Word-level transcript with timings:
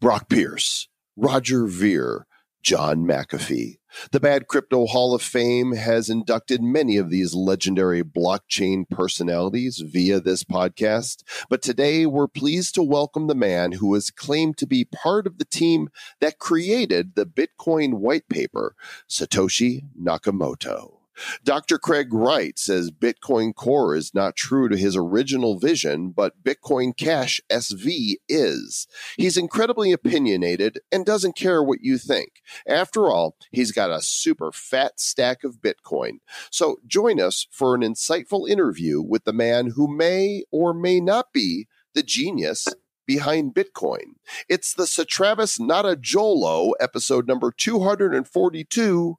Brock 0.00 0.28
Pierce, 0.28 0.86
Roger 1.16 1.66
Ver, 1.66 2.24
John 2.62 2.98
McAfee. 2.98 3.78
The 4.12 4.20
Bad 4.20 4.46
Crypto 4.46 4.86
Hall 4.86 5.12
of 5.12 5.22
Fame 5.22 5.72
has 5.72 6.08
inducted 6.08 6.62
many 6.62 6.98
of 6.98 7.10
these 7.10 7.34
legendary 7.34 8.04
blockchain 8.04 8.88
personalities 8.88 9.82
via 9.84 10.20
this 10.20 10.44
podcast. 10.44 11.24
But 11.48 11.62
today 11.62 12.06
we're 12.06 12.28
pleased 12.28 12.76
to 12.76 12.82
welcome 12.84 13.26
the 13.26 13.34
man 13.34 13.72
who 13.72 13.92
is 13.96 14.12
claimed 14.12 14.56
to 14.58 14.68
be 14.68 14.84
part 14.84 15.26
of 15.26 15.38
the 15.38 15.44
team 15.44 15.88
that 16.20 16.38
created 16.38 17.16
the 17.16 17.26
Bitcoin 17.26 17.94
white 17.94 18.28
paper, 18.28 18.76
Satoshi 19.08 19.86
Nakamoto. 20.00 20.97
Dr. 21.44 21.78
Craig 21.78 22.12
Wright 22.12 22.58
says 22.58 22.90
Bitcoin 22.90 23.54
Core 23.54 23.94
is 23.94 24.14
not 24.14 24.36
true 24.36 24.68
to 24.68 24.76
his 24.76 24.96
original 24.96 25.58
vision, 25.58 26.10
but 26.10 26.42
Bitcoin 26.42 26.96
Cash 26.96 27.40
SV 27.50 28.16
is. 28.28 28.86
He's 29.16 29.36
incredibly 29.36 29.92
opinionated 29.92 30.80
and 30.92 31.04
doesn't 31.04 31.36
care 31.36 31.62
what 31.62 31.80
you 31.82 31.98
think. 31.98 32.42
After 32.66 33.08
all, 33.08 33.36
he's 33.50 33.72
got 33.72 33.90
a 33.90 34.02
super 34.02 34.52
fat 34.52 35.00
stack 35.00 35.44
of 35.44 35.60
Bitcoin. 35.60 36.18
So 36.50 36.76
join 36.86 37.20
us 37.20 37.46
for 37.50 37.74
an 37.74 37.82
insightful 37.82 38.48
interview 38.48 39.00
with 39.00 39.24
the 39.24 39.32
man 39.32 39.72
who 39.74 39.88
may 39.88 40.44
or 40.50 40.72
may 40.74 41.00
not 41.00 41.32
be 41.32 41.66
the 41.94 42.02
genius 42.02 42.68
behind 43.06 43.54
Bitcoin. 43.54 44.14
It's 44.48 44.74
the 44.74 44.84
Satravis 44.84 45.58
NataJoelo 45.58 46.72
episode 46.78 47.26
number 47.26 47.50
242 47.50 49.16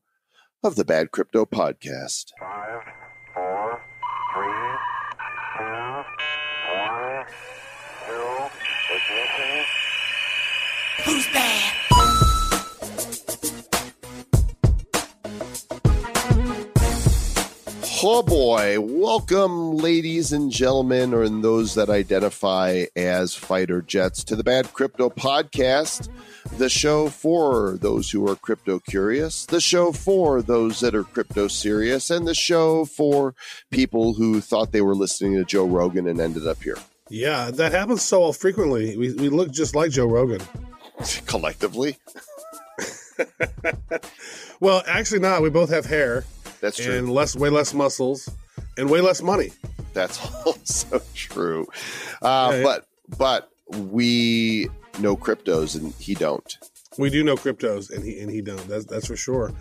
of 0.64 0.76
the 0.76 0.84
Bad 0.84 1.12
Crypto 1.12 1.46
Podcast. 1.46 2.32
Five, 2.40 2.82
four, 3.34 3.82
three, 4.34 4.78
two, 5.58 6.04
one, 6.76 7.26
zero, 8.06 8.52
ignition. 8.92 9.66
Who's 11.06 11.28
bad? 11.34 11.79
Oh 18.02 18.24
boy, 18.24 18.80
welcome, 18.80 19.76
ladies 19.76 20.32
and 20.32 20.50
gentlemen, 20.50 21.14
or 21.14 21.24
in 21.24 21.42
those 21.42 21.76
that 21.76 21.90
identify 21.90 22.86
as 22.96 23.36
fighter 23.36 23.82
jets, 23.82 24.24
to 24.26 24.38
the 24.38 24.44
Bad 24.44 24.72
Crypto 24.72 25.10
Podcast, 25.10 26.08
the 26.58 26.70
show 26.70 27.10
for 27.10 27.78
those 27.82 28.10
who 28.10 28.26
are 28.30 28.38
crypto 28.38 28.80
curious, 28.80 29.46
the 29.46 29.60
show 29.60 29.92
for 29.92 30.42
those 30.42 30.80
that 30.80 30.96
are 30.96 31.04
crypto 31.04 31.50
serious, 31.50 32.10
and 32.10 32.26
the 32.26 32.34
show 32.34 32.86
for 32.86 33.36
people 33.70 34.14
who 34.14 34.40
thought 34.40 34.72
they 34.72 34.82
were 34.82 34.96
listening 34.96 35.36
to 35.36 35.44
Joe 35.44 35.66
Rogan 35.66 36.08
and 36.08 36.22
ended 36.22 36.48
up 36.48 36.64
here. 36.64 36.78
Yeah, 37.10 37.52
that 37.52 37.74
happens 37.74 38.02
so 38.02 38.32
frequently. 38.32 38.96
We, 38.96 39.14
we 39.16 39.28
look 39.28 39.52
just 39.52 39.76
like 39.76 39.92
Joe 39.92 40.06
Rogan. 40.06 40.42
Collectively, 41.26 41.98
Well, 44.60 44.84
actually, 44.88 45.20
not. 45.20 45.42
We 45.42 45.50
both 45.50 45.70
have 45.70 45.86
hair 45.86 46.26
that's 46.62 46.78
true. 46.78 46.98
and 46.98 47.10
less, 47.10 47.36
way 47.36 47.50
less 47.50 47.74
muscles, 47.74 48.30
and 48.78 48.90
way 48.90 49.02
less 49.02 49.22
money. 49.22 49.52
That's 49.94 50.20
also 50.46 51.02
true. 51.14 51.68
Uh. 52.22 52.62
But 52.64 52.88
but 53.18 53.52
we 53.70 54.70
know 55.00 55.16
cryptos 55.16 55.76
and 55.76 55.94
he 55.96 56.14
don't. 56.14 56.58
We 56.98 57.10
do 57.10 57.24
know 57.24 57.36
cryptos, 57.36 57.92
and 57.92 58.04
he 58.04 58.20
and 58.20 58.30
he 58.30 58.42
don't. 58.42 58.68
That's 58.68 58.86
that's 58.86 59.08
for 59.08 59.16
sure. 59.16 59.54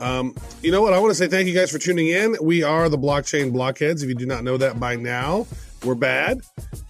Um, 0.00 0.34
you 0.62 0.70
know 0.70 0.80
what? 0.80 0.94
I 0.94 0.98
want 0.98 1.10
to 1.10 1.14
say 1.14 1.28
thank 1.28 1.46
you 1.46 1.54
guys 1.54 1.70
for 1.70 1.78
tuning 1.78 2.08
in. 2.08 2.36
We 2.40 2.62
are 2.62 2.88
the 2.88 2.96
blockchain 2.96 3.52
blockheads. 3.52 4.02
If 4.02 4.08
you 4.08 4.14
do 4.14 4.24
not 4.24 4.44
know 4.44 4.56
that 4.56 4.80
by 4.80 4.96
now, 4.96 5.46
we're 5.86 5.94
bad. 5.94 6.40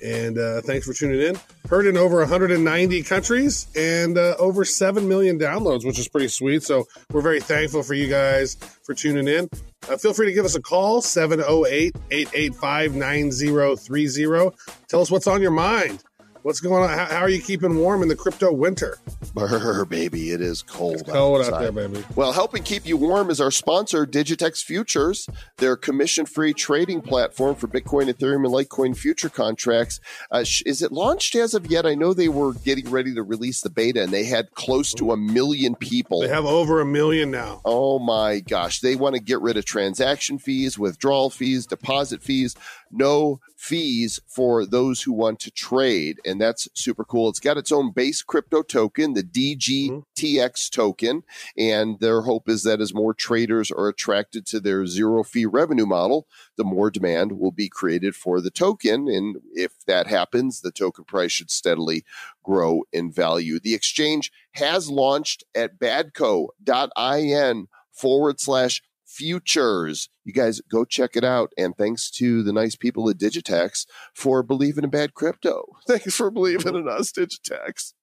And 0.05 0.39
uh, 0.39 0.62
thanks 0.62 0.86
for 0.86 0.92
tuning 0.92 1.20
in. 1.20 1.36
Heard 1.69 1.86
in 1.86 1.97
over 1.97 2.19
190 2.19 3.03
countries 3.03 3.66
and 3.77 4.16
uh, 4.16 4.34
over 4.38 4.64
7 4.64 5.06
million 5.06 5.38
downloads, 5.38 5.84
which 5.84 5.98
is 5.98 6.08
pretty 6.08 6.28
sweet. 6.28 6.62
So 6.62 6.86
we're 7.12 7.20
very 7.20 7.41
thankful 7.41 7.83
for 7.83 7.94
you 7.94 8.08
guys 8.08 8.56
for 8.84 8.94
tuning 8.94 9.28
in. 9.28 9.48
Uh, 9.88 9.97
feel 9.97 10.14
free 10.14 10.27
to 10.27 10.33
give 10.33 10.44
us 10.44 10.55
a 10.55 10.62
call 10.62 11.03
708 11.03 11.94
885 12.10 12.94
9030. 12.94 14.56
Tell 14.88 15.00
us 15.00 15.10
what's 15.10 15.26
on 15.26 15.42
your 15.42 15.50
mind. 15.50 16.03
What's 16.47 16.61
going 16.61 16.84
on? 16.84 16.89
How, 16.91 17.07
how 17.07 17.21
are 17.23 17.29
you 17.29 17.43
keeping 17.43 17.75
warm 17.75 18.03
in 18.03 18.09
the 18.09 18.15
crypto 18.15 18.53
winter? 18.53 18.99
Brr, 19.34 19.84
baby, 19.84 20.31
it 20.31 20.41
is 20.41 20.62
cold. 20.62 21.01
It's 21.01 21.03
cold 21.03 21.45
out 21.45 21.61
there, 21.61 21.73
baby. 21.73 22.05
Well, 22.15 22.31
helping 22.31 22.62
keep 22.62 22.87
you 22.87 22.97
warm 22.97 23.31
is 23.31 23.41
our 23.41 23.51
sponsor, 23.51 24.07
Digitex 24.07 24.62
Futures. 24.62 25.29
Their 25.57 25.75
commission-free 25.75 26.53
trading 26.53 27.01
platform 27.01 27.57
for 27.57 27.67
Bitcoin, 27.67 28.09
Ethereum, 28.09 28.45
and 28.45 28.55
Litecoin 28.55 28.97
future 28.97 29.29
contracts. 29.29 29.99
Uh, 30.31 30.45
sh- 30.45 30.62
is 30.67 30.83
it 30.83 30.93
launched 30.93 31.34
as 31.34 31.53
of 31.53 31.67
yet? 31.67 31.84
I 31.84 31.97
know 31.97 32.15
they 32.15 32.29
were 32.29 32.53
getting 32.53 32.89
ready 32.91 33.13
to 33.17 33.25
release 33.25 33.63
the 33.63 33.71
beta, 33.71 34.05
and 34.05 34.13
they 34.13 34.25
had 34.25 34.55
close 34.55 34.95
to 34.95 35.11
a 35.11 35.17
million 35.17 35.75
people. 35.75 36.21
They 36.21 36.28
have 36.28 36.47
over 36.47 36.81
a 36.81 36.87
million 36.87 37.33
now. 37.33 37.61
Oh 37.65 37.99
my 37.99 38.39
gosh. 38.39 38.78
They 38.78 38.95
want 38.95 39.17
to 39.17 39.21
get 39.21 39.41
rid 39.41 39.57
of 39.57 39.65
transaction 39.65 40.39
fees, 40.39 40.78
withdrawal 40.78 41.28
fees, 41.28 41.67
deposit 41.67 42.23
fees, 42.23 42.55
no 42.93 43.41
fees 43.56 44.21
for 44.27 44.67
those 44.67 45.03
who 45.03 45.12
want 45.12 45.41
to 45.41 45.50
trade. 45.50 46.21
And 46.25 46.41
that's 46.41 46.69
super 46.75 47.05
cool. 47.05 47.28
It's 47.28 47.41
got 47.41 47.56
its 47.56 47.72
own 47.72 47.91
base 47.91 48.22
crypto 48.22 48.62
token, 48.62 49.15
the 49.15 49.22
mm-hmm. 49.22 50.00
DGTX 50.17 50.71
token. 50.71 51.22
And 51.56 51.99
their 51.99 52.22
hope 52.22 52.49
is 52.49 52.62
that 52.65 52.81
as 52.81 52.95
more 52.95 53.15
traders 53.15 53.71
are 53.71 53.89
attracted 53.89 54.47
to 54.47 54.61
their 54.61 54.87
zero 54.87 55.25
fee 55.25 55.47
revenue 55.47 55.87
model, 55.87 56.28
the 56.56 56.65
more 56.65 56.91
demand 56.91 57.39
will 57.39 57.53
be 57.53 57.69
created 57.69 58.15
for 58.15 58.41
the 58.41 58.50
token. 58.50 59.09
And 59.09 59.39
if 59.55 59.72
that 59.87 60.06
happens, 60.06 60.61
the 60.61 60.71
token 60.71 61.05
price 61.05 61.33
should 61.33 61.50
steadily 61.50 62.05
grow 62.43 62.83
in 62.93 63.11
value. 63.11 63.59
The 63.59 63.75
exchange 63.75 64.31
has 64.53 64.91
launched 64.91 65.45
at 65.55 65.78
badco.in 65.78 67.69
forward 67.97 68.39
slash 68.39 68.83
futures. 69.16 70.09
You 70.25 70.32
guys 70.32 70.60
go 70.71 70.84
check 70.84 71.16
it 71.16 71.25
out. 71.25 71.53
And 71.56 71.77
thanks 71.77 72.10
to 72.12 72.43
the 72.43 72.53
nice 72.53 72.77
people 72.77 73.09
at 73.09 73.19
Digitex 73.19 73.87
for 74.15 74.43
believing 74.43 74.84
in 74.84 74.91
bad 74.91 75.15
crypto. 75.15 75.65
Thanks 75.87 76.15
for 76.15 76.31
believing 76.31 76.75
in 76.75 76.88
us, 76.88 77.12
Digitex. 77.12 77.94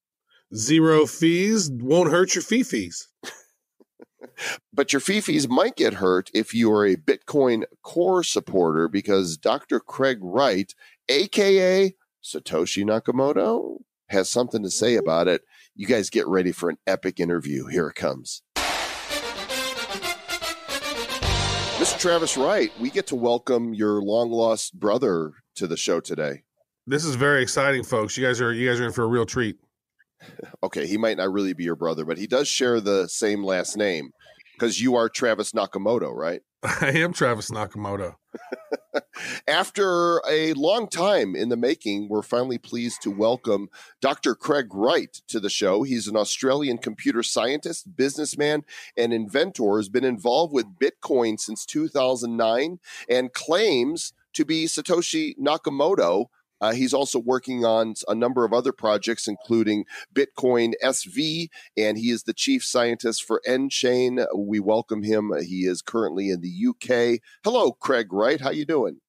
Zero 0.55 1.05
fees 1.05 1.71
won't 1.71 2.11
hurt 2.11 2.35
your 2.35 2.41
fee 2.41 2.63
fees. 2.63 3.07
But 4.73 4.93
your 4.93 4.99
fee 4.99 5.21
fees 5.21 5.47
might 5.47 5.75
get 5.75 5.95
hurt 5.95 6.31
if 6.33 6.53
you 6.53 6.71
are 6.71 6.85
a 6.85 6.95
Bitcoin 6.95 7.63
Core 7.81 8.23
supporter 8.23 8.87
because 8.87 9.37
Dr. 9.37 9.79
Craig 9.79 10.19
Wright, 10.21 10.73
aka 11.09 11.93
Satoshi 12.23 12.83
Nakamoto, 12.85 13.79
has 14.07 14.29
something 14.29 14.63
to 14.63 14.69
say 14.69 14.93
mm-hmm. 14.93 15.03
about 15.03 15.27
it. 15.27 15.43
You 15.75 15.87
guys 15.87 16.09
get 16.09 16.27
ready 16.27 16.51
for 16.51 16.69
an 16.69 16.77
epic 16.87 17.19
interview. 17.19 17.67
Here 17.67 17.89
it 17.89 17.95
comes. 17.95 18.43
Mr. 21.83 21.99
Travis 21.99 22.37
Wright, 22.37 22.71
we 22.79 22.89
get 22.89 23.07
to 23.07 23.15
welcome 23.17 23.73
your 23.73 24.01
long 24.01 24.31
lost 24.31 24.79
brother 24.79 25.33
to 25.55 25.67
the 25.67 25.75
show 25.75 25.99
today. 25.99 26.43
This 26.87 27.03
is 27.03 27.15
very 27.15 27.43
exciting, 27.43 27.83
folks. 27.83 28.15
You 28.15 28.25
guys 28.25 28.39
are 28.39 28.53
you 28.53 28.69
guys 28.69 28.79
are 28.79 28.85
in 28.85 28.93
for 28.93 29.03
a 29.03 29.07
real 29.07 29.25
treat. 29.25 29.57
Okay, 30.63 30.87
he 30.87 30.97
might 30.97 31.17
not 31.17 31.33
really 31.33 31.51
be 31.51 31.65
your 31.65 31.75
brother, 31.75 32.05
but 32.05 32.17
he 32.17 32.25
does 32.25 32.47
share 32.47 32.79
the 32.79 33.09
same 33.09 33.43
last 33.43 33.75
name 33.75 34.11
because 34.53 34.79
you 34.79 34.95
are 34.95 35.09
Travis 35.09 35.51
Nakamoto, 35.51 36.15
right? 36.15 36.39
I 36.63 36.91
am 36.99 37.11
Travis 37.11 37.51
Nakamoto. 37.51 38.13
After 39.47 40.21
a 40.29 40.53
long 40.53 40.87
time 40.87 41.35
in 41.35 41.49
the 41.49 41.57
making, 41.57 42.09
we're 42.09 42.21
finally 42.21 42.57
pleased 42.57 43.01
to 43.03 43.11
welcome 43.11 43.69
Dr. 44.01 44.35
Craig 44.35 44.73
Wright 44.73 45.21
to 45.27 45.39
the 45.39 45.49
show. 45.49 45.83
He's 45.83 46.07
an 46.07 46.15
Australian 46.15 46.77
computer 46.77 47.23
scientist, 47.23 47.95
businessman, 47.95 48.63
and 48.97 49.13
inventor. 49.13 49.77
Has 49.77 49.89
been 49.89 50.03
involved 50.03 50.53
with 50.53 50.79
Bitcoin 50.79 51.39
since 51.39 51.65
2009 51.65 52.79
and 53.09 53.33
claims 53.33 54.13
to 54.33 54.45
be 54.45 54.65
Satoshi 54.65 55.37
Nakamoto. 55.37 56.27
Uh, 56.63 56.71
he's 56.71 56.93
also 56.93 57.19
working 57.19 57.65
on 57.65 57.93
a 58.07 58.15
number 58.15 58.45
of 58.45 58.53
other 58.53 58.71
projects, 58.71 59.27
including 59.27 59.83
Bitcoin 60.15 60.71
SV, 60.81 61.49
and 61.75 61.97
he 61.97 62.09
is 62.09 62.23
the 62.23 62.33
chief 62.33 62.63
scientist 62.63 63.25
for 63.25 63.41
nChain. 63.45 64.25
We 64.33 64.61
welcome 64.61 65.03
him. 65.03 65.33
He 65.45 65.65
is 65.65 65.81
currently 65.81 66.29
in 66.29 66.39
the 66.39 66.69
UK. 66.69 67.19
Hello, 67.43 67.73
Craig 67.73 68.13
Wright. 68.13 68.39
How 68.39 68.51
you 68.51 68.65
doing? 68.65 69.01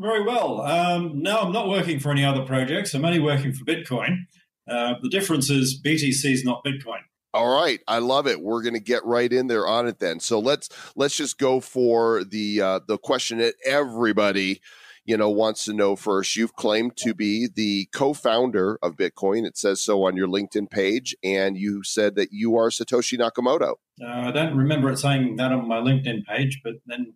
Very 0.00 0.24
well. 0.24 0.62
Um, 0.62 1.22
no, 1.22 1.42
I'm 1.42 1.52
not 1.52 1.68
working 1.68 2.00
for 2.00 2.10
any 2.10 2.24
other 2.24 2.44
projects. 2.44 2.92
I'm 2.92 3.04
only 3.04 3.20
working 3.20 3.52
for 3.52 3.64
Bitcoin. 3.64 4.24
Uh, 4.68 4.94
the 5.00 5.10
difference 5.10 5.50
is 5.50 5.80
BTC 5.80 6.24
is 6.24 6.44
not 6.44 6.64
Bitcoin. 6.64 7.02
All 7.32 7.54
right, 7.54 7.78
I 7.86 7.98
love 7.98 8.26
it. 8.26 8.40
We're 8.40 8.62
going 8.62 8.74
to 8.74 8.80
get 8.80 9.04
right 9.04 9.32
in 9.32 9.46
there 9.46 9.68
on 9.68 9.86
it 9.86 10.00
then. 10.00 10.18
So 10.18 10.40
let's 10.40 10.68
let's 10.96 11.16
just 11.16 11.38
go 11.38 11.60
for 11.60 12.24
the 12.24 12.60
uh, 12.60 12.80
the 12.88 12.98
question 12.98 13.38
that 13.38 13.54
everybody 13.64 14.60
you 15.04 15.16
know 15.16 15.30
wants 15.30 15.64
to 15.66 15.72
know 15.72 15.96
first. 15.96 16.36
You've 16.36 16.54
claimed 16.54 16.96
to 16.98 17.14
be 17.14 17.48
the 17.52 17.88
co-founder 17.92 18.78
of 18.82 18.96
Bitcoin. 18.96 19.46
It 19.46 19.56
says 19.56 19.80
so 19.80 20.04
on 20.04 20.16
your 20.16 20.28
LinkedIn 20.28 20.70
page, 20.70 21.14
and 21.22 21.56
you 21.56 21.82
said 21.82 22.14
that 22.16 22.28
you 22.32 22.56
are 22.56 22.70
Satoshi 22.70 23.18
Nakamoto. 23.18 23.74
Uh, 24.02 24.28
I 24.28 24.30
don't 24.30 24.56
remember 24.56 24.90
it 24.90 24.98
saying 24.98 25.36
that 25.36 25.52
on 25.52 25.68
my 25.68 25.78
LinkedIn 25.78 26.24
page, 26.24 26.60
but 26.64 26.74
then 26.86 27.14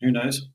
who 0.00 0.10
knows? 0.10 0.48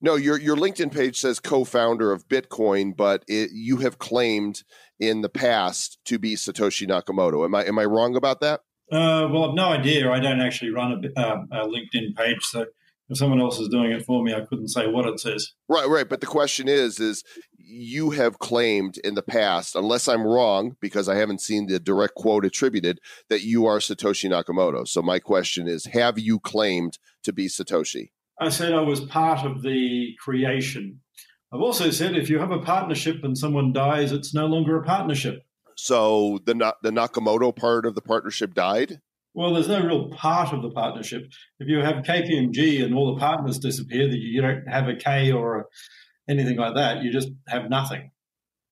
No, 0.00 0.14
your 0.14 0.38
your 0.38 0.56
LinkedIn 0.56 0.92
page 0.92 1.18
says 1.18 1.40
co-founder 1.40 2.12
of 2.12 2.28
Bitcoin, 2.28 2.96
but 2.96 3.24
it, 3.26 3.50
you 3.52 3.78
have 3.78 3.98
claimed 3.98 4.62
in 5.00 5.22
the 5.22 5.28
past 5.28 5.98
to 6.04 6.18
be 6.18 6.36
Satoshi 6.36 6.86
Nakamoto. 6.86 7.44
Am 7.44 7.54
I 7.54 7.64
am 7.64 7.78
I 7.78 7.84
wrong 7.84 8.14
about 8.14 8.40
that? 8.40 8.60
Uh, 8.90 9.28
well, 9.30 9.50
I've 9.50 9.54
no 9.54 9.68
idea. 9.68 10.10
I 10.10 10.20
don't 10.20 10.40
actually 10.40 10.70
run 10.70 11.04
a, 11.04 11.20
uh, 11.20 11.44
a 11.52 11.66
LinkedIn 11.66 12.16
page, 12.16 12.42
so 12.42 12.66
if 13.08 13.18
someone 13.18 13.40
else 13.40 13.58
is 13.58 13.68
doing 13.68 13.90
it 13.90 14.04
for 14.04 14.22
me, 14.22 14.34
I 14.34 14.40
couldn't 14.40 14.68
say 14.68 14.86
what 14.86 15.06
it 15.06 15.18
says. 15.18 15.52
Right, 15.68 15.88
right. 15.88 16.08
But 16.08 16.20
the 16.20 16.26
question 16.26 16.68
is, 16.68 17.00
is 17.00 17.24
you 17.56 18.10
have 18.10 18.38
claimed 18.38 18.98
in 18.98 19.14
the 19.14 19.22
past, 19.22 19.74
unless 19.74 20.08
I'm 20.08 20.22
wrong, 20.22 20.76
because 20.80 21.08
I 21.08 21.16
haven't 21.16 21.40
seen 21.40 21.66
the 21.66 21.78
direct 21.78 22.14
quote 22.14 22.44
attributed, 22.44 22.98
that 23.28 23.42
you 23.42 23.66
are 23.66 23.78
Satoshi 23.78 24.30
Nakamoto. 24.30 24.86
So 24.86 25.02
my 25.02 25.18
question 25.18 25.68
is, 25.68 25.86
have 25.86 26.18
you 26.18 26.38
claimed 26.38 26.98
to 27.24 27.32
be 27.32 27.46
Satoshi? 27.46 28.10
I 28.40 28.50
said 28.50 28.72
I 28.72 28.80
was 28.80 29.00
part 29.00 29.44
of 29.44 29.62
the 29.62 30.14
creation. 30.22 31.00
I've 31.52 31.60
also 31.60 31.90
said 31.90 32.14
if 32.14 32.28
you 32.28 32.38
have 32.38 32.50
a 32.50 32.60
partnership 32.60 33.24
and 33.24 33.36
someone 33.36 33.72
dies, 33.72 34.12
it's 34.12 34.34
no 34.34 34.46
longer 34.46 34.76
a 34.76 34.84
partnership. 34.84 35.44
So 35.76 36.40
the 36.44 36.74
the 36.82 36.90
Nakamoto 36.90 37.54
part 37.54 37.86
of 37.86 37.94
the 37.94 38.02
partnership 38.02 38.52
died. 38.52 39.00
Well, 39.38 39.54
there's 39.54 39.68
no 39.68 39.80
real 39.80 40.08
part 40.08 40.52
of 40.52 40.62
the 40.62 40.70
partnership. 40.70 41.30
If 41.60 41.68
you 41.68 41.78
have 41.78 42.02
KPMG 42.02 42.84
and 42.84 42.92
all 42.92 43.14
the 43.14 43.20
partners 43.20 43.60
disappear, 43.60 44.08
that 44.08 44.18
you 44.18 44.42
don't 44.42 44.66
have 44.66 44.88
a 44.88 44.96
K 44.96 45.30
or 45.30 45.60
a, 45.60 45.64
anything 46.28 46.56
like 46.56 46.74
that. 46.74 47.04
You 47.04 47.12
just 47.12 47.28
have 47.46 47.70
nothing. 47.70 48.10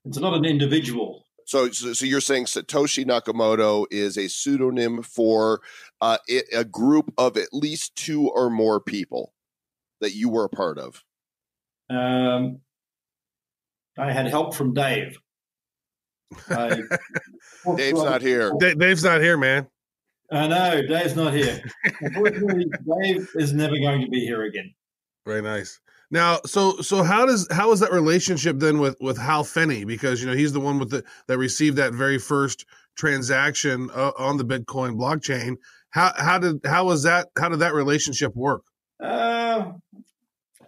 It's 0.06 0.18
not 0.18 0.34
an 0.34 0.44
individual. 0.44 1.24
So, 1.44 1.70
so, 1.70 1.92
so 1.92 2.04
you're 2.04 2.20
saying 2.20 2.46
Satoshi 2.46 3.06
Nakamoto 3.06 3.86
is 3.92 4.18
a 4.18 4.26
pseudonym 4.26 5.04
for 5.04 5.60
uh, 6.00 6.18
it, 6.26 6.46
a 6.52 6.64
group 6.64 7.14
of 7.16 7.36
at 7.36 7.50
least 7.52 7.94
two 7.94 8.28
or 8.28 8.50
more 8.50 8.80
people 8.80 9.34
that 10.00 10.16
you 10.16 10.28
were 10.28 10.46
a 10.46 10.48
part 10.48 10.78
of. 10.78 11.04
Um, 11.88 12.58
I 13.96 14.10
had 14.10 14.26
help 14.26 14.52
from 14.52 14.74
Dave. 14.74 15.16
I, 16.50 16.80
Dave's 17.76 18.02
not 18.02 18.20
here. 18.20 18.50
Da- 18.58 18.74
Dave's 18.74 19.04
not 19.04 19.20
here, 19.20 19.38
man. 19.38 19.68
I 20.30 20.46
know 20.48 20.82
Dave's 20.86 21.16
not 21.16 21.32
here. 21.32 21.62
Unfortunately, 22.00 22.66
Dave 23.02 23.28
is 23.36 23.52
never 23.52 23.78
going 23.78 24.00
to 24.00 24.08
be 24.08 24.20
here 24.20 24.42
again. 24.42 24.74
Very 25.24 25.42
nice. 25.42 25.80
Now, 26.10 26.38
so 26.46 26.80
so 26.80 27.02
how 27.02 27.26
does 27.26 27.48
how 27.50 27.72
is 27.72 27.80
that 27.80 27.92
relationship 27.92 28.58
then 28.58 28.78
with 28.78 28.96
with 29.00 29.18
Hal 29.18 29.42
Finney? 29.42 29.84
Because 29.84 30.20
you 30.20 30.28
know 30.28 30.34
he's 30.34 30.52
the 30.52 30.60
one 30.60 30.78
with 30.78 30.90
the 30.90 31.04
that 31.26 31.38
received 31.38 31.76
that 31.78 31.94
very 31.94 32.18
first 32.18 32.64
transaction 32.96 33.90
uh, 33.92 34.12
on 34.16 34.36
the 34.36 34.44
Bitcoin 34.44 34.96
blockchain. 34.96 35.56
How 35.90 36.12
how 36.16 36.38
did 36.38 36.60
how 36.64 36.84
was 36.84 37.02
that 37.02 37.28
how 37.36 37.48
did 37.48 37.58
that 37.58 37.74
relationship 37.74 38.34
work? 38.36 38.62
Uh, 39.02 39.72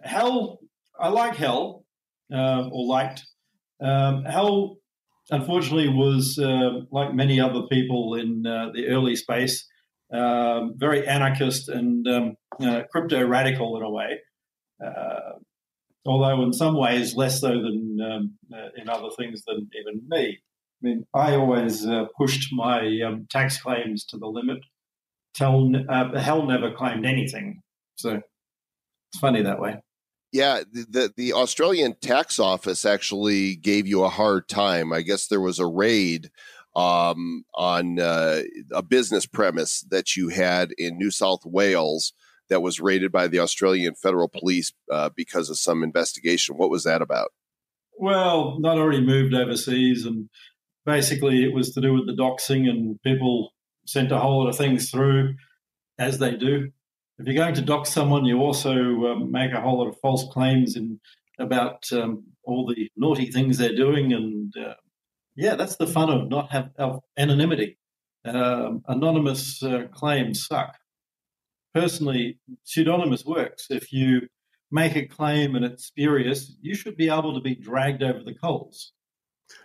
Hal, 0.03 0.59
I 0.99 1.07
like 1.07 1.35
Hal, 1.35 1.85
uh, 2.33 2.67
or 2.71 2.85
liked. 2.85 3.25
Um, 3.81 4.25
Hal, 4.25 4.77
unfortunately, 5.29 5.89
was 5.89 6.39
uh, 6.39 6.81
like 6.91 7.13
many 7.13 7.39
other 7.39 7.63
people 7.69 8.15
in 8.15 8.45
uh, 8.45 8.69
the 8.73 8.87
early 8.87 9.15
space, 9.15 9.67
um, 10.13 10.73
very 10.77 11.07
anarchist 11.07 11.69
and 11.69 12.07
um, 12.07 12.35
uh, 12.61 12.83
crypto 12.91 13.25
radical 13.25 13.77
in 13.77 13.83
a 13.83 13.89
way. 13.89 14.19
Uh, 14.83 15.37
although 16.05 16.41
in 16.43 16.53
some 16.53 16.75
ways 16.77 17.15
less 17.15 17.41
so 17.41 17.49
than 17.49 17.97
um, 18.01 18.37
uh, 18.53 18.69
in 18.77 18.89
other 18.89 19.09
things 19.17 19.43
than 19.45 19.69
even 19.79 20.01
me. 20.07 20.39
I 20.81 20.87
mean, 20.87 21.05
I 21.13 21.35
always 21.35 21.85
uh, 21.85 22.05
pushed 22.17 22.53
my 22.53 23.01
um, 23.05 23.27
tax 23.29 23.61
claims 23.61 24.05
to 24.05 24.17
the 24.17 24.27
limit. 24.27 24.59
Tell, 25.35 25.69
Hal 25.89 26.47
never 26.47 26.71
claimed 26.71 27.05
anything, 27.05 27.61
so 27.95 28.21
it's 29.11 29.19
funny 29.19 29.43
that 29.43 29.59
way. 29.59 29.81
Yeah, 30.31 30.61
the, 30.71 31.11
the 31.15 31.33
Australian 31.33 31.95
tax 32.01 32.37
office 32.37 32.85
actually 32.85 33.55
gave 33.55 33.87
you 33.87 34.03
a 34.03 34.09
hard 34.09 34.47
time. 34.47 34.93
I 34.93 35.01
guess 35.01 35.27
there 35.27 35.41
was 35.41 35.57
a 35.57 35.65
raid 35.65 36.29
um, 36.75 37.45
on 37.55 37.99
uh, 37.99 38.43
a 38.71 38.83
business 38.83 39.25
premise 39.25 39.81
that 39.89 40.15
you 40.15 40.29
had 40.29 40.71
in 40.77 40.97
New 40.97 41.09
South 41.09 41.45
Wales 41.45 42.13
that 42.49 42.61
was 42.61 42.79
raided 42.79 43.11
by 43.11 43.27
the 43.27 43.39
Australian 43.39 43.95
Federal 43.95 44.27
Police 44.27 44.71
uh, 44.91 45.09
because 45.15 45.49
of 45.49 45.57
some 45.57 45.83
investigation. 45.83 46.57
What 46.57 46.69
was 46.69 46.83
that 46.83 47.01
about? 47.01 47.31
Well, 47.97 48.57
not 48.59 48.77
already 48.77 49.01
moved 49.01 49.33
overseas, 49.33 50.05
and 50.05 50.29
basically 50.85 51.43
it 51.43 51.53
was 51.53 51.73
to 51.73 51.81
do 51.81 51.93
with 51.93 52.05
the 52.05 52.13
doxing, 52.13 52.69
and 52.69 53.01
people 53.01 53.51
sent 53.85 54.11
a 54.11 54.19
whole 54.19 54.43
lot 54.43 54.49
of 54.49 54.55
things 54.55 54.89
through, 54.89 55.35
as 55.97 56.19
they 56.19 56.35
do. 56.35 56.71
If 57.19 57.27
you're 57.27 57.35
going 57.35 57.55
to 57.55 57.61
dock 57.61 57.85
someone, 57.85 58.23
you 58.23 58.39
also 58.39 58.71
um, 58.71 59.29
make 59.29 59.51
a 59.51 59.59
whole 59.59 59.79
lot 59.79 59.89
of 59.89 59.99
false 59.99 60.25
claims 60.31 60.77
in 60.77 61.01
about 61.37 61.83
um, 61.91 62.23
all 62.43 62.65
the 62.65 62.89
naughty 62.95 63.29
things 63.29 63.57
they're 63.57 63.75
doing, 63.75 64.13
and 64.13 64.53
uh, 64.57 64.75
yeah, 65.35 65.55
that's 65.55 65.75
the 65.75 65.87
fun 65.87 66.09
of 66.09 66.29
not 66.29 66.51
have 66.51 66.69
of 66.77 67.01
anonymity. 67.17 67.77
Um, 68.23 68.83
anonymous 68.87 69.61
uh, 69.61 69.87
claims 69.91 70.45
suck. 70.45 70.77
Personally, 71.73 72.39
pseudonymous 72.63 73.25
works. 73.25 73.67
If 73.69 73.91
you 73.91 74.21
make 74.71 74.95
a 74.95 75.05
claim 75.05 75.55
and 75.55 75.65
it's 75.65 75.85
spurious, 75.85 76.55
you 76.61 76.73
should 76.73 76.95
be 76.95 77.09
able 77.09 77.33
to 77.33 77.41
be 77.41 77.55
dragged 77.55 78.01
over 78.01 78.23
the 78.23 78.33
coals. 78.33 78.93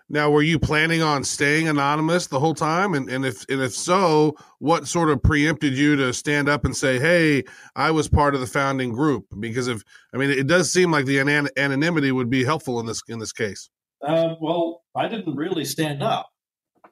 Now, 0.08 0.31
were 0.31 0.42
you 0.42 0.58
planning 0.58 1.02
on 1.02 1.25
staying 1.25 1.69
anonymous 1.69 2.26
the 2.26 2.38
whole 2.38 2.54
time? 2.54 2.94
And, 2.94 3.08
and 3.08 3.25
if 3.25 3.44
and 3.48 3.62
if 3.62 3.75
so, 3.75 4.36
what 4.58 4.86
sort 4.86 5.10
of 5.10 5.22
preempted 5.22 5.75
you 5.75 5.96
to 5.96 6.12
stand 6.12 6.48
up 6.48 6.64
and 6.64 6.76
say, 6.76 6.98
"Hey, 6.98 7.44
I 7.75 7.90
was 7.90 8.08
part 8.08 8.34
of 8.34 8.40
the 8.40 8.46
founding 8.46 8.92
group"? 8.92 9.26
Because 9.40 9.66
if 9.69 9.82
I 10.12 10.19
mean, 10.19 10.31
it 10.31 10.46
does 10.46 10.72
seem 10.72 10.90
like 10.90 11.06
the 11.06 11.20
anon- 11.20 11.48
anonymity 11.56 12.12
would 12.12 12.31
be 12.31 12.44
helpful 12.44 12.81
in 12.81 12.86
this 12.86 13.02
in 13.08 13.19
this 13.19 13.32
case. 13.32 13.70
Um, 14.06 14.36
well, 14.40 14.84
I 14.94 15.08
didn't 15.08 15.34
really 15.34 15.64
stand 15.64 16.02
up. 16.02 16.30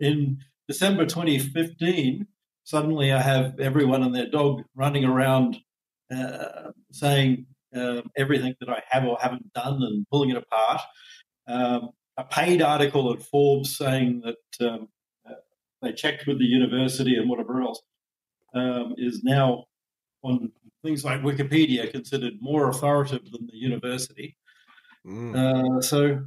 In 0.00 0.38
December 0.66 1.04
2015, 1.04 2.26
suddenly 2.64 3.12
I 3.12 3.20
have 3.20 3.60
everyone 3.60 4.02
and 4.02 4.14
their 4.14 4.28
dog 4.28 4.62
running 4.74 5.04
around 5.04 5.58
uh, 6.14 6.70
saying 6.90 7.46
uh, 7.74 8.02
everything 8.16 8.54
that 8.60 8.68
I 8.68 8.82
have 8.88 9.04
or 9.04 9.18
haven't 9.20 9.52
done 9.52 9.82
and 9.82 10.06
pulling 10.10 10.30
it 10.30 10.36
apart. 10.36 10.80
Um, 11.46 11.90
a 12.16 12.24
paid 12.24 12.62
article 12.62 13.12
at 13.12 13.22
Forbes 13.22 13.76
saying 13.76 14.22
that 14.24 14.66
um, 14.68 14.88
uh, 15.28 15.34
they 15.80 15.92
checked 15.92 16.26
with 16.26 16.38
the 16.38 16.44
university 16.44 17.16
and 17.16 17.28
whatever 17.28 17.62
else 17.62 17.80
um, 18.54 18.94
is 18.98 19.22
now 19.22 19.64
on 20.22 20.52
things 20.84 21.04
like 21.04 21.22
Wikipedia 21.22 21.90
considered 21.90 22.34
more 22.40 22.68
authoritative 22.68 23.30
than 23.30 23.46
the 23.46 23.56
university. 23.56 24.36
Mm. 25.06 25.78
Uh, 25.78 25.80
so, 25.80 26.24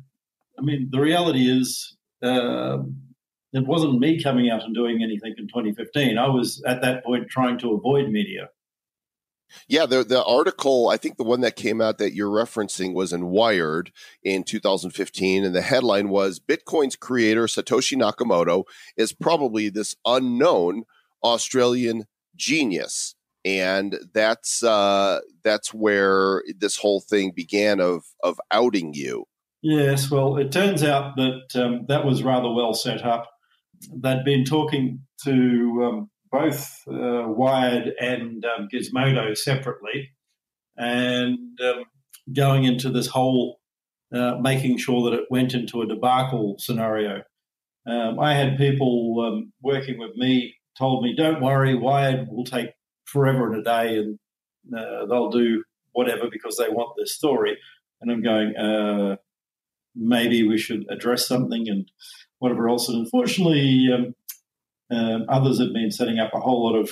I 0.58 0.62
mean, 0.62 0.90
the 0.92 1.00
reality 1.00 1.50
is 1.50 1.98
um, 2.22 2.98
it 3.54 3.66
wasn't 3.66 4.00
me 4.00 4.22
coming 4.22 4.50
out 4.50 4.64
and 4.64 4.74
doing 4.74 5.04
anything 5.04 5.36
in 5.38 5.48
2015. 5.48 6.18
I 6.18 6.28
was 6.28 6.62
at 6.66 6.82
that 6.82 7.06
point 7.06 7.30
trying 7.30 7.58
to 7.60 7.74
avoid 7.74 8.10
media. 8.10 8.50
Yeah, 9.68 9.86
the 9.86 10.04
the 10.04 10.24
article, 10.24 10.90
I 10.90 10.98
think 10.98 11.18
the 11.18 11.24
one 11.24 11.42
that 11.42 11.56
came 11.56 11.82
out 11.82 11.98
that 11.98 12.14
you're 12.14 12.30
referencing 12.30 12.94
was 12.94 13.14
in 13.14 13.28
Wired 13.28 13.92
in 14.24 14.44
2015, 14.44 15.46
and 15.46 15.56
the 15.56 15.62
headline 15.62 16.10
was 16.10 16.40
Bitcoin's 16.40 16.96
creator 16.96 17.46
Satoshi 17.46 17.98
Nakamoto 17.98 18.64
is 18.98 19.14
probably 19.14 19.70
this 19.70 19.96
unknown 20.06 20.84
Australian 21.24 22.06
genius. 22.36 23.16
And 23.44 24.00
that's 24.14 24.64
uh, 24.64 25.20
that's 25.44 25.72
where 25.74 26.44
this 26.58 26.78
whole 26.78 27.00
thing 27.00 27.32
began 27.36 27.80
of 27.80 28.04
of 28.24 28.40
outing 28.52 28.94
you. 28.94 29.26
Yes, 29.62 30.10
well, 30.10 30.38
it 30.38 30.52
turns 30.52 30.84
out 30.84 31.16
that 31.16 31.56
um, 31.56 31.86
that 31.88 32.06
was 32.06 32.24
rather 32.24 32.52
well 32.52 32.74
set 32.74 33.04
up. 33.04 33.30
They'd 33.92 34.24
been 34.24 34.46
talking 34.46 35.02
to 35.24 35.32
um, 35.84 36.10
both 36.36 36.84
uh, 36.88 37.28
Wired 37.28 37.94
and 38.00 38.46
um, 38.46 38.68
Gizmodo 38.72 39.38
separately, 39.38 40.12
and 40.78 41.60
um, 41.62 41.86
going 42.34 42.66
into 42.66 42.90
this 42.90 43.08
whole 43.08 43.60
uh, 44.14 44.36
making 44.42 44.78
sure 44.78 45.10
that 45.10 45.18
it 45.18 45.26
went 45.30 45.54
into 45.54 45.82
a 45.82 45.88
debacle 45.88 46.56
scenario. 46.60 47.24
Um, 47.88 48.20
I 48.20 48.34
had 48.34 48.58
people 48.58 49.16
um, 49.26 49.54
working 49.62 49.98
with 49.98 50.16
me 50.16 50.56
told 50.78 51.04
me, 51.04 51.16
"Don't 51.16 51.42
worry, 51.42 51.76
Wired 51.76 52.28
will 52.30 52.44
take 52.44 52.72
forever 53.06 53.52
and 53.52 53.62
a 53.62 53.64
day, 53.64 53.98
and 53.98 54.20
uh, 54.78 55.06
they'll 55.06 55.30
do 55.30 55.64
whatever 55.94 56.30
because 56.30 56.58
they 56.58 56.70
want 56.70 56.96
this 56.98 57.16
story." 57.16 57.58
And 58.02 58.12
I'm 58.12 58.22
going, 58.22 59.18
maybe 59.96 60.46
we 60.46 60.58
should 60.58 60.86
address 60.90 61.26
something 61.26 61.70
and 61.70 61.90
whatever 62.40 62.68
else. 62.68 62.90
And 62.90 63.00
unfortunately, 63.00 63.88
um, 63.94 64.14
um, 64.92 65.26
others 65.30 65.60
have 65.60 65.74
been 65.74 65.92
setting 65.92 66.20
up 66.20 66.32
a 66.34 66.40
whole 66.40 66.64
lot 66.64 66.78
of 66.78 66.92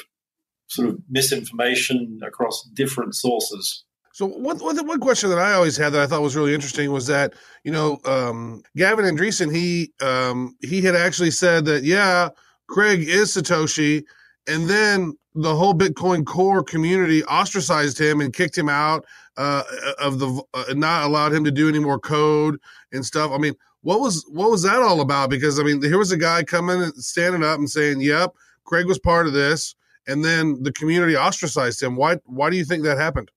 sort 0.67 0.89
of 0.89 1.00
misinformation 1.09 2.19
across 2.25 2.63
different 2.73 3.15
sources. 3.15 3.83
So 4.13 4.27
one, 4.27 4.59
one 4.59 4.85
one 4.85 5.00
question 5.00 5.31
that 5.31 5.39
I 5.39 5.53
always 5.53 5.75
had 5.75 5.91
that 5.93 6.01
I 6.01 6.07
thought 6.07 6.21
was 6.21 6.35
really 6.35 6.53
interesting 6.53 6.91
was 6.91 7.07
that 7.07 7.33
you 7.63 7.71
know 7.71 8.00
um, 8.05 8.62
Gavin 8.77 9.05
Andresen 9.05 9.53
he 9.53 9.91
um, 10.01 10.55
he 10.62 10.81
had 10.81 10.95
actually 10.95 11.31
said 11.31 11.65
that 11.65 11.83
yeah 11.83 12.29
Craig 12.69 13.07
is 13.07 13.35
Satoshi, 13.35 14.03
and 14.47 14.69
then 14.69 15.17
the 15.33 15.55
whole 15.55 15.73
Bitcoin 15.73 16.25
Core 16.25 16.63
community 16.63 17.23
ostracized 17.23 18.00
him 18.00 18.21
and 18.21 18.33
kicked 18.33 18.55
him 18.55 18.69
out 18.69 19.03
uh, 19.35 19.63
of 20.00 20.19
the 20.19 20.43
uh, 20.53 20.65
not 20.75 21.05
allowed 21.05 21.33
him 21.33 21.43
to 21.43 21.51
do 21.51 21.67
any 21.67 21.79
more 21.79 22.00
code 22.00 22.59
and 22.91 23.03
stuff. 23.03 23.31
I 23.31 23.39
mean, 23.39 23.55
What 23.83 23.99
was 23.99 24.25
what 24.29 24.49
was 24.49 24.63
that 24.63 24.81
all 24.81 25.01
about? 25.01 25.29
Because 25.29 25.59
I 25.59 25.63
mean, 25.63 25.81
here 25.81 25.97
was 25.97 26.11
a 26.11 26.17
guy 26.17 26.43
coming 26.43 26.81
and 26.81 26.95
standing 26.95 27.43
up 27.43 27.59
and 27.59 27.69
saying, 27.69 28.01
"Yep, 28.01 28.33
Craig 28.65 28.87
was 28.87 28.97
part 28.97 29.27
of 29.27 29.33
this," 29.33 29.75
and 30.07 30.23
then 30.23 30.63
the 30.63 30.71
community 30.71 31.15
ostracized 31.15 31.83
him. 31.83 31.95
Why? 31.95 32.17
Why 32.25 32.49
do 32.49 32.57
you 32.57 32.65
think 32.65 32.83
that 32.83 32.97
happened? 32.97 33.29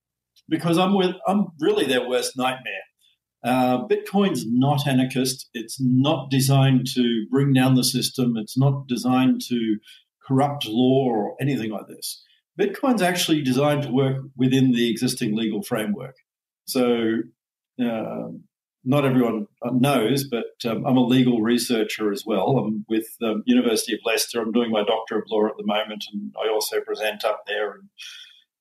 Because 0.48 0.78
I'm 0.78 0.94
with 0.96 1.14
I'm 1.26 1.48
really 1.60 1.84
their 1.84 2.08
worst 2.08 2.36
nightmare. 2.36 2.86
Uh, 3.44 3.86
Bitcoin's 3.86 4.44
not 4.46 4.86
anarchist. 4.86 5.48
It's 5.52 5.78
not 5.80 6.30
designed 6.30 6.86
to 6.94 7.26
bring 7.30 7.52
down 7.52 7.74
the 7.74 7.84
system. 7.84 8.34
It's 8.36 8.58
not 8.58 8.88
designed 8.88 9.40
to 9.48 9.78
corrupt 10.26 10.66
law 10.66 11.08
or 11.08 11.36
anything 11.40 11.70
like 11.70 11.86
this. 11.86 12.24
Bitcoin's 12.58 13.02
actually 13.02 13.42
designed 13.42 13.82
to 13.82 13.90
work 13.90 14.16
within 14.36 14.72
the 14.72 14.90
existing 14.90 15.36
legal 15.36 15.62
framework. 15.62 16.16
So, 16.66 17.18
uh, 17.80 18.28
not 18.87 19.05
everyone 19.05 19.49
knows, 19.64 20.28
but 20.28 20.55
um, 20.64 20.87
I'm 20.87 20.97
a 20.97 21.05
legal 21.05 21.43
researcher 21.43 22.12
as 22.12 22.23
well. 22.25 22.57
I'm 22.57 22.87
with 22.88 23.09
um, 23.21 23.43
University 23.45 23.93
of 23.93 23.99
Leicester. 24.07 24.40
I'm 24.40 24.52
doing 24.52 24.71
my 24.71 24.85
Doctor 24.85 25.19
of 25.19 25.25
Law 25.28 25.47
at 25.47 25.57
the 25.59 25.66
moment, 25.66 26.05
and 26.12 26.33
I 26.40 26.49
also 26.49 26.81
present 26.81 27.25
up 27.25 27.43
there 27.49 27.81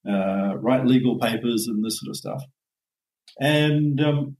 and 0.04 0.16
uh, 0.16 0.58
write 0.58 0.88
legal 0.88 1.20
papers 1.20 1.68
and 1.68 1.86
this 1.86 2.00
sort 2.00 2.10
of 2.10 2.18
stuff. 2.18 2.44
And 3.40 4.02
um, 4.02 4.38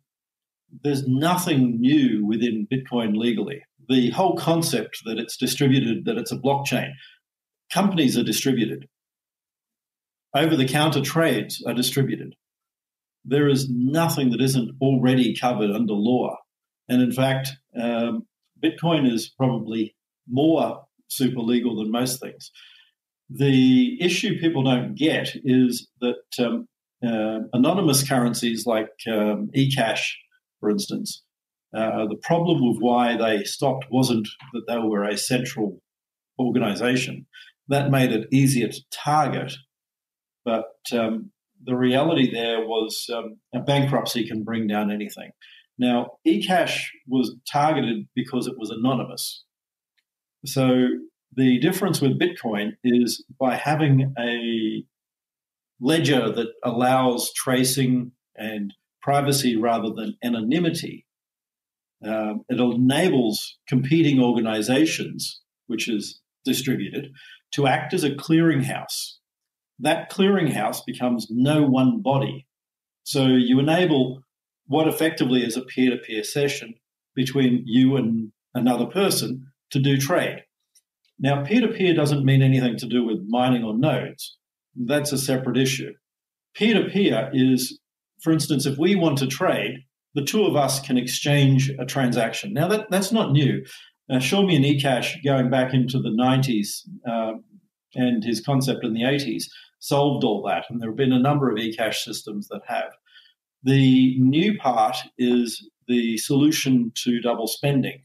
there's 0.84 1.08
nothing 1.08 1.80
new 1.80 2.26
within 2.26 2.68
Bitcoin 2.72 3.16
legally. 3.16 3.62
The 3.88 4.10
whole 4.10 4.36
concept 4.36 5.04
that 5.06 5.20
it's 5.20 5.38
distributed, 5.38 6.06
that 6.06 6.18
it's 6.18 6.32
a 6.32 6.38
blockchain, 6.38 6.90
companies 7.72 8.18
are 8.18 8.24
distributed. 8.24 8.88
Over 10.36 10.56
the 10.56 10.68
counter 10.68 11.02
trades 11.02 11.64
are 11.68 11.76
distributed. 11.76 12.34
There 13.26 13.50
is 13.50 13.70
nothing 13.70 14.32
that 14.32 14.42
isn't 14.42 14.72
already 14.82 15.36
covered 15.36 15.72
under 15.72 15.94
law. 15.94 16.38
And 16.88 17.02
in 17.02 17.12
fact, 17.12 17.50
um, 17.80 18.28
Bitcoin 18.64 19.12
is 19.12 19.30
probably 19.30 19.96
more 20.28 20.84
super 21.08 21.42
legal 21.42 21.78
than 21.78 21.92
most 21.92 22.22
things. 22.22 22.52
The 23.30 23.98
issue 24.02 24.40
people 24.40 24.64
don't 24.64 24.96
get 24.96 25.30
is 25.44 25.90
that 26.02 26.24
um, 26.40 26.68
uh, 27.06 27.40
anonymous 27.54 28.08
currencies 28.08 28.66
like 28.66 28.92
um, 29.08 29.50
eCash 29.56 30.02
for 30.66 30.72
instance. 30.72 31.22
Uh, 31.76 32.08
the 32.08 32.18
problem 32.24 32.68
with 32.68 32.78
why 32.80 33.16
they 33.18 33.44
stopped 33.44 33.86
wasn't 33.92 34.28
that 34.54 34.64
they 34.68 34.80
were 34.80 35.04
a 35.04 35.18
central 35.18 35.80
organization. 36.40 37.28
That 37.68 37.92
made 37.92 38.12
it 38.12 38.28
easier 38.32 38.70
to 38.70 38.82
target. 38.92 39.54
But 40.44 40.74
um, 40.92 41.32
the 41.66 41.76
reality 41.76 42.32
there 42.32 42.62
was 42.62 43.10
um, 43.14 43.38
a 43.54 43.60
bankruptcy 43.60 44.28
can 44.28 44.44
bring 44.44 44.68
down 44.68 44.92
anything. 44.92 45.32
Now, 45.78 46.12
eCash 46.26 46.86
was 47.08 47.36
targeted 47.52 48.08
because 48.16 48.48
it 48.48 48.56
was 48.58 48.70
anonymous. 48.70 49.44
So 50.46 50.88
the 51.36 51.60
difference 51.60 52.02
with 52.02 52.20
Bitcoin 52.20 52.74
is 52.84 53.26
by 53.40 53.56
having 53.56 54.14
a 54.18 54.84
ledger 55.82 56.32
that 56.32 56.48
allows 56.64 57.34
tracing 57.34 58.12
and 58.38 58.74
privacy 59.02 59.56
rather 59.56 59.90
than 59.90 60.18
anonymity. 60.24 61.06
Um, 62.06 62.44
it 62.50 62.60
enables 62.60 63.58
competing 63.68 64.22
organizations, 64.22 65.42
which 65.68 65.90
is 65.90 66.22
distributed, 66.46 67.12
to 67.54 67.68
act 67.68 67.94
as 67.94 68.04
a 68.04 68.12
clearinghouse. 68.12 69.16
That 69.80 70.12
clearinghouse 70.12 70.86
becomes 70.86 71.28
no 71.30 71.64
one 71.64 72.02
body. 72.02 72.48
So 73.04 73.28
you 73.28 73.60
enable 73.60 74.22
what 74.68 74.88
effectively 74.88 75.44
is 75.44 75.58
a 75.58 75.62
peer 75.62 75.92
to 75.92 75.98
peer 75.98 76.24
session 76.24 76.76
between 77.16 77.64
you 77.66 77.96
and 77.96 78.32
another 78.54 78.86
person 78.86 79.48
to 79.72 79.80
do 79.80 79.98
trade. 79.98 80.44
Now, 81.20 81.44
peer 81.44 81.62
to 81.62 81.68
peer 81.68 81.94
doesn't 81.94 82.26
mean 82.26 82.42
anything 82.42 82.78
to 82.78 82.88
do 82.88 83.06
with 83.06 83.26
mining 83.28 83.64
on 83.64 83.80
nodes. 83.80 84.38
That's 84.76 85.12
a 85.12 85.18
separate 85.18 85.58
issue. 85.58 85.94
Peer 86.56 86.82
to 86.82 86.90
peer 86.90 87.30
is 87.34 87.80
for 88.26 88.32
instance, 88.32 88.66
if 88.66 88.78
we 88.78 88.96
want 88.96 89.20
to 89.20 89.28
trade, 89.28 89.86
the 90.16 90.24
two 90.24 90.46
of 90.46 90.56
us 90.56 90.80
can 90.80 90.98
exchange 90.98 91.72
a 91.80 91.86
transaction. 91.86 92.54
Now, 92.54 92.68
that, 92.70 92.90
that's 92.90 93.12
not 93.12 93.32
new. 93.32 93.64
Uh, 94.10 94.16
Chaumian 94.16 94.66
eCash, 94.66 95.24
going 95.24 95.50
back 95.50 95.74
into 95.74 96.00
the 96.00 96.10
90s 96.10 96.88
uh, 97.08 97.34
and 97.96 98.24
his 98.24 98.42
concept 98.42 98.84
in 98.84 98.94
the 98.94 99.04
80s, 99.04 99.46
solved 99.80 100.24
all 100.24 100.42
that. 100.44 100.66
And 100.70 100.82
there 100.82 100.90
have 100.90 100.98
been 100.98 101.14
a 101.14 101.20
number 101.20 101.50
of 101.50 101.58
eCash 101.58 101.96
systems 101.96 102.48
that 102.50 102.62
have. 102.68 102.92
The 103.64 104.20
new 104.20 104.58
part 104.58 104.98
is 105.18 105.68
the 105.88 106.18
solution 106.18 106.92
to 107.04 107.22
double 107.22 107.48
spending. 107.48 108.02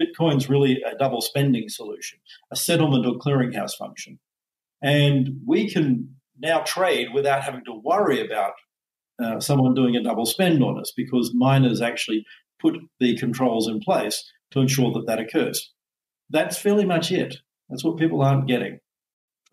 Bitcoin's 0.00 0.48
really 0.48 0.82
a 0.82 0.96
double 0.96 1.20
spending 1.20 1.68
solution, 1.68 2.18
a 2.50 2.56
settlement 2.56 3.06
or 3.06 3.14
clearinghouse 3.14 3.76
function. 3.76 4.18
And 4.82 5.40
we 5.46 5.70
can 5.70 6.16
now 6.38 6.60
trade 6.60 7.08
without 7.12 7.42
having 7.42 7.64
to 7.66 7.80
worry 7.84 8.24
about 8.24 8.52
uh, 9.22 9.38
someone 9.40 9.74
doing 9.74 9.96
a 9.96 10.02
double 10.02 10.24
spend 10.24 10.62
on 10.62 10.80
us 10.80 10.92
because 10.96 11.34
miners 11.34 11.82
actually 11.82 12.24
put 12.60 12.78
the 12.98 13.16
controls 13.18 13.68
in 13.68 13.80
place 13.80 14.30
to 14.52 14.60
ensure 14.60 14.92
that 14.92 15.06
that 15.06 15.20
occurs. 15.20 15.72
That's 16.30 16.56
fairly 16.56 16.84
much 16.84 17.12
it. 17.12 17.36
That's 17.68 17.84
what 17.84 17.98
people 17.98 18.22
aren't 18.22 18.48
getting. 18.48 18.80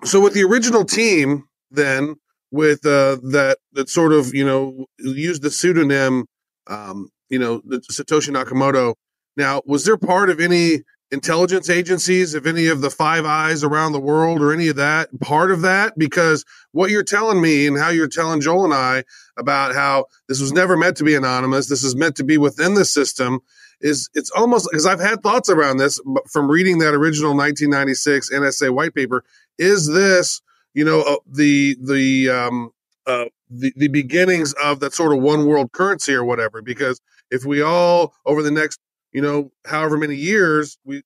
So 0.03 0.21
with 0.21 0.33
the 0.33 0.43
original 0.43 0.85
team, 0.85 1.45
then 1.71 2.15
with 2.51 2.85
uh, 2.85 3.17
that 3.31 3.57
that 3.73 3.89
sort 3.89 4.13
of 4.13 4.33
you 4.33 4.45
know 4.45 4.85
used 4.99 5.41
the 5.41 5.51
pseudonym, 5.51 6.25
um, 6.67 7.09
you 7.29 7.39
know, 7.39 7.61
Satoshi 7.61 8.29
Nakamoto. 8.29 8.95
Now, 9.35 9.61
was 9.65 9.85
there 9.85 9.97
part 9.97 10.29
of 10.29 10.39
any 10.39 10.83
intelligence 11.11 11.69
agencies, 11.69 12.33
if 12.33 12.45
any 12.45 12.67
of 12.67 12.81
the 12.81 12.89
Five 12.89 13.25
Eyes 13.25 13.63
around 13.63 13.93
the 13.93 13.99
world 13.99 14.41
or 14.41 14.51
any 14.51 14.67
of 14.67 14.75
that, 14.75 15.09
part 15.19 15.51
of 15.51 15.61
that? 15.61 15.97
Because 15.97 16.43
what 16.71 16.89
you're 16.89 17.03
telling 17.03 17.41
me 17.41 17.67
and 17.67 17.77
how 17.77 17.89
you're 17.89 18.07
telling 18.07 18.41
Joel 18.41 18.65
and 18.65 18.73
I 18.73 19.03
about 19.37 19.73
how 19.73 20.05
this 20.27 20.41
was 20.41 20.51
never 20.51 20.75
meant 20.75 20.97
to 20.97 21.03
be 21.03 21.15
anonymous, 21.15 21.67
this 21.69 21.83
is 21.83 21.95
meant 21.95 22.15
to 22.17 22.23
be 22.23 22.37
within 22.37 22.73
the 22.73 22.85
system, 22.85 23.39
is 23.79 24.09
it's 24.13 24.31
almost 24.31 24.67
because 24.71 24.85
I've 24.85 24.99
had 24.99 25.21
thoughts 25.21 25.49
around 25.49 25.77
this 25.77 25.99
from 26.31 26.49
reading 26.49 26.79
that 26.79 26.93
original 26.93 27.35
1996 27.35 28.31
NSA 28.31 28.73
white 28.73 28.93
paper. 28.95 29.23
Is 29.57 29.87
this, 29.87 30.41
you 30.73 30.83
know, 30.83 31.01
uh, 31.01 31.17
the 31.27 31.77
the 31.81 32.29
um, 32.29 32.71
uh, 33.05 33.25
the, 33.49 33.71
the 33.77 33.87
beginnings 33.87 34.53
of 34.63 34.79
that 34.81 34.93
sort 34.93 35.15
of 35.15 35.21
one 35.21 35.45
world 35.45 35.71
currency 35.71 36.13
or 36.13 36.25
whatever? 36.25 36.61
Because 36.61 36.99
if 37.29 37.45
we 37.45 37.61
all 37.61 38.13
over 38.25 38.41
the 38.41 38.51
next 38.51 38.79
you 39.11 39.21
know, 39.21 39.51
however 39.65 39.97
many 39.97 40.15
years, 40.15 40.77
we 40.85 41.01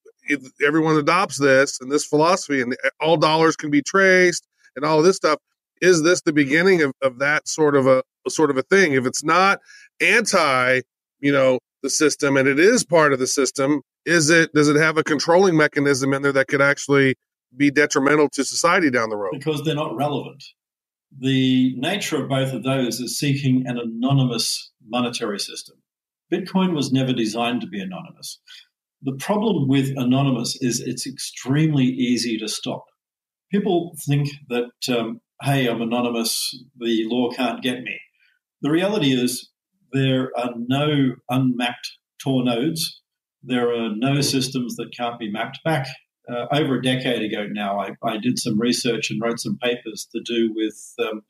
everyone 0.66 0.98
adopts 0.98 1.38
this 1.40 1.80
and 1.82 1.92
this 1.92 2.06
philosophy, 2.06 2.62
and 2.62 2.74
eh, 2.74 2.90
all 3.00 3.18
dollars 3.18 3.56
can 3.56 3.70
be 3.70 3.82
traced 3.82 4.48
and 4.76 4.86
all 4.86 5.02
this 5.02 5.18
stuff. 5.18 5.40
Is 5.82 6.04
this 6.04 6.22
the 6.22 6.34
beginning 6.34 6.82
of, 6.82 6.94
of 7.02 7.20
that 7.20 7.48
sort 7.48 7.76
of 7.76 7.88
a, 7.88 8.04
a 8.26 8.30
sort 8.30 8.52
of 8.52 8.58
a 8.58 8.62
thing? 8.64 8.94
If 8.94 9.06
it's 9.06 9.24
not 9.24 9.60
anti, 10.00 10.82
you 11.20 11.32
know, 11.32 11.60
the 11.82 11.90
system 11.90 12.38
and 12.38 12.48
it 12.48 12.60
is 12.60 12.84
part 12.84 13.14
of 13.14 13.20
the 13.20 13.28
system, 13.28 13.82
is 14.06 14.30
it 14.30 14.54
does 14.54 14.68
it 14.68 14.76
have 14.76 14.98
a 14.98 15.04
controlling 15.04 15.58
mechanism 15.58 16.14
in 16.14 16.22
there 16.22 16.34
that 16.34 16.48
could 16.48 16.62
actually 16.62 17.16
be 17.56 17.72
detrimental 17.72 18.30
to 18.30 18.44
society 18.44 18.90
down 18.90 19.10
the 19.10 19.18
road? 19.18 19.32
Because 19.34 19.64
they're 19.64 19.76
not 19.76 19.96
relevant. 19.96 20.44
The 21.20 21.76
nature 21.76 22.24
of 22.24 22.30
both 22.30 22.54
of 22.54 22.64
those 22.64 23.00
is 23.02 23.20
seeking 23.20 23.68
an 23.68 23.78
anonymous 23.78 24.72
monetary 24.88 25.40
system. 25.40 25.78
Bitcoin 26.32 26.74
was 26.74 26.92
never 26.92 27.14
designed 27.14 27.62
to 27.62 27.68
be 27.68 27.82
anonymous. 27.82 28.40
The 29.04 29.16
problem 29.16 29.68
with 29.68 29.94
anonymous 29.98 30.58
is 30.62 30.80
it's 30.80 31.08
extremely 31.08 31.86
easy 31.86 32.38
to 32.38 32.48
stop. 32.48 32.86
People 33.52 33.96
think 34.06 34.30
that, 34.50 34.72
um, 34.96 35.20
hey, 35.42 35.68
I'm 35.68 35.82
anonymous, 35.82 36.64
the 36.78 37.04
law 37.08 37.32
can't 37.32 37.64
get 37.64 37.82
me. 37.82 38.00
The 38.62 38.72
reality 38.72 39.12
is 39.12 39.50
there 39.92 40.32
are 40.38 40.52
no 40.56 41.16
unmapped 41.30 41.92
Tor 42.22 42.44
nodes. 42.44 43.02
There 43.44 43.74
are 43.74 43.90
no 43.96 44.22
systems 44.22 44.76
that 44.76 44.96
can't 44.96 45.20
be 45.20 45.32
mapped 45.32 45.60
back. 45.66 45.88
Uh, 46.32 46.46
over 46.52 46.76
a 46.76 46.84
decade 46.84 47.24
ago 47.24 47.48
now, 47.52 47.80
I, 47.80 47.90
I, 48.04 48.18
did 48.18 48.38
some 48.38 48.60
research 48.60 49.10
and 49.10 49.20
wrote 49.20 49.40
some 49.40 49.58
papers 49.58 50.08
to 50.14 50.22
do 50.24 50.54
with 50.56 50.94
um, 51.00 51.24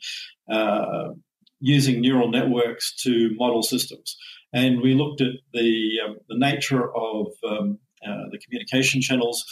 uh, 0.52 1.14
using 1.62 2.02
neural 2.02 2.30
networks 2.30 2.94
to 3.04 3.30
model 3.36 3.64
systems 3.64 4.18
and 4.54 4.82
we 4.82 4.94
looked 4.94 5.22
at 5.22 5.34
the 5.54 5.94
um, 6.06 6.18
the 6.28 6.38
nature 6.38 6.94
of 6.96 7.28
um, 7.48 7.80
uh, 8.06 8.26
the 8.32 8.40
communication 8.40 9.02
channels, 9.02 9.44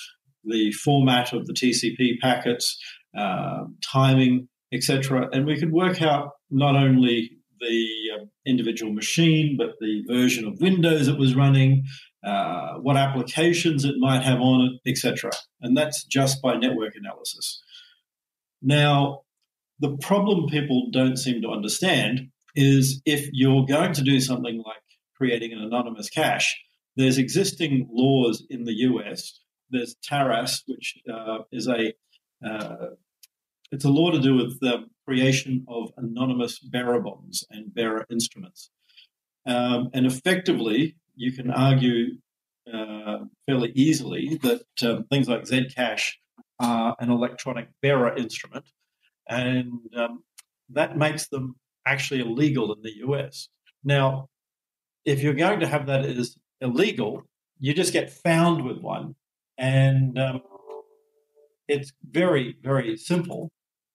the 0.44 0.72
format 0.72 1.34
of 1.34 1.46
the 1.46 1.54
TCP 1.54 2.20
packets, 2.20 2.78
uh, 3.18 3.66
timing, 3.82 4.48
etc. 4.74 5.30
And 5.32 5.46
we 5.46 5.60
could 5.60 5.72
work 5.72 6.02
out 6.02 6.32
not 6.50 6.76
only 6.76 7.32
the 7.60 7.88
um, 8.18 8.30
individual 8.46 8.94
machine, 8.94 9.56
but 9.58 9.76
the 9.80 10.04
version 10.08 10.48
of 10.48 10.62
Windows 10.62 11.08
it 11.08 11.18
was 11.18 11.36
running, 11.36 11.86
uh, 12.24 12.76
what 12.76 12.98
applications 12.98 13.86
it 13.86 13.96
might 13.98 14.24
have 14.24 14.40
on 14.40 14.80
it, 14.84 14.90
etc. 14.90 15.32
And 15.62 15.76
that's 15.76 16.04
just 16.06 16.42
by 16.42 16.56
network 16.56 16.94
analysis. 16.96 17.62
Now, 18.62 19.22
the 19.80 19.98
problem 19.98 20.48
people 20.48 20.90
don't 20.92 21.18
seem 21.18 21.42
to 21.42 21.50
understand 21.50 22.30
is 22.56 23.02
if 23.06 23.30
you're 23.32 23.66
going 23.66 23.94
to 23.94 24.04
do 24.04 24.20
something 24.20 24.62
like 24.66 24.82
creating 25.20 25.54
an 25.54 25.60
anonymous 25.60 26.10
cash, 26.10 26.58
there's 26.96 27.18
existing 27.18 27.88
laws 27.92 28.46
in 28.50 28.64
the 28.64 28.74
US. 28.74 29.40
There's 29.70 29.96
TARAS, 30.04 30.64
which 30.68 30.98
uh, 31.12 31.40
is 31.52 31.68
a 31.68 31.94
uh, 32.46 32.96
it's 33.72 33.86
a 33.86 33.90
law 33.90 34.10
to 34.12 34.20
do 34.20 34.36
with 34.36 34.60
the 34.60 34.86
creation 35.08 35.66
of 35.68 35.92
anonymous 35.98 36.60
bearer 36.60 37.00
bonds 37.00 37.46
and 37.52 37.74
bearer 37.74 38.06
instruments. 38.10 38.72
Um, 39.46 39.90
and 39.94 40.06
effectively, 40.06 40.96
you 41.16 41.32
can 41.32 41.52
argue 41.52 42.18
uh, 42.72 43.20
fairly 43.46 43.72
easily 43.76 44.40
that 44.42 44.64
um, 44.84 45.06
things 45.06 45.28
like 45.28 45.44
Zcash 45.44 46.14
are 46.60 46.96
an 47.00 47.12
electronic 47.12 47.70
bearer 47.82 48.16
instrument, 48.16 48.66
and 49.28 49.74
um, 49.96 50.24
that 50.70 50.98
makes 50.98 51.28
them 51.30 51.56
actually 51.86 52.22
illegal 52.22 52.74
in 52.74 52.82
the 52.82 52.98
US. 53.08 53.50
Now, 53.84 54.30
if 55.06 55.22
you're 55.22 55.34
going 55.34 55.60
to 55.62 55.68
have 55.68 55.88
that 55.88 56.06
as 56.06 56.36
illegal, 56.62 57.24
you 57.60 57.74
just 57.74 57.94
get 57.94 58.12
found 58.12 58.64
with 58.64 58.80
one, 58.80 59.16
and 59.58 60.18
um, 60.18 60.42
it's 61.68 61.92
very, 62.10 62.56
very 62.62 62.98
simple. 62.98 63.52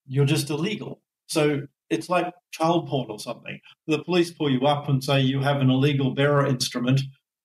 You're 0.06 0.26
just 0.26 0.50
illegal. 0.50 1.00
So 1.26 1.62
it's 1.90 2.08
like 2.08 2.32
child 2.52 2.88
porn 2.88 3.11
or 3.11 3.18
something. 3.18 3.61
The 3.87 4.02
police 4.02 4.30
pull 4.30 4.50
you 4.50 4.66
up 4.66 4.88
and 4.88 5.02
say 5.02 5.20
you 5.20 5.40
have 5.40 5.61
an 5.61 5.70
illegal 5.70 6.14
bearer 6.14 6.46
instrument. 6.46 7.00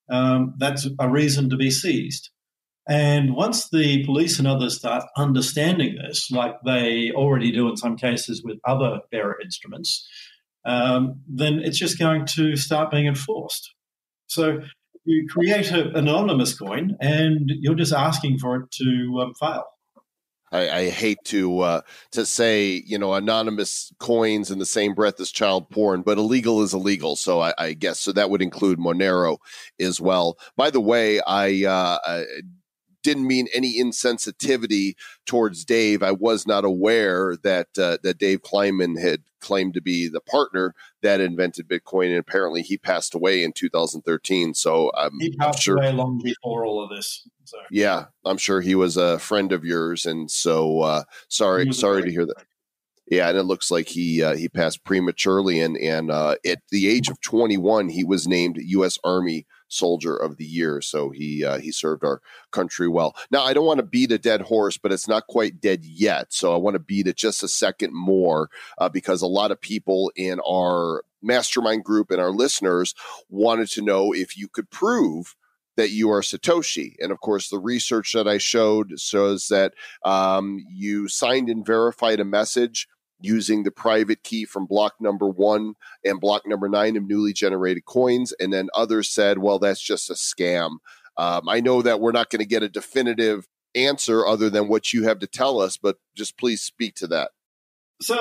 Um, 0.10 0.56
that's 0.58 0.88
a 1.00 1.10
reason 1.10 1.50
to 1.50 1.58
be 1.58 1.72
seized. 1.72 2.30
And 2.88 3.36
once 3.36 3.70
the 3.70 4.04
police 4.06 4.40
and 4.40 4.48
others 4.48 4.78
start 4.78 5.04
understanding 5.16 5.96
this, 5.96 6.32
like 6.32 6.56
they 6.66 7.12
already 7.14 7.52
do 7.52 7.70
in 7.70 7.78
some 7.78 7.96
cases 7.96 8.42
with 8.44 8.58
other 8.66 9.02
bearer 9.12 9.38
instruments, 9.44 10.08
um, 10.70 11.22
then 11.28 11.60
it's 11.64 11.78
just 11.78 11.98
going 11.98 12.26
to 12.28 12.56
start 12.56 12.92
being 12.92 13.08
enforced. 13.08 13.74
So 14.28 14.60
you 15.04 15.28
create 15.28 15.72
an 15.72 15.96
anonymous 15.96 16.58
coin 16.58 16.96
and 17.02 17.52
you're 17.60 17.76
just 17.76 17.94
asking 17.94 18.38
for 18.38 18.58
it 18.58 18.72
to 18.74 19.20
um, 19.22 19.34
fail. 19.40 19.64
I, 20.52 20.70
I, 20.70 20.90
hate 20.90 21.20
to 21.26 21.60
uh, 21.60 21.82
to 22.12 22.26
say 22.26 22.82
you 22.86 22.98
know 22.98 23.14
anonymous 23.14 23.94
coins 24.00 24.50
in 24.50 24.58
the 24.58 24.66
same 24.66 24.96
breath 24.96 25.20
as 25.20 25.32
child 25.32 25.70
porn, 25.70 26.02
but 26.02 26.18
illegal 26.18 26.64
is 26.64 26.74
illegal. 26.74 27.16
So 27.16 27.40
I, 27.40 27.54
I 27.58 27.74
guess 27.74 28.00
so 28.00 28.12
that 28.14 28.32
would 28.32 28.42
include 28.42 28.80
Monero 28.80 29.38
as 29.80 30.02
well. 30.02 30.40
By 30.58 30.72
the 30.72 30.82
way, 30.82 31.22
I, 31.22 31.66
uh, 31.66 32.00
I 32.04 32.26
didn't 33.04 33.28
mean 33.28 33.48
any 33.54 33.80
insensitivity 33.80 34.96
towards 35.26 35.66
Dave. 35.66 36.04
I 36.04 36.12
was 36.12 36.46
not 36.46 36.66
aware 36.66 37.38
that 37.44 37.68
uh, 37.78 37.98
that 38.04 38.18
Dave 38.18 38.42
Kleiman 38.42 38.98
had 38.98 39.24
claimed 39.40 39.74
to 39.74 39.82
be 39.82 40.08
the 40.08 40.22
partner 40.22 40.74
that 41.02 41.22
invented 41.22 41.68
Bitcoin, 41.68 42.08
and 42.08 42.18
apparently 42.18 42.62
he 42.62 42.78
passed 42.78 43.14
away 43.14 43.44
in 43.44 43.54
2013. 43.54 44.54
So 44.54 44.92
I'm 44.98 45.20
he 45.20 45.36
passed 45.36 45.64
sure, 45.64 45.78
away 45.78 45.92
long 45.92 46.22
before 46.24 46.66
all 46.66 46.84
of 46.84 46.90
this. 46.90 47.28
So. 47.46 47.58
Yeah, 47.72 48.06
I'm 48.26 48.38
sure 48.38 48.62
he 48.62 48.76
was 48.76 48.96
a 48.98 49.18
friend 49.20 49.52
of 49.52 49.66
yours, 49.66 50.06
and 50.06 50.30
so 50.30 50.82
uh, 50.82 51.04
sorry, 51.30 51.72
sorry 51.74 52.04
to 52.04 52.12
hear 52.12 52.26
that. 52.26 52.46
Yeah, 53.10 53.30
and 53.30 53.38
it 53.40 53.44
looks 53.44 53.72
like 53.72 53.88
he 53.88 54.22
uh, 54.22 54.36
he 54.36 54.50
passed 54.50 54.84
prematurely, 54.84 55.60
and 55.60 55.76
and 55.78 56.12
uh, 56.12 56.36
at 56.46 56.60
the 56.70 56.88
age 56.88 57.10
of 57.10 57.20
21, 57.22 57.90
he 57.90 58.04
was 58.04 58.28
named 58.28 58.58
U.S. 58.60 59.00
Army 59.04 59.48
Soldier 59.70 60.16
of 60.16 60.38
the 60.38 60.46
Year. 60.46 60.82
So 60.82 61.10
he 61.10 61.46
uh, 61.46 61.60
he 61.60 61.72
served 61.72 62.04
our 62.04 62.22
country 62.52 62.88
well. 62.88 63.16
Now 63.32 63.44
I 63.44 63.54
don't 63.54 63.66
want 63.66 63.80
to 63.80 63.86
beat 63.86 64.12
a 64.12 64.18
dead 64.18 64.42
horse, 64.42 64.78
but 64.78 64.92
it's 64.92 65.08
not 65.08 65.28
quite 65.28 65.62
dead 65.62 65.86
yet. 65.86 66.34
So 66.34 66.54
I 66.54 66.58
want 66.58 66.76
to 66.76 66.80
beat 66.80 67.08
it 67.08 67.16
just 67.16 67.44
a 67.44 67.48
second 67.48 67.94
more 67.94 68.50
uh, 68.78 68.90
because 68.90 69.22
a 69.22 69.28
lot 69.28 69.52
of 69.52 69.62
people 69.62 70.12
in 70.16 70.40
our 70.48 71.04
mastermind 71.22 71.84
group 71.84 72.12
and 72.12 72.22
our 72.22 72.32
listeners 72.32 72.94
wanted 73.30 73.70
to 73.70 73.82
know 73.82 74.14
if 74.14 74.38
you 74.38 74.48
could 74.48 74.70
prove 74.70 75.36
that 75.76 75.92
you 75.92 76.12
are 76.12 76.22
Satoshi. 76.22 76.96
And 77.00 77.12
of 77.12 77.22
course, 77.22 77.50
the 77.50 77.60
research 77.60 78.12
that 78.14 78.28
I 78.28 78.38
showed 78.38 79.00
shows 79.00 79.48
that 79.48 79.74
um, 80.04 80.66
you 80.70 81.08
signed 81.08 81.50
and 81.50 81.66
verified 81.66 82.20
a 82.20 82.26
message 82.26 82.88
using 83.20 83.64
the 83.64 83.72
private 83.72 84.24
key 84.24 84.46
from 84.46 84.66
block 84.66 84.96
number 85.00 85.28
one 85.28 85.76
and 86.04 86.22
block 86.22 86.44
number 86.46 86.70
nine 86.70 86.96
of 86.96 87.04
newly 87.04 87.34
generated 87.34 87.86
coins. 87.86 88.34
And 88.40 88.54
then 88.54 88.70
others 88.74 89.10
said, 89.10 89.40
well, 89.40 89.60
that's 89.60 89.82
just 89.82 90.10
a 90.10 90.14
scam. 90.14 90.78
Um, 91.18 91.50
I 91.50 91.60
know 91.60 91.82
that 91.82 92.00
we're 92.00 92.14
not 92.14 92.30
going 92.30 92.40
to 92.40 92.46
get 92.46 92.64
a 92.64 92.70
definitive 92.70 93.48
answer 93.76 94.26
other 94.26 94.50
than 94.50 94.68
what 94.68 94.94
you 94.94 95.04
have 95.04 95.20
to 95.20 95.28
tell 95.28 95.60
us, 95.60 95.78
but 95.78 95.98
just 96.16 96.38
please 96.38 96.62
speak 96.62 96.96
to 96.96 97.08
that. 97.08 97.32
So 98.02 98.18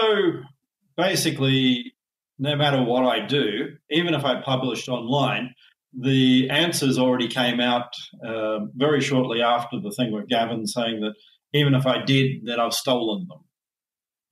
basically, 0.96 1.94
no 2.38 2.56
matter 2.56 2.82
what 2.82 3.04
I 3.04 3.24
do, 3.24 3.76
even 3.90 4.14
if 4.14 4.24
I 4.24 4.40
published 4.40 4.88
online, 4.88 5.54
the 5.98 6.50
answers 6.50 6.98
already 6.98 7.28
came 7.28 7.60
out 7.60 7.92
uh, 8.26 8.58
very 8.74 9.00
shortly 9.00 9.42
after 9.42 9.80
the 9.80 9.90
thing 9.90 10.12
with 10.12 10.28
Gavin 10.28 10.66
saying 10.66 11.00
that 11.00 11.14
even 11.54 11.74
if 11.74 11.86
I 11.86 12.04
did, 12.04 12.44
then 12.44 12.60
I've 12.60 12.74
stolen 12.74 13.26
them. 13.28 13.38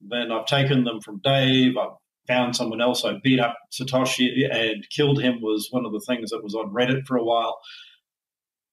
Then 0.01 0.31
I've 0.33 0.47
taken 0.47 0.85
them 0.85 1.01
from 1.01 1.21
Dave. 1.23 1.77
I've 1.77 1.97
found 2.27 2.57
someone 2.57 2.81
else. 2.81 3.05
I 3.05 3.19
beat 3.23 3.41
up 3.41 3.57
Satoshi 3.73 4.49
and 4.51 4.89
killed 4.91 5.23
him 5.23 5.41
was 5.41 5.69
one 5.71 5.87
of 5.87 5.93
the 5.93 6.01
things 6.01 6.31
that 6.31 6.43
was 6.43 6.55
on 6.55 6.73
Reddit 6.73 7.07
for 7.07 7.17
a 7.17 7.25
while. 7.25 7.59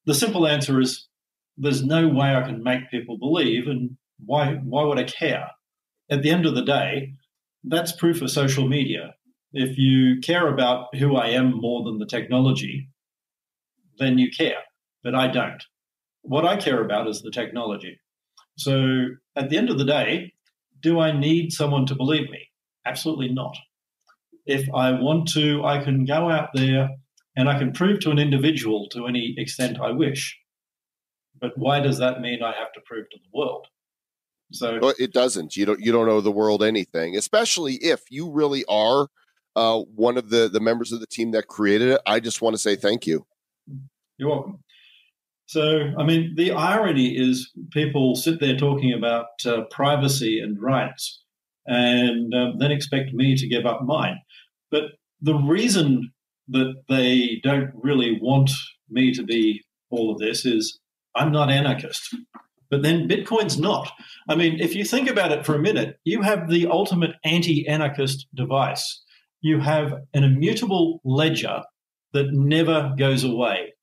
The 0.05 0.13
simple 0.13 0.47
answer 0.47 0.81
is 0.81 1.07
there's 1.57 1.83
no 1.83 2.07
way 2.07 2.35
I 2.35 2.41
can 2.41 2.63
make 2.63 2.89
people 2.89 3.17
believe, 3.17 3.67
and 3.67 3.97
why 4.25 4.55
why 4.63 4.83
would 4.83 4.99
I 4.99 5.03
care? 5.03 5.49
At 6.09 6.21
the 6.21 6.31
end 6.31 6.45
of 6.45 6.55
the 6.55 6.63
day, 6.63 7.13
that's 7.63 7.91
proof 7.91 8.21
of 8.21 8.31
social 8.31 8.67
media. 8.67 9.15
If 9.53 9.77
you 9.77 10.19
care 10.21 10.47
about 10.47 10.95
who 10.95 11.15
I 11.15 11.27
am 11.27 11.61
more 11.61 11.83
than 11.83 11.99
the 11.99 12.05
technology, 12.05 12.89
then 13.99 14.17
you 14.17 14.29
care. 14.31 14.63
But 15.03 15.15
I 15.15 15.27
don't. 15.27 15.63
What 16.23 16.45
I 16.45 16.57
care 16.57 16.83
about 16.83 17.07
is 17.07 17.21
the 17.21 17.31
technology. 17.31 17.99
So 18.57 19.05
at 19.35 19.49
the 19.49 19.57
end 19.57 19.69
of 19.69 19.77
the 19.77 19.85
day, 19.85 20.33
do 20.83 20.99
I 20.99 21.17
need 21.17 21.51
someone 21.51 21.85
to 21.87 21.95
believe 21.95 22.29
me? 22.29 22.49
Absolutely 22.85 23.29
not. 23.29 23.55
If 24.45 24.67
I 24.73 24.91
want 24.91 25.29
to, 25.29 25.63
I 25.63 25.83
can 25.83 26.05
go 26.05 26.29
out 26.29 26.49
there 26.53 26.89
and 27.35 27.49
I 27.49 27.57
can 27.57 27.71
prove 27.71 28.01
to 28.01 28.11
an 28.11 28.19
individual 28.19 28.89
to 28.89 29.07
any 29.07 29.33
extent 29.37 29.79
I 29.81 29.91
wish. 29.91 30.37
But 31.39 31.57
why 31.57 31.79
does 31.79 31.97
that 31.97 32.21
mean 32.21 32.43
I 32.43 32.53
have 32.53 32.71
to 32.73 32.81
prove 32.85 33.09
to 33.09 33.17
the 33.17 33.37
world? 33.37 33.67
So 34.51 34.79
well, 34.81 34.93
it 34.99 35.13
doesn't. 35.13 35.55
You 35.57 35.65
don't. 35.65 35.79
You 35.79 35.91
don't 35.91 36.09
owe 36.09 36.21
the 36.21 36.31
world 36.31 36.61
anything, 36.61 37.17
especially 37.17 37.75
if 37.75 38.03
you 38.11 38.29
really 38.29 38.63
are 38.69 39.07
uh, 39.55 39.79
one 39.79 40.17
of 40.17 40.29
the 40.29 40.47
the 40.47 40.59
members 40.59 40.91
of 40.91 40.99
the 40.99 41.07
team 41.07 41.31
that 41.31 41.47
created 41.47 41.89
it. 41.89 42.01
I 42.05 42.19
just 42.19 42.41
want 42.41 42.53
to 42.53 42.61
say 42.61 42.75
thank 42.75 43.07
you. 43.07 43.25
You're 44.17 44.29
welcome. 44.29 44.62
So, 45.45 45.91
I 45.97 46.03
mean, 46.03 46.33
the 46.35 46.51
irony 46.51 47.17
is 47.17 47.51
people 47.71 48.15
sit 48.15 48.39
there 48.39 48.55
talking 48.55 48.93
about 48.93 49.27
uh, 49.45 49.61
privacy 49.69 50.39
and 50.39 50.61
rights 50.61 51.21
and 51.65 52.33
um, 52.33 52.57
then 52.59 52.71
expect 52.71 53.13
me 53.13 53.35
to 53.35 53.47
give 53.47 53.65
up 53.65 53.83
mine. 53.83 54.19
But 54.71 54.83
the 55.21 55.35
reason 55.35 56.11
that 56.49 56.73
they 56.89 57.39
don't 57.43 57.71
really 57.73 58.19
want 58.21 58.51
me 58.89 59.13
to 59.13 59.23
be 59.23 59.63
all 59.89 60.11
of 60.11 60.19
this 60.19 60.45
is 60.45 60.79
I'm 61.15 61.31
not 61.31 61.51
anarchist. 61.51 62.15
But 62.69 62.81
then 62.81 63.07
Bitcoin's 63.07 63.59
not. 63.59 63.91
I 64.27 64.35
mean, 64.35 64.59
if 64.59 64.73
you 64.73 64.83
think 64.83 65.07
about 65.07 65.31
it 65.31 65.45
for 65.45 65.53
a 65.53 65.59
minute, 65.59 65.97
you 66.05 66.23
have 66.23 66.49
the 66.49 66.65
ultimate 66.65 67.11
anti 67.23 67.67
anarchist 67.67 68.25
device. 68.33 69.03
You 69.41 69.59
have 69.59 69.93
an 70.15 70.23
immutable 70.23 70.99
ledger 71.05 71.61
that 72.13 72.31
never 72.31 72.93
goes 72.97 73.23
away 73.23 73.73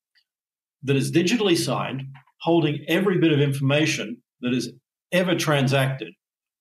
that 0.82 0.96
is 0.96 1.12
digitally 1.12 1.56
signed, 1.56 2.02
holding 2.40 2.84
every 2.88 3.18
bit 3.18 3.32
of 3.32 3.40
information 3.40 4.18
that 4.40 4.54
is 4.54 4.72
ever 5.12 5.34
transacted. 5.34 6.14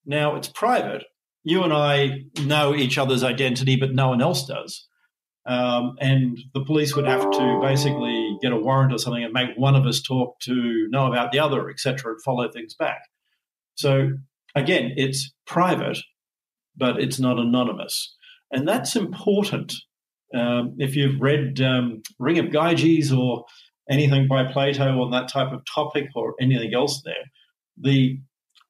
Now 0.05 0.35
it's 0.35 0.47
private. 0.47 1.03
You 1.43 1.63
and 1.63 1.73
I 1.73 2.23
know 2.41 2.75
each 2.75 2.97
other's 2.97 3.23
identity, 3.23 3.75
but 3.75 3.93
no 3.93 4.09
one 4.09 4.21
else 4.21 4.45
does. 4.45 4.87
Um, 5.45 5.95
and 5.99 6.37
the 6.53 6.63
police 6.63 6.95
would 6.95 7.07
have 7.07 7.31
to 7.31 7.59
basically 7.61 8.37
get 8.41 8.51
a 8.51 8.57
warrant 8.57 8.93
or 8.93 8.97
something 8.97 9.23
and 9.23 9.33
make 9.33 9.49
one 9.55 9.75
of 9.75 9.85
us 9.85 10.01
talk 10.01 10.39
to 10.41 10.87
know 10.89 11.07
about 11.07 11.31
the 11.31 11.39
other, 11.39 11.69
etc., 11.69 12.11
and 12.11 12.21
follow 12.21 12.49
things 12.51 12.75
back. 12.75 13.01
So 13.75 14.11
again, 14.53 14.93
it's 14.95 15.33
private, 15.47 15.97
but 16.75 16.99
it's 16.99 17.19
not 17.19 17.39
anonymous, 17.39 18.15
and 18.51 18.67
that's 18.67 18.95
important. 18.95 19.73
Um, 20.35 20.75
if 20.77 20.95
you've 20.95 21.19
read 21.19 21.59
um, 21.61 22.03
Ring 22.19 22.37
of 22.37 22.47
Gyges 22.47 23.11
or 23.11 23.45
anything 23.89 24.27
by 24.27 24.43
Plato 24.51 25.01
on 25.01 25.11
that 25.11 25.29
type 25.29 25.51
of 25.51 25.61
topic 25.65 26.09
or 26.15 26.35
anything 26.39 26.73
else 26.73 27.01
there, 27.03 27.25
the 27.77 28.19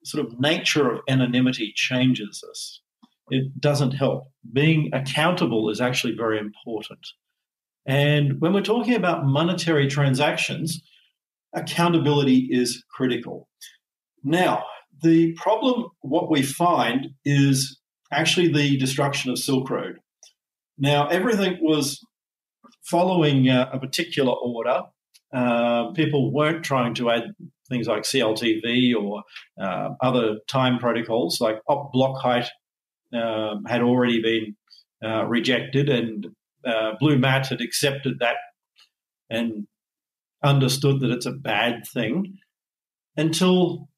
sort 0.04 0.26
of 0.26 0.40
nature 0.40 0.92
of 0.92 1.02
anonymity 1.10 1.74
changes 1.76 2.44
us. 2.50 2.82
It 3.30 3.60
doesn't 3.60 3.92
help. 3.92 4.32
Being 4.54 4.90
accountable 4.94 5.70
is 5.70 5.82
actually 5.82 6.16
very 6.16 6.40
important. 6.40 7.06
And 7.86 8.40
when 8.40 8.54
we're 8.54 8.62
talking 8.62 8.96
about 8.96 9.26
monetary 9.26 9.88
transactions, 9.88 10.82
accountability 11.54 12.48
is 12.52 12.84
critical. 12.92 13.50
Now, 14.24 14.64
the 15.02 15.34
problem, 15.34 15.88
what 16.02 16.30
we 16.30 16.42
find, 16.42 17.08
is 17.26 17.80
actually 18.12 18.52
the 18.52 18.78
destruction 18.78 19.32
of 19.32 19.40
Silk 19.40 19.70
Road. 19.70 19.98
Now, 20.78 21.08
everything 21.08 21.58
was 21.62 22.00
following 22.84 23.50
uh, 23.50 23.70
a 23.72 23.80
particular 23.80 24.34
order 24.34 24.84
uh, 25.34 25.92
people 25.92 26.32
weren't 26.32 26.64
trying 26.64 26.94
to 26.96 27.10
add 27.12 27.34
things 27.70 27.88
like 27.88 28.04
CLTV 28.04 28.96
or 28.96 29.24
uh, 29.62 29.90
other 30.02 30.38
time 30.48 30.80
protocols, 30.80 31.40
like 31.40 31.62
op 31.68 31.92
block 31.92 32.20
height 32.22 32.48
um, 33.14 33.64
had 33.66 33.82
already 33.82 34.22
been 34.22 34.56
uh, 35.08 35.26
rejected, 35.26 35.90
and 35.90 36.28
uh, 36.66 36.94
BlueMatt 37.02 37.48
had 37.48 37.62
accepted 37.62 38.20
that 38.20 38.36
and 39.30 39.68
understood 40.44 41.00
that 41.02 41.12
it's 41.12 41.26
a 41.26 41.32
bad 41.32 41.86
thing 41.86 42.38
until, 43.16 43.90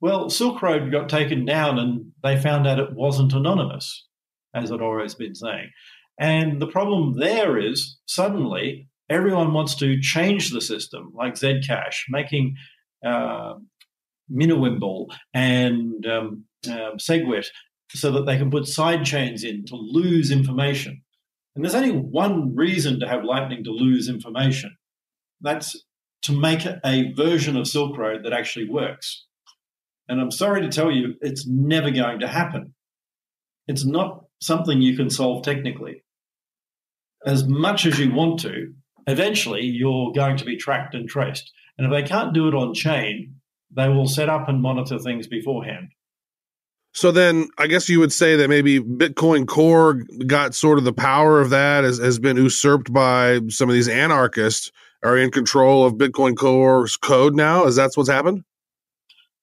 well, 0.00 0.30
Silk 0.30 0.62
Road 0.62 0.90
got 0.90 1.08
taken 1.08 1.44
down 1.44 1.78
and 1.78 2.12
they 2.22 2.40
found 2.40 2.66
out 2.66 2.78
it 2.78 2.94
wasn't 2.94 3.32
anonymous, 3.32 4.06
as 4.54 4.72
I'd 4.72 4.80
always 4.80 5.14
been 5.14 5.34
saying. 5.34 5.70
And 6.18 6.60
the 6.60 6.66
problem 6.66 7.18
there 7.18 7.58
is 7.58 7.98
suddenly 8.06 8.87
everyone 9.08 9.52
wants 9.52 9.74
to 9.76 10.00
change 10.00 10.50
the 10.50 10.60
system, 10.60 11.12
like 11.14 11.34
Zcash, 11.34 12.04
making 12.08 12.56
uh, 13.04 13.54
and 15.34 16.06
um, 16.06 16.44
uh, 16.66 16.92
SegWit 16.96 17.46
so 17.90 18.10
that 18.12 18.26
they 18.26 18.36
can 18.36 18.50
put 18.50 18.66
side 18.66 19.04
chains 19.04 19.44
in 19.44 19.64
to 19.66 19.76
lose 19.76 20.30
information. 20.30 21.02
And 21.54 21.64
there's 21.64 21.74
only 21.74 21.92
one 21.92 22.54
reason 22.54 23.00
to 23.00 23.08
have 23.08 23.24
Lightning 23.24 23.64
to 23.64 23.70
lose 23.70 24.08
information. 24.08 24.76
That's 25.40 25.82
to 26.22 26.32
make 26.32 26.66
a 26.84 27.12
version 27.14 27.56
of 27.56 27.66
Silk 27.66 27.96
Road 27.96 28.24
that 28.24 28.32
actually 28.32 28.68
works. 28.68 29.26
And 30.08 30.20
I'm 30.20 30.30
sorry 30.30 30.62
to 30.62 30.68
tell 30.68 30.90
you, 30.90 31.14
it's 31.20 31.46
never 31.46 31.90
going 31.90 32.20
to 32.20 32.28
happen. 32.28 32.74
It's 33.66 33.84
not 33.84 34.24
something 34.40 34.80
you 34.80 34.96
can 34.96 35.10
solve 35.10 35.44
technically. 35.44 36.04
As 37.26 37.46
much 37.46 37.86
as 37.86 37.98
you 37.98 38.12
want 38.12 38.40
to, 38.40 38.72
eventually 39.06 39.64
you're 39.64 40.12
going 40.12 40.36
to 40.36 40.44
be 40.44 40.56
tracked 40.56 40.94
and 40.94 41.08
traced. 41.08 41.52
And 41.76 41.86
if 41.86 41.92
they 41.92 42.08
can't 42.08 42.34
do 42.34 42.48
it 42.48 42.54
on 42.54 42.74
chain, 42.74 43.36
they 43.74 43.88
will 43.88 44.08
set 44.08 44.28
up 44.28 44.48
and 44.48 44.60
monitor 44.60 44.98
things 44.98 45.26
beforehand. 45.26 45.88
So 46.92 47.12
then 47.12 47.48
I 47.58 47.66
guess 47.66 47.88
you 47.88 48.00
would 48.00 48.12
say 48.12 48.36
that 48.36 48.48
maybe 48.48 48.80
Bitcoin 48.80 49.46
Core 49.46 50.02
got 50.26 50.54
sort 50.54 50.78
of 50.78 50.84
the 50.84 50.92
power 50.92 51.40
of 51.40 51.50
that 51.50 51.84
has, 51.84 51.98
has 51.98 52.18
been 52.18 52.36
usurped 52.36 52.92
by 52.92 53.40
some 53.48 53.68
of 53.68 53.74
these 53.74 53.88
anarchists 53.88 54.72
are 55.04 55.16
in 55.16 55.30
control 55.30 55.86
of 55.86 55.94
Bitcoin 55.94 56.36
Core's 56.36 56.96
code 56.96 57.36
now? 57.36 57.66
Is 57.66 57.76
that 57.76 57.92
what's 57.94 58.08
happened? 58.08 58.42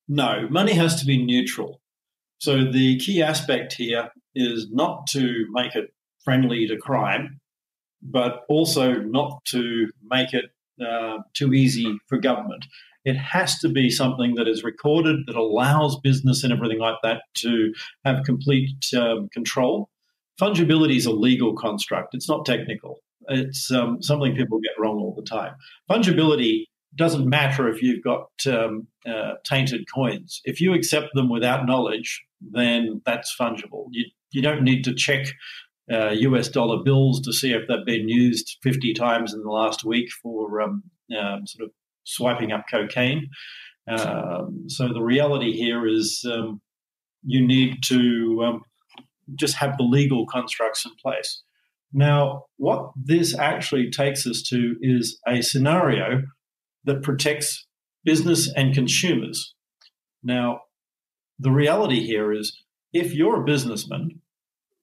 No, 0.07 0.47
money 0.49 0.73
has 0.73 0.99
to 0.99 1.05
be 1.05 1.23
neutral. 1.23 1.81
So 2.39 2.69
the 2.69 2.99
key 2.99 3.21
aspect 3.21 3.73
here 3.73 4.09
is 4.35 4.67
not 4.71 5.07
to 5.11 5.45
make 5.51 5.75
it 5.75 5.93
friendly 6.23 6.67
to 6.67 6.77
crime, 6.77 7.39
but 8.11 8.41
also 8.49 8.95
not 8.95 9.43
to 9.45 9.89
make 10.09 10.33
it 10.33 10.45
uh, 10.85 11.19
too 11.33 11.53
easy 11.53 11.97
for 12.07 12.17
government. 12.17 12.65
It 13.03 13.15
has 13.15 13.59
to 13.59 13.69
be 13.69 13.89
something 13.89 14.35
that 14.35 14.47
is 14.47 14.63
recorded 14.63 15.27
that 15.27 15.35
allows 15.35 15.99
business 15.99 16.43
and 16.43 16.51
everything 16.51 16.79
like 16.79 16.97
that 17.03 17.21
to 17.35 17.73
have 18.03 18.25
complete 18.25 18.85
um, 18.97 19.29
control. 19.29 19.89
Fungibility 20.41 20.97
is 20.97 21.05
a 21.05 21.11
legal 21.11 21.55
construct, 21.55 22.13
it's 22.13 22.27
not 22.27 22.45
technical. 22.45 22.99
It's 23.27 23.71
um, 23.71 24.01
something 24.01 24.35
people 24.35 24.59
get 24.59 24.73
wrong 24.77 24.97
all 24.97 25.15
the 25.15 25.23
time. 25.23 25.55
Fungibility 25.89 26.65
doesn't 26.95 27.27
matter 27.27 27.67
if 27.67 27.81
you've 27.81 28.03
got 28.03 28.27
um, 28.47 28.87
uh, 29.05 29.33
tainted 29.43 29.85
coins. 29.93 30.41
If 30.45 30.61
you 30.61 30.73
accept 30.73 31.09
them 31.13 31.29
without 31.29 31.65
knowledge, 31.65 32.23
then 32.41 33.01
that's 33.05 33.35
fungible. 33.39 33.87
You, 33.91 34.05
you 34.31 34.41
don't 34.41 34.63
need 34.63 34.83
to 34.83 34.93
check 34.93 35.27
uh, 35.91 36.09
US 36.11 36.49
dollar 36.49 36.83
bills 36.83 37.21
to 37.21 37.33
see 37.33 37.51
if 37.51 37.67
they've 37.67 37.85
been 37.85 38.09
used 38.09 38.57
50 38.63 38.93
times 38.93 39.33
in 39.33 39.41
the 39.41 39.51
last 39.51 39.83
week 39.83 40.09
for 40.21 40.61
um, 40.61 40.83
um, 41.17 41.45
sort 41.45 41.65
of 41.65 41.71
swiping 42.03 42.51
up 42.51 42.65
cocaine. 42.69 43.29
Um, 43.87 44.65
so 44.67 44.87
the 44.91 45.01
reality 45.01 45.53
here 45.53 45.85
is 45.87 46.25
um, 46.31 46.61
you 47.23 47.45
need 47.45 47.83
to 47.85 48.43
um, 48.45 48.61
just 49.35 49.55
have 49.57 49.77
the 49.77 49.83
legal 49.83 50.25
constructs 50.25 50.85
in 50.85 50.91
place. 51.01 51.43
Now, 51.93 52.45
what 52.57 52.91
this 52.95 53.37
actually 53.37 53.89
takes 53.89 54.27
us 54.27 54.41
to 54.49 54.75
is 54.81 55.19
a 55.27 55.41
scenario 55.41 56.23
that 56.83 57.03
protects 57.03 57.67
business 58.03 58.51
and 58.55 58.73
consumers. 58.73 59.53
Now, 60.23 60.61
the 61.39 61.51
reality 61.51 62.05
here 62.05 62.31
is 62.31 62.57
if 62.93 63.13
you're 63.13 63.41
a 63.41 63.45
businessman 63.45 64.21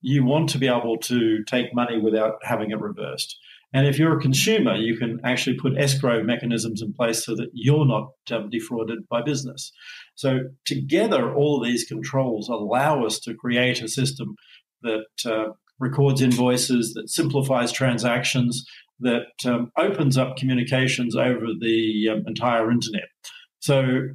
you 0.02 0.24
want 0.24 0.50
to 0.50 0.58
be 0.58 0.68
able 0.68 0.98
to 0.98 1.42
take 1.44 1.74
money 1.74 1.98
without 1.98 2.34
having 2.42 2.70
it 2.70 2.80
reversed. 2.80 3.38
And 3.74 3.86
if 3.86 3.98
you're 3.98 4.18
a 4.18 4.20
consumer, 4.20 4.74
you 4.74 4.98
can 4.98 5.18
actually 5.24 5.56
put 5.56 5.78
escrow 5.78 6.22
mechanisms 6.22 6.82
in 6.82 6.92
place 6.92 7.24
so 7.24 7.34
that 7.36 7.48
you're 7.54 7.86
not 7.86 8.10
um, 8.30 8.50
defrauded 8.50 9.08
by 9.08 9.22
business. 9.22 9.72
So, 10.14 10.40
together, 10.66 11.32
all 11.32 11.58
of 11.58 11.66
these 11.66 11.84
controls 11.84 12.50
allow 12.50 13.06
us 13.06 13.18
to 13.20 13.34
create 13.34 13.80
a 13.80 13.88
system 13.88 14.36
that 14.82 15.06
uh, 15.24 15.52
records 15.78 16.20
invoices, 16.20 16.92
that 16.94 17.08
simplifies 17.08 17.72
transactions, 17.72 18.66
that 19.00 19.32
um, 19.46 19.70
opens 19.78 20.18
up 20.18 20.36
communications 20.36 21.16
over 21.16 21.46
the 21.58 22.08
um, 22.12 22.24
entire 22.26 22.70
internet. 22.70 23.08
So, 23.60 24.08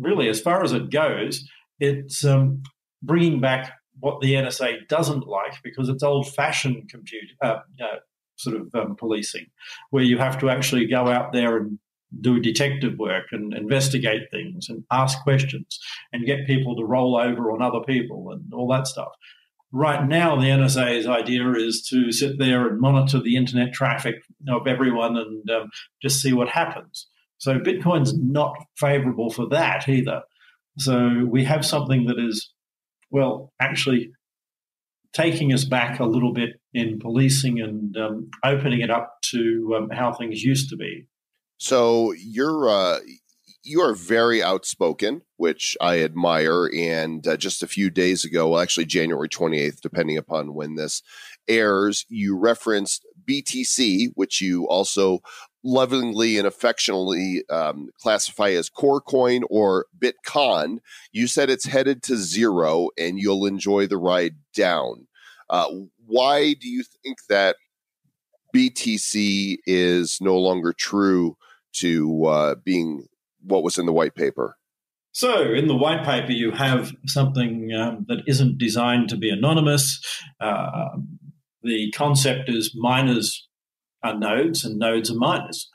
really, 0.00 0.28
as 0.28 0.40
far 0.40 0.64
as 0.64 0.72
it 0.72 0.90
goes, 0.90 1.48
it's 1.78 2.24
um, 2.24 2.64
bringing 3.02 3.40
back 3.40 3.72
what 4.00 4.20
the 4.20 4.34
NSA 4.34 4.88
doesn't 4.88 5.26
like 5.26 5.62
because 5.62 5.88
it's 5.88 6.02
old-fashioned 6.02 6.88
compute, 6.90 7.30
uh, 7.42 7.60
uh, 7.80 7.98
sort 8.36 8.56
of 8.56 8.74
um, 8.74 8.96
policing, 8.96 9.46
where 9.90 10.02
you 10.02 10.18
have 10.18 10.38
to 10.40 10.50
actually 10.50 10.86
go 10.86 11.08
out 11.08 11.32
there 11.32 11.56
and 11.56 11.78
do 12.20 12.40
detective 12.40 12.98
work 12.98 13.26
and 13.30 13.54
investigate 13.54 14.30
things 14.30 14.68
and 14.68 14.84
ask 14.90 15.22
questions 15.22 15.78
and 16.12 16.26
get 16.26 16.46
people 16.46 16.74
to 16.76 16.84
roll 16.84 17.16
over 17.16 17.52
on 17.52 17.62
other 17.62 17.80
people 17.80 18.32
and 18.32 18.52
all 18.52 18.68
that 18.68 18.86
stuff. 18.86 19.12
Right 19.72 20.06
now, 20.06 20.34
the 20.34 20.48
NSA's 20.48 21.06
idea 21.06 21.52
is 21.52 21.86
to 21.90 22.10
sit 22.10 22.38
there 22.38 22.66
and 22.66 22.80
monitor 22.80 23.20
the 23.20 23.36
internet 23.36 23.72
traffic 23.72 24.16
of 24.48 24.66
everyone 24.66 25.16
and 25.16 25.48
um, 25.50 25.70
just 26.02 26.20
see 26.20 26.32
what 26.32 26.48
happens. 26.48 27.06
So 27.38 27.58
Bitcoin's 27.58 28.18
not 28.18 28.54
favorable 28.76 29.30
for 29.30 29.46
that 29.50 29.88
either. 29.88 30.22
So 30.78 31.24
we 31.28 31.44
have 31.44 31.64
something 31.64 32.06
that 32.06 32.18
is 32.18 32.52
well, 33.10 33.52
actually 33.60 34.12
taking 35.12 35.52
us 35.52 35.64
back 35.64 35.98
a 35.98 36.04
little 36.04 36.32
bit 36.32 36.50
in 36.72 36.98
policing 36.98 37.60
and 37.60 37.96
um, 37.96 38.30
opening 38.44 38.80
it 38.80 38.90
up 38.90 39.20
to 39.22 39.74
um, 39.76 39.90
how 39.90 40.12
things 40.12 40.42
used 40.42 40.70
to 40.70 40.76
be. 40.76 41.06
So 41.58 42.12
you're 42.12 42.68
uh, 42.68 43.00
you 43.62 43.80
are 43.82 43.94
very 43.94 44.42
outspoken, 44.42 45.22
which 45.36 45.76
I 45.80 46.00
admire. 46.00 46.70
And 46.74 47.26
uh, 47.26 47.36
just 47.36 47.62
a 47.62 47.68
few 47.68 47.90
days 47.90 48.24
ago, 48.24 48.48
well, 48.48 48.60
actually 48.60 48.86
January 48.86 49.28
28th, 49.28 49.80
depending 49.80 50.16
upon 50.16 50.54
when 50.54 50.76
this 50.76 51.02
airs, 51.48 52.06
you 52.08 52.38
referenced 52.38 53.06
BTC, 53.28 54.12
which 54.14 54.40
you 54.40 54.66
also 54.68 55.20
lovingly 55.62 56.38
and 56.38 56.46
affectionately 56.46 57.42
um, 57.50 57.90
classify 58.00 58.50
as 58.50 58.68
core 58.68 59.00
coin 59.00 59.42
or 59.50 59.86
bitcon 59.98 60.78
you 61.12 61.26
said 61.26 61.50
it's 61.50 61.66
headed 61.66 62.02
to 62.02 62.16
zero 62.16 62.88
and 62.96 63.18
you'll 63.18 63.46
enjoy 63.46 63.86
the 63.86 63.98
ride 63.98 64.36
down 64.54 65.06
uh, 65.50 65.68
why 66.06 66.54
do 66.54 66.68
you 66.68 66.82
think 67.02 67.18
that 67.28 67.56
btc 68.54 69.58
is 69.66 70.18
no 70.20 70.38
longer 70.38 70.72
true 70.72 71.36
to 71.72 72.24
uh, 72.24 72.54
being 72.64 73.06
what 73.42 73.62
was 73.62 73.78
in 73.78 73.86
the 73.86 73.92
white 73.92 74.14
paper 74.14 74.56
so, 75.12 75.52
in 75.52 75.66
the 75.66 75.76
white 75.76 76.04
paper, 76.04 76.30
you 76.30 76.52
have 76.52 76.92
something 77.06 77.72
um, 77.72 78.06
that 78.08 78.22
isn't 78.28 78.58
designed 78.58 79.08
to 79.08 79.16
be 79.16 79.28
anonymous. 79.28 80.00
Uh, 80.40 80.98
the 81.62 81.90
concept 81.92 82.48
is 82.48 82.74
miners 82.76 83.48
are 84.02 84.18
nodes 84.18 84.64
and 84.64 84.78
nodes 84.78 85.10
are 85.10 85.16
miners. 85.16 85.68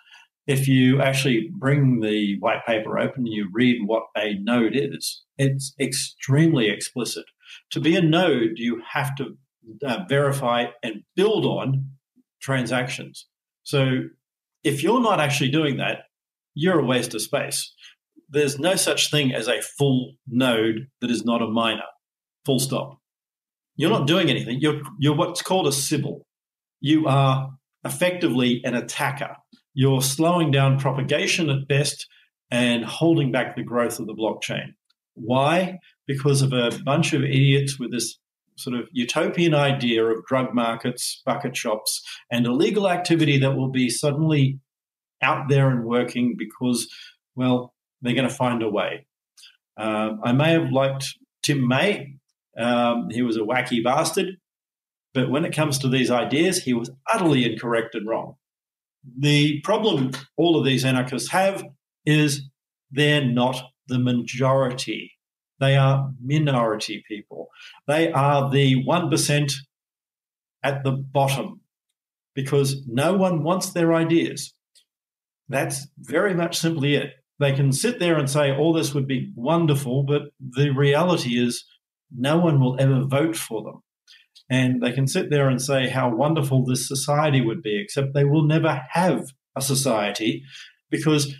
If 0.47 0.67
you 0.67 1.01
actually 1.01 1.49
bring 1.51 2.01
the 2.01 2.37
white 2.39 2.65
paper 2.65 2.99
open 2.99 3.25
and 3.25 3.33
you 3.33 3.49
read 3.51 3.81
what 3.85 4.03
a 4.15 4.35
node 4.35 4.75
is, 4.75 5.23
it's 5.37 5.73
extremely 5.79 6.69
explicit. 6.69 7.25
To 7.71 7.79
be 7.79 7.95
a 7.95 8.01
node, 8.01 8.53
you 8.55 8.81
have 8.91 9.15
to 9.15 9.37
uh, 9.83 10.05
verify 10.07 10.67
and 10.83 11.03
build 11.15 11.45
on 11.45 11.89
transactions. 12.41 13.25
So 13.63 14.03
if 14.63 14.83
you're 14.83 15.01
not 15.01 15.19
actually 15.19 15.49
doing 15.49 15.77
that, 15.77 16.03
you're 16.53 16.79
a 16.79 16.85
waste 16.85 17.15
of 17.15 17.21
space. 17.21 17.73
There's 18.29 18.59
no 18.59 18.75
such 18.75 19.11
thing 19.11 19.33
as 19.33 19.47
a 19.47 19.61
full 19.61 20.13
node 20.27 20.87
that 21.01 21.11
is 21.11 21.25
not 21.25 21.41
a 21.41 21.47
miner. 21.47 21.83
Full 22.45 22.59
stop. 22.59 22.99
You're 23.75 23.89
not 23.89 24.07
doing 24.07 24.29
anything. 24.29 24.59
You're, 24.61 24.81
you're 24.99 25.15
what's 25.15 25.41
called 25.41 25.67
a 25.67 25.71
Sybil. 25.71 26.25
You 26.79 27.07
are 27.07 27.51
effectively 27.85 28.61
an 28.65 28.75
attacker. 28.75 29.35
You're 29.73 30.01
slowing 30.01 30.51
down 30.51 30.79
propagation 30.79 31.49
at 31.49 31.67
best 31.67 32.07
and 32.51 32.85
holding 32.85 33.31
back 33.31 33.55
the 33.55 33.63
growth 33.63 33.99
of 33.99 34.07
the 34.07 34.13
blockchain. 34.13 34.73
Why? 35.13 35.79
Because 36.07 36.41
of 36.41 36.53
a 36.53 36.71
bunch 36.83 37.13
of 37.13 37.23
idiots 37.23 37.79
with 37.79 37.91
this 37.91 38.17
sort 38.57 38.77
of 38.77 38.87
utopian 38.91 39.53
idea 39.53 40.05
of 40.05 40.25
drug 40.25 40.53
markets, 40.53 41.21
bucket 41.25 41.55
shops, 41.55 42.01
and 42.31 42.45
illegal 42.45 42.89
activity 42.89 43.37
that 43.39 43.55
will 43.55 43.69
be 43.69 43.89
suddenly 43.89 44.59
out 45.21 45.49
there 45.49 45.69
and 45.69 45.85
working 45.85 46.35
because, 46.37 46.87
well, 47.35 47.73
they're 48.01 48.15
going 48.15 48.27
to 48.27 48.33
find 48.33 48.63
a 48.63 48.69
way. 48.69 49.05
Um, 49.77 50.21
I 50.23 50.31
may 50.31 50.51
have 50.53 50.71
liked 50.71 51.17
Tim 51.43 51.67
May. 51.67 52.15
Um, 52.57 53.09
he 53.09 53.21
was 53.21 53.35
a 53.35 53.41
wacky 53.41 53.83
bastard. 53.83 54.37
But 55.15 55.31
when 55.31 55.45
it 55.45 55.55
comes 55.55 55.79
to 55.79 55.87
these 55.87 56.11
ideas, 56.11 56.61
he 56.61 56.73
was 56.73 56.91
utterly 57.11 57.49
incorrect 57.49 57.95
and 57.95 58.05
wrong. 58.05 58.35
The 59.17 59.61
problem 59.61 60.11
all 60.35 60.59
of 60.59 60.65
these 60.65 60.83
anarchists 60.83 61.31
have 61.31 61.63
is 62.05 62.49
they're 62.91 63.23
not 63.23 63.63
the 63.87 63.97
majority. 63.97 65.13
They 65.61 65.77
are 65.77 66.11
minority 66.21 67.01
people. 67.07 67.47
They 67.87 68.11
are 68.11 68.49
the 68.49 68.83
1% 68.83 69.53
at 70.63 70.83
the 70.83 70.91
bottom 70.91 71.61
because 72.33 72.85
no 72.85 73.15
one 73.15 73.41
wants 73.41 73.71
their 73.71 73.93
ideas. 73.93 74.53
That's 75.47 75.87
very 75.97 76.33
much 76.33 76.57
simply 76.57 76.95
it. 76.95 77.13
They 77.39 77.53
can 77.53 77.71
sit 77.71 77.99
there 77.99 78.17
and 78.17 78.29
say 78.29 78.53
all 78.53 78.73
this 78.73 78.93
would 78.93 79.07
be 79.07 79.31
wonderful, 79.35 80.03
but 80.03 80.23
the 80.41 80.71
reality 80.71 81.41
is 81.41 81.63
no 82.13 82.37
one 82.37 82.59
will 82.59 82.75
ever 82.79 83.05
vote 83.05 83.37
for 83.37 83.63
them. 83.63 83.81
And 84.49 84.81
they 84.81 84.91
can 84.91 85.07
sit 85.07 85.29
there 85.29 85.49
and 85.49 85.61
say 85.61 85.89
how 85.89 86.13
wonderful 86.13 86.65
this 86.65 86.87
society 86.87 87.41
would 87.41 87.61
be, 87.63 87.79
except 87.81 88.13
they 88.13 88.25
will 88.25 88.43
never 88.43 88.83
have 88.91 89.31
a 89.55 89.61
society 89.61 90.43
because, 90.89 91.33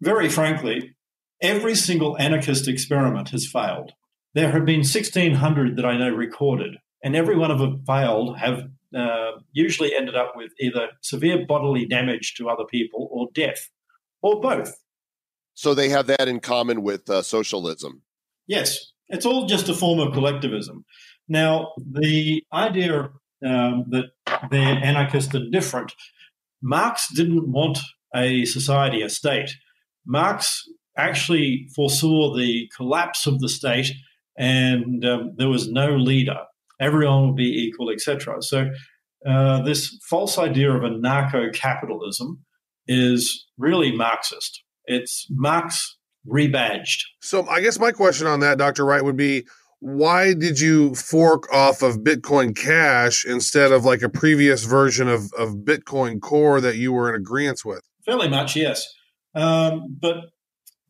very 0.00 0.28
frankly, 0.28 0.96
every 1.42 1.74
single 1.74 2.16
anarchist 2.18 2.68
experiment 2.68 3.30
has 3.30 3.46
failed. 3.46 3.92
There 4.34 4.50
have 4.50 4.64
been 4.64 4.80
1,600 4.80 5.76
that 5.76 5.84
I 5.84 5.96
know 5.98 6.10
recorded, 6.10 6.76
and 7.02 7.14
every 7.14 7.36
one 7.36 7.50
of 7.50 7.58
them 7.58 7.82
failed, 7.86 8.38
have 8.38 8.64
uh, 8.96 9.32
usually 9.52 9.94
ended 9.94 10.16
up 10.16 10.32
with 10.36 10.52
either 10.60 10.88
severe 11.02 11.44
bodily 11.46 11.86
damage 11.86 12.34
to 12.34 12.48
other 12.48 12.64
people 12.64 13.08
or 13.10 13.28
death, 13.34 13.70
or 14.22 14.40
both. 14.40 14.74
So 15.54 15.74
they 15.74 15.88
have 15.88 16.06
that 16.06 16.28
in 16.28 16.40
common 16.40 16.82
with 16.82 17.08
uh, 17.08 17.22
socialism. 17.22 18.02
Yes, 18.46 18.92
it's 19.08 19.26
all 19.26 19.46
just 19.46 19.68
a 19.68 19.74
form 19.74 20.00
of 20.00 20.12
collectivism. 20.12 20.84
Now, 21.28 21.72
the 21.78 22.42
idea 22.52 23.10
um, 23.44 23.84
that 23.88 24.06
they're 24.50 24.78
anarchist 24.82 25.34
and 25.34 25.52
different, 25.52 25.92
Marx 26.62 27.08
didn't 27.14 27.50
want 27.50 27.78
a 28.14 28.44
society, 28.44 29.02
a 29.02 29.10
state. 29.10 29.50
Marx 30.06 30.62
actually 30.96 31.68
foresaw 31.74 32.34
the 32.34 32.70
collapse 32.76 33.26
of 33.26 33.40
the 33.40 33.48
state 33.48 33.92
and 34.38 35.04
um, 35.04 35.32
there 35.36 35.48
was 35.48 35.68
no 35.68 35.96
leader. 35.96 36.38
Everyone 36.80 37.28
would 37.28 37.36
be 37.36 37.64
equal, 37.66 37.90
etc. 37.90 38.42
So, 38.42 38.70
uh, 39.26 39.62
this 39.62 39.98
false 40.08 40.38
idea 40.38 40.70
of 40.72 40.82
anarcho 40.82 41.52
capitalism 41.54 42.44
is 42.86 43.46
really 43.56 43.92
Marxist. 43.92 44.62
It's 44.84 45.26
Marx 45.30 45.96
rebadged. 46.28 47.00
So, 47.22 47.46
I 47.48 47.60
guess 47.60 47.78
my 47.78 47.92
question 47.92 48.26
on 48.26 48.40
that, 48.40 48.58
Dr. 48.58 48.84
Wright, 48.84 49.04
would 49.04 49.16
be 49.16 49.46
why 49.80 50.34
did 50.34 50.58
you 50.58 50.94
fork 50.94 51.52
off 51.52 51.82
of 51.82 51.98
Bitcoin 51.98 52.56
Cash 52.56 53.24
instead 53.26 53.72
of 53.72 53.84
like 53.84 54.02
a 54.02 54.08
previous 54.08 54.64
version 54.64 55.08
of, 55.08 55.32
of 55.38 55.56
Bitcoin 55.64 56.20
Core 56.20 56.60
that 56.60 56.76
you 56.76 56.92
were 56.92 57.08
in 57.08 57.14
agreement 57.14 57.60
with? 57.64 57.82
Fairly 58.04 58.28
much, 58.28 58.56
yes. 58.56 58.86
Um, 59.34 59.96
but 60.00 60.16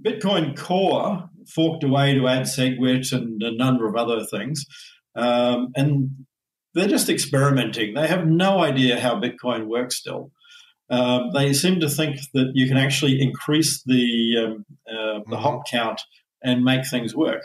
Bitcoin 0.04 0.56
Core 0.56 1.28
forked 1.52 1.84
away 1.84 2.14
to 2.14 2.28
add 2.28 2.42
SegWit 2.42 3.12
and 3.12 3.42
a 3.42 3.56
number 3.56 3.88
of 3.88 3.96
other 3.96 4.24
things. 4.24 4.64
Um, 5.14 5.68
and 5.76 6.10
they're 6.74 6.88
just 6.88 7.08
experimenting. 7.08 7.94
They 7.94 8.06
have 8.06 8.26
no 8.26 8.62
idea 8.62 9.00
how 9.00 9.20
Bitcoin 9.20 9.66
works 9.66 9.96
still. 9.96 10.30
Um, 10.90 11.30
they 11.32 11.52
seem 11.52 11.80
to 11.80 11.88
think 11.88 12.18
that 12.34 12.52
you 12.54 12.68
can 12.68 12.76
actually 12.76 13.20
increase 13.20 13.82
the, 13.84 14.44
um, 14.44 14.64
uh, 14.88 14.92
the 14.94 15.24
mm-hmm. 15.24 15.34
hop 15.34 15.62
count 15.68 16.00
and 16.42 16.62
make 16.62 16.86
things 16.86 17.16
work. 17.16 17.42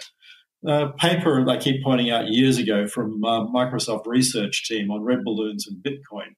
A 0.66 0.90
paper 0.90 1.48
I 1.50 1.58
keep 1.58 1.84
pointing 1.84 2.12
out 2.12 2.28
years 2.28 2.58
ago 2.58 2.88
from 2.88 3.24
uh, 3.24 3.48
Microsoft 3.48 4.06
research 4.06 4.68
team 4.68 4.92
on 4.92 5.02
red 5.02 5.24
balloons 5.24 5.68
and 5.68 5.84
Bitcoin 5.84 6.36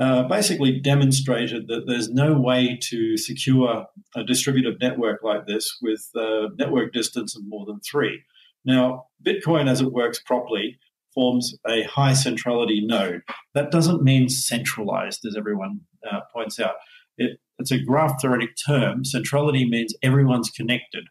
uh, 0.00 0.22
basically 0.22 0.80
demonstrated 0.80 1.68
that 1.68 1.86
there's 1.86 2.08
no 2.08 2.32
way 2.32 2.78
to 2.80 3.18
secure 3.18 3.86
a 4.16 4.24
distributed 4.24 4.80
network 4.80 5.22
like 5.22 5.46
this 5.46 5.76
with 5.82 6.08
a 6.14 6.48
network 6.58 6.92
distance 6.94 7.36
of 7.36 7.42
more 7.46 7.66
than 7.66 7.80
three. 7.80 8.22
Now, 8.64 9.08
Bitcoin, 9.24 9.68
as 9.68 9.82
it 9.82 9.92
works 9.92 10.18
properly, 10.18 10.78
forms 11.12 11.54
a 11.68 11.82
high 11.82 12.14
centrality 12.14 12.80
node. 12.84 13.22
That 13.54 13.70
doesn't 13.70 14.02
mean 14.02 14.30
centralized, 14.30 15.26
as 15.26 15.36
everyone 15.36 15.80
uh, 16.10 16.20
points 16.32 16.58
out. 16.58 16.76
It, 17.18 17.38
it's 17.58 17.72
a 17.72 17.78
graph 17.78 18.22
theoretic 18.22 18.50
term. 18.66 19.04
Centrality 19.04 19.68
means 19.68 19.94
everyone's 20.02 20.50
connected. 20.50 21.04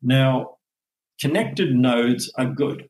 Now, 0.00 0.56
connected 1.22 1.72
nodes 1.74 2.30
are 2.36 2.46
good. 2.46 2.88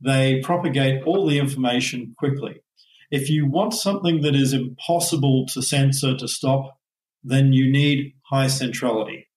They 0.00 0.40
propagate 0.42 1.04
all 1.04 1.26
the 1.26 1.38
information 1.38 2.14
quickly. 2.18 2.62
If 3.10 3.30
you 3.30 3.46
want 3.46 3.74
something 3.74 4.20
that 4.22 4.34
is 4.34 4.52
impossible 4.52 5.46
to 5.54 5.62
censor, 5.62 6.16
to 6.16 6.28
stop, 6.28 6.78
then 7.22 7.52
you 7.52 7.70
need 7.70 8.14
high 8.30 8.48
centrality. 8.48 9.28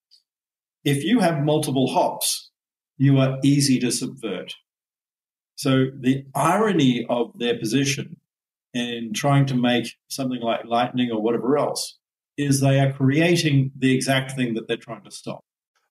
If 0.83 1.03
you 1.03 1.19
have 1.19 1.43
multiple 1.43 1.87
hops, 1.93 2.49
you 2.97 3.19
are 3.19 3.37
easy 3.43 3.79
to 3.79 3.91
subvert. 3.91 4.55
So 5.55 5.85
the 5.99 6.25
irony 6.33 7.05
of 7.07 7.37
their 7.37 7.57
position 7.57 8.17
in 8.73 9.11
trying 9.13 9.45
to 9.47 9.55
make 9.55 9.95
something 10.07 10.41
like 10.41 10.65
Lightning 10.65 11.11
or 11.11 11.21
whatever 11.21 11.57
else 11.57 11.99
is 12.37 12.61
they 12.61 12.79
are 12.79 12.91
creating 12.91 13.71
the 13.77 13.93
exact 13.93 14.31
thing 14.31 14.55
that 14.55 14.67
they're 14.67 14.77
trying 14.77 15.03
to 15.03 15.11
stop. 15.11 15.43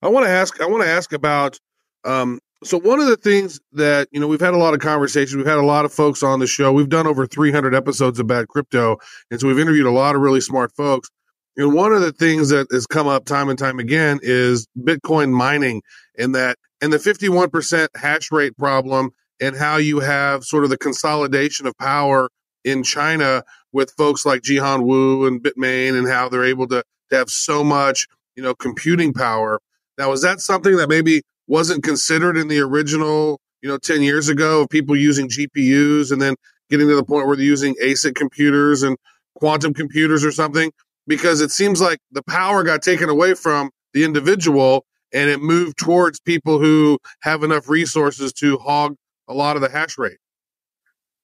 I 0.02 0.08
want 0.08 0.26
to 0.26 0.30
ask. 0.30 0.60
I 0.60 0.66
want 0.66 0.82
to 0.82 0.88
ask 0.88 1.12
about 1.12 1.60
um, 2.04 2.40
so 2.62 2.78
one 2.78 3.00
of 3.00 3.06
the 3.06 3.16
things 3.16 3.60
that 3.72 4.08
you 4.12 4.20
know 4.20 4.26
we've 4.26 4.40
had 4.40 4.54
a 4.54 4.58
lot 4.58 4.74
of 4.74 4.80
conversations 4.80 5.36
we've 5.36 5.46
had 5.46 5.58
a 5.58 5.62
lot 5.62 5.84
of 5.84 5.92
folks 5.92 6.22
on 6.22 6.40
the 6.40 6.46
show 6.46 6.72
we've 6.72 6.88
done 6.88 7.06
over 7.06 7.26
300 7.26 7.74
episodes 7.74 8.22
bad 8.22 8.48
crypto 8.48 8.98
and 9.30 9.40
so 9.40 9.46
we've 9.46 9.58
interviewed 9.58 9.86
a 9.86 9.90
lot 9.90 10.14
of 10.14 10.20
really 10.20 10.40
smart 10.40 10.72
folks 10.76 11.08
and 11.56 11.74
one 11.74 11.92
of 11.92 12.00
the 12.00 12.12
things 12.12 12.50
that 12.50 12.66
has 12.70 12.86
come 12.86 13.06
up 13.06 13.24
time 13.24 13.48
and 13.48 13.58
time 13.58 13.78
again 13.78 14.18
is 14.22 14.66
bitcoin 14.78 15.32
mining 15.32 15.82
and 16.18 16.34
that 16.34 16.56
and 16.82 16.92
the 16.92 16.98
51% 16.98 17.88
hash 17.96 18.32
rate 18.32 18.56
problem 18.56 19.10
and 19.40 19.56
how 19.56 19.76
you 19.76 20.00
have 20.00 20.44
sort 20.44 20.64
of 20.64 20.70
the 20.70 20.78
consolidation 20.78 21.66
of 21.66 21.76
power 21.78 22.30
in 22.64 22.82
china 22.82 23.42
with 23.72 23.90
folks 23.92 24.26
like 24.26 24.42
jihan 24.42 24.84
wu 24.84 25.26
and 25.26 25.42
bitmain 25.42 25.98
and 25.98 26.08
how 26.08 26.28
they're 26.28 26.44
able 26.44 26.66
to, 26.66 26.82
to 27.10 27.16
have 27.16 27.30
so 27.30 27.64
much 27.64 28.06
you 28.40 28.42
know 28.42 28.54
computing 28.54 29.12
power. 29.12 29.60
Now 29.98 30.12
is 30.12 30.22
that 30.22 30.40
something 30.40 30.76
that 30.76 30.88
maybe 30.88 31.22
wasn't 31.50 31.82
considered 31.82 32.36
in 32.36 32.46
the 32.46 32.60
original, 32.60 33.40
you 33.60 33.68
know, 33.68 33.76
10 33.76 34.02
years 34.02 34.28
ago 34.28 34.62
of 34.62 34.68
people 34.68 34.94
using 34.94 35.28
GPUs 35.28 36.12
and 36.12 36.22
then 36.22 36.36
getting 36.70 36.86
to 36.86 36.94
the 36.94 37.04
point 37.04 37.26
where 37.26 37.34
they're 37.34 37.44
using 37.44 37.74
ASIC 37.82 38.14
computers 38.14 38.84
and 38.84 38.96
quantum 39.34 39.74
computers 39.74 40.24
or 40.24 40.30
something 40.30 40.70
because 41.08 41.40
it 41.40 41.50
seems 41.50 41.80
like 41.80 41.98
the 42.12 42.22
power 42.22 42.62
got 42.62 42.82
taken 42.82 43.08
away 43.08 43.34
from 43.34 43.70
the 43.94 44.04
individual 44.04 44.84
and 45.12 45.28
it 45.28 45.40
moved 45.40 45.76
towards 45.76 46.20
people 46.20 46.60
who 46.60 47.00
have 47.22 47.42
enough 47.42 47.68
resources 47.68 48.32
to 48.34 48.56
hog 48.58 48.94
a 49.26 49.34
lot 49.34 49.56
of 49.56 49.62
the 49.62 49.68
hash 49.68 49.98
rate. 49.98 50.18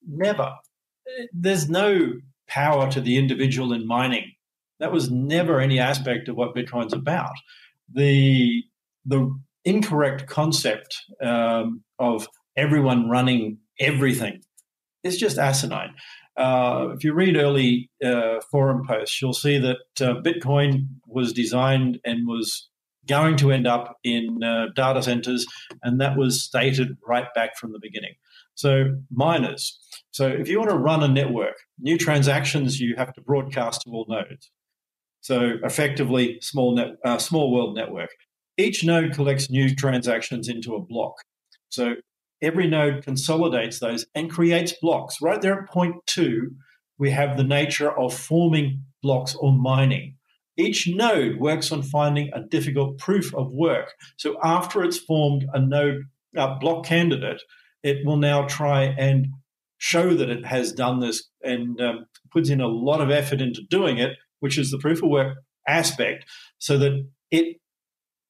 Never. 0.08 0.56
There's 1.32 1.68
no 1.70 2.14
power 2.48 2.90
to 2.90 3.00
the 3.00 3.16
individual 3.16 3.72
in 3.72 3.86
mining. 3.86 4.32
That 4.80 4.90
was 4.90 5.08
never 5.08 5.60
any 5.60 5.78
aspect 5.78 6.28
of 6.28 6.34
what 6.34 6.56
Bitcoin's 6.56 6.92
about. 6.92 7.36
The 7.94 8.64
the 9.04 9.32
incorrect 9.66 10.26
concept 10.28 11.02
um, 11.22 11.82
of 11.98 12.26
everyone 12.56 13.10
running 13.10 13.58
everything 13.78 14.40
is 15.02 15.18
just 15.18 15.36
asinine. 15.36 15.94
Uh, 16.36 16.88
if 16.94 17.02
you 17.02 17.12
read 17.12 17.36
early 17.36 17.90
uh, 18.04 18.40
forum 18.50 18.86
posts, 18.86 19.20
you'll 19.20 19.32
see 19.32 19.58
that 19.58 19.78
uh, 20.00 20.20
Bitcoin 20.20 20.86
was 21.06 21.32
designed 21.32 21.98
and 22.04 22.26
was 22.26 22.68
going 23.06 23.36
to 23.36 23.50
end 23.50 23.66
up 23.66 23.96
in 24.04 24.42
uh, 24.42 24.66
data 24.74 25.02
centers, 25.02 25.46
and 25.82 26.00
that 26.00 26.16
was 26.16 26.42
stated 26.42 26.96
right 27.06 27.32
back 27.34 27.56
from 27.56 27.72
the 27.72 27.78
beginning. 27.80 28.14
So, 28.54 28.96
miners. 29.10 29.78
So, 30.10 30.26
if 30.26 30.48
you 30.48 30.58
want 30.58 30.70
to 30.70 30.76
run 30.76 31.02
a 31.02 31.08
network, 31.08 31.56
new 31.78 31.96
transactions 31.98 32.80
you 32.80 32.96
have 32.96 33.12
to 33.14 33.20
broadcast 33.20 33.82
to 33.82 33.90
all 33.90 34.06
nodes. 34.08 34.50
So, 35.20 35.54
effectively, 35.62 36.38
small 36.40 36.74
net, 36.74 36.96
uh, 37.04 37.18
small 37.18 37.52
world 37.52 37.74
network. 37.74 38.10
Each 38.58 38.84
node 38.84 39.12
collects 39.12 39.50
new 39.50 39.74
transactions 39.74 40.48
into 40.48 40.74
a 40.74 40.80
block. 40.80 41.14
So 41.68 41.96
every 42.42 42.66
node 42.66 43.04
consolidates 43.04 43.80
those 43.80 44.06
and 44.14 44.30
creates 44.30 44.74
blocks. 44.80 45.20
Right 45.20 45.40
there 45.40 45.62
at 45.62 45.68
point 45.68 45.96
two, 46.06 46.52
we 46.98 47.10
have 47.10 47.36
the 47.36 47.44
nature 47.44 47.90
of 47.90 48.14
forming 48.14 48.82
blocks 49.02 49.34
or 49.34 49.52
mining. 49.52 50.16
Each 50.56 50.88
node 50.88 51.38
works 51.38 51.70
on 51.70 51.82
finding 51.82 52.30
a 52.32 52.40
difficult 52.40 52.98
proof 52.98 53.34
of 53.34 53.52
work. 53.52 53.92
So 54.16 54.38
after 54.42 54.82
it's 54.82 54.98
formed 54.98 55.46
a 55.52 55.60
node 55.60 56.04
a 56.34 56.56
block 56.58 56.84
candidate, 56.84 57.42
it 57.82 58.04
will 58.04 58.16
now 58.16 58.46
try 58.46 58.84
and 58.84 59.28
show 59.78 60.14
that 60.14 60.30
it 60.30 60.46
has 60.46 60.72
done 60.72 61.00
this 61.00 61.28
and 61.42 61.80
um, 61.80 62.06
puts 62.30 62.48
in 62.48 62.60
a 62.60 62.66
lot 62.66 63.00
of 63.00 63.10
effort 63.10 63.40
into 63.40 63.62
doing 63.68 63.98
it 63.98 64.16
which 64.40 64.58
is 64.58 64.70
the 64.70 64.78
proof 64.78 65.02
of 65.02 65.08
work 65.08 65.38
aspect, 65.66 66.24
so 66.58 66.78
that 66.78 67.06
it, 67.30 67.56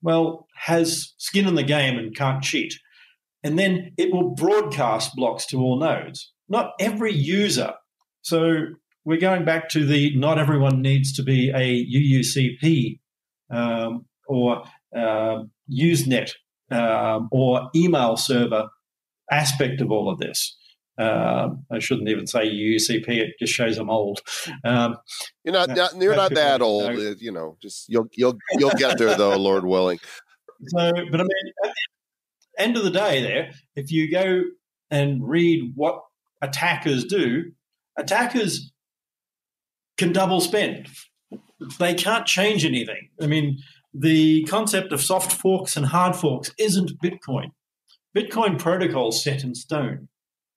well, 0.03 0.47
has 0.55 1.15
skin 1.19 1.47
in 1.47 1.55
the 1.55 1.63
game 1.63 1.99
and 1.99 2.17
can't 2.17 2.43
cheat. 2.43 2.75
And 3.43 3.59
then 3.59 3.93
it 3.97 4.13
will 4.13 4.35
broadcast 4.35 5.15
blocks 5.15 5.47
to 5.47 5.61
all 5.61 5.79
nodes. 5.79 6.33
Not 6.49 6.73
every 6.81 7.13
user. 7.13 7.75
So 8.23 8.67
we're 9.05 9.21
going 9.21 9.45
back 9.45 9.69
to 9.71 9.85
the 9.85 10.17
not 10.17 10.39
everyone 10.39 10.83
needs 10.83 11.13
to 11.15 11.23
be 11.23 11.51
a 11.51 11.87
UUCP 11.87 12.99
um, 13.51 14.07
or 14.27 14.65
uh, 14.97 15.45
Usenet 15.71 16.33
um, 16.71 17.29
or 17.31 17.71
email 17.75 18.17
server 18.17 18.69
aspect 19.31 19.81
of 19.81 19.91
all 19.91 20.11
of 20.11 20.19
this. 20.19 20.57
Um, 20.99 21.65
I 21.71 21.79
shouldn't 21.79 22.09
even 22.09 22.27
say 22.27 22.49
UCP; 22.49 23.09
it 23.09 23.35
just 23.39 23.53
shows 23.53 23.79
I'm 23.79 23.91
old. 23.91 24.21
Um, 24.65 24.97
you're 25.45 25.53
not, 25.53 25.69
not 25.69 25.97
you're 25.97 26.17
not 26.17 26.35
that 26.35 26.63
old, 26.63 26.95
know. 26.95 27.15
you 27.19 27.33
know. 27.33 27.57
Just 27.61 27.89
you'll 27.89 28.09
you'll 28.13 28.39
you'll 28.59 28.71
get 28.71 28.99
there 28.99 29.17
though, 29.17 29.37
Lord 29.39 29.65
willing. 29.65 29.99
So, 30.69 30.93
but 31.11 31.21
I 31.21 31.25
mean, 31.25 31.53
at 31.65 31.73
the 32.57 32.63
end 32.63 32.77
of 32.77 32.85
the 32.85 32.91
day, 32.91 33.23
there, 33.23 33.51
if 33.75 33.93
you 33.93 34.11
go 34.11 34.43
and 34.91 35.27
read 35.29 35.73
what 35.75 36.01
attackers 36.41 37.05
do, 37.05 37.53
attackers 37.99 38.73
can 39.97 40.13
double 40.13 40.41
spend. 40.41 40.89
They 41.79 41.95
can't 41.95 42.27
change 42.27 42.65
anything. 42.65 43.11
I 43.21 43.27
mean, 43.27 43.59
the 43.93 44.45
concept 44.45 44.93
of 44.93 45.01
soft 45.01 45.33
forks 45.33 45.77
and 45.77 45.87
hard 45.87 46.17
forks 46.17 46.53
isn't 46.59 47.01
Bitcoin. 47.03 47.51
Bitcoin 48.17 48.59
protocol 48.59 49.13
set 49.13 49.43
in 49.43 49.55
stone. 49.55 50.09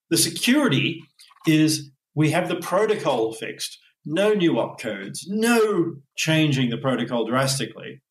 The 0.10 0.17
security 0.17 1.04
is 1.48 1.91
we 2.15 2.32
have 2.32 2.48
the 2.50 2.56
protocol 2.56 3.34
fixed, 3.34 3.78
no 4.06 4.34
new 4.34 4.54
opcodes, 4.54 5.19
no 5.28 5.98
changing 6.15 6.69
the 6.69 6.78
protocol 6.78 7.26
drastically. 7.26 8.02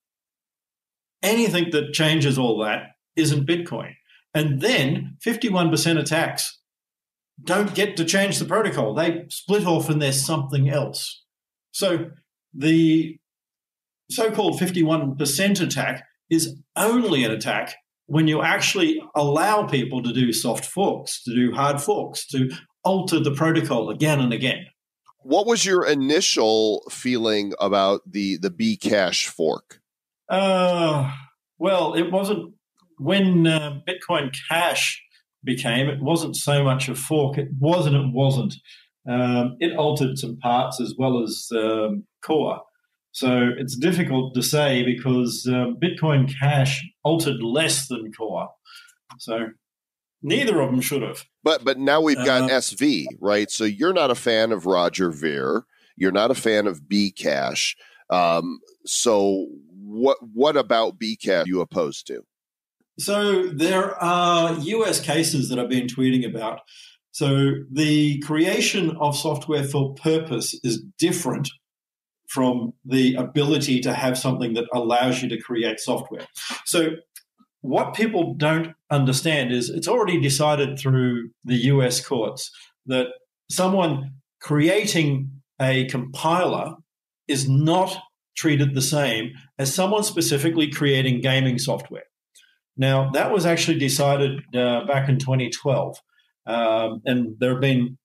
Anything 1.22 1.70
that 1.72 1.92
changes 1.92 2.38
all 2.38 2.58
that 2.62 2.92
isn't 3.16 3.48
Bitcoin. 3.48 3.94
And 4.34 4.60
then 4.60 5.16
51% 5.26 5.98
attacks 5.98 6.58
don't 7.42 7.74
get 7.74 7.96
to 7.96 8.04
change 8.04 8.38
the 8.38 8.44
protocol. 8.44 8.94
They 8.94 9.24
split 9.28 9.66
off 9.66 9.88
and 9.88 10.00
there's 10.00 10.24
something 10.24 10.68
else. 10.68 11.24
So 11.72 12.10
the 12.54 13.18
so 14.10 14.30
called 14.30 14.58
51% 14.60 15.60
attack 15.60 16.04
is 16.30 16.56
only 16.76 17.24
an 17.24 17.30
attack 17.30 17.74
when 18.08 18.26
you 18.26 18.42
actually 18.42 19.00
allow 19.14 19.64
people 19.64 20.02
to 20.02 20.12
do 20.12 20.32
soft 20.32 20.64
forks, 20.64 21.22
to 21.22 21.34
do 21.34 21.52
hard 21.52 21.80
forks, 21.80 22.26
to 22.26 22.50
alter 22.82 23.20
the 23.20 23.30
protocol 23.30 23.90
again 23.90 24.18
and 24.18 24.32
again. 24.32 24.66
What 25.22 25.46
was 25.46 25.66
your 25.66 25.86
initial 25.86 26.82
feeling 26.90 27.52
about 27.60 28.00
the 28.10 28.38
the 28.38 28.50
Bcash 28.50 29.26
fork? 29.26 29.80
Uh, 30.28 31.12
well, 31.58 31.94
it 31.94 32.10
wasn't 32.10 32.54
when 32.96 33.46
uh, 33.46 33.80
Bitcoin 33.86 34.34
Cash 34.48 35.02
became. 35.44 35.88
It 35.88 36.00
wasn't 36.00 36.36
so 36.36 36.64
much 36.64 36.88
a 36.88 36.94
fork. 36.94 37.36
It 37.36 37.48
was 37.60 37.86
and 37.86 37.94
it 37.94 38.10
wasn't. 38.12 38.54
Um, 39.06 39.56
it 39.60 39.76
altered 39.76 40.18
some 40.18 40.38
parts 40.38 40.80
as 40.80 40.94
well 40.98 41.22
as 41.22 41.48
um, 41.54 42.04
core. 42.22 42.62
So 43.18 43.50
it's 43.58 43.76
difficult 43.76 44.32
to 44.34 44.44
say 44.44 44.84
because 44.84 45.44
uh, 45.50 45.72
Bitcoin 45.82 46.32
Cash 46.38 46.88
altered 47.02 47.42
less 47.42 47.88
than 47.88 48.12
Core. 48.12 48.48
So 49.18 49.48
neither 50.22 50.60
of 50.60 50.70
them 50.70 50.80
should 50.80 51.02
have. 51.02 51.24
But 51.42 51.64
but 51.64 51.80
now 51.80 52.00
we've 52.00 52.24
got 52.24 52.42
uh, 52.42 52.54
SV, 52.54 53.06
right? 53.20 53.50
So 53.50 53.64
you're 53.64 53.92
not 53.92 54.12
a 54.12 54.14
fan 54.14 54.52
of 54.52 54.66
Roger 54.66 55.10
Ver. 55.10 55.64
You're 55.96 56.12
not 56.12 56.30
a 56.30 56.34
fan 56.36 56.68
of 56.68 56.82
Bcash. 56.82 57.74
Um, 58.08 58.60
so 58.86 59.48
what 59.68 60.18
what 60.22 60.56
about 60.56 61.00
Bcash 61.00 61.42
are 61.42 61.48
you 61.48 61.60
opposed 61.60 62.06
to? 62.06 62.22
So 63.00 63.48
there 63.48 64.00
are 64.00 64.54
US 64.60 65.00
cases 65.00 65.48
that 65.48 65.58
I've 65.58 65.68
been 65.68 65.88
tweeting 65.88 66.24
about. 66.24 66.60
So 67.10 67.54
the 67.68 68.20
creation 68.20 68.96
of 69.00 69.16
software 69.16 69.64
for 69.64 69.94
purpose 69.94 70.54
is 70.62 70.84
different 71.00 71.48
from 72.28 72.74
the 72.84 73.14
ability 73.14 73.80
to 73.80 73.92
have 73.92 74.16
something 74.16 74.54
that 74.54 74.68
allows 74.72 75.22
you 75.22 75.28
to 75.30 75.40
create 75.40 75.80
software. 75.80 76.26
So, 76.64 76.90
what 77.60 77.94
people 77.94 78.34
don't 78.34 78.74
understand 78.90 79.52
is 79.52 79.68
it's 79.68 79.88
already 79.88 80.20
decided 80.20 80.78
through 80.78 81.30
the 81.44 81.56
US 81.72 82.06
courts 82.06 82.52
that 82.86 83.08
someone 83.50 84.12
creating 84.40 85.30
a 85.60 85.86
compiler 85.86 86.76
is 87.26 87.48
not 87.48 87.98
treated 88.36 88.74
the 88.74 88.82
same 88.82 89.32
as 89.58 89.74
someone 89.74 90.04
specifically 90.04 90.70
creating 90.70 91.20
gaming 91.20 91.58
software. 91.58 92.04
Now, 92.76 93.10
that 93.10 93.32
was 93.32 93.44
actually 93.44 93.78
decided 93.78 94.40
uh, 94.54 94.86
back 94.86 95.08
in 95.08 95.18
2012, 95.18 95.98
um, 96.46 97.02
and 97.04 97.34
there 97.40 97.50
have 97.50 97.60
been 97.60 97.98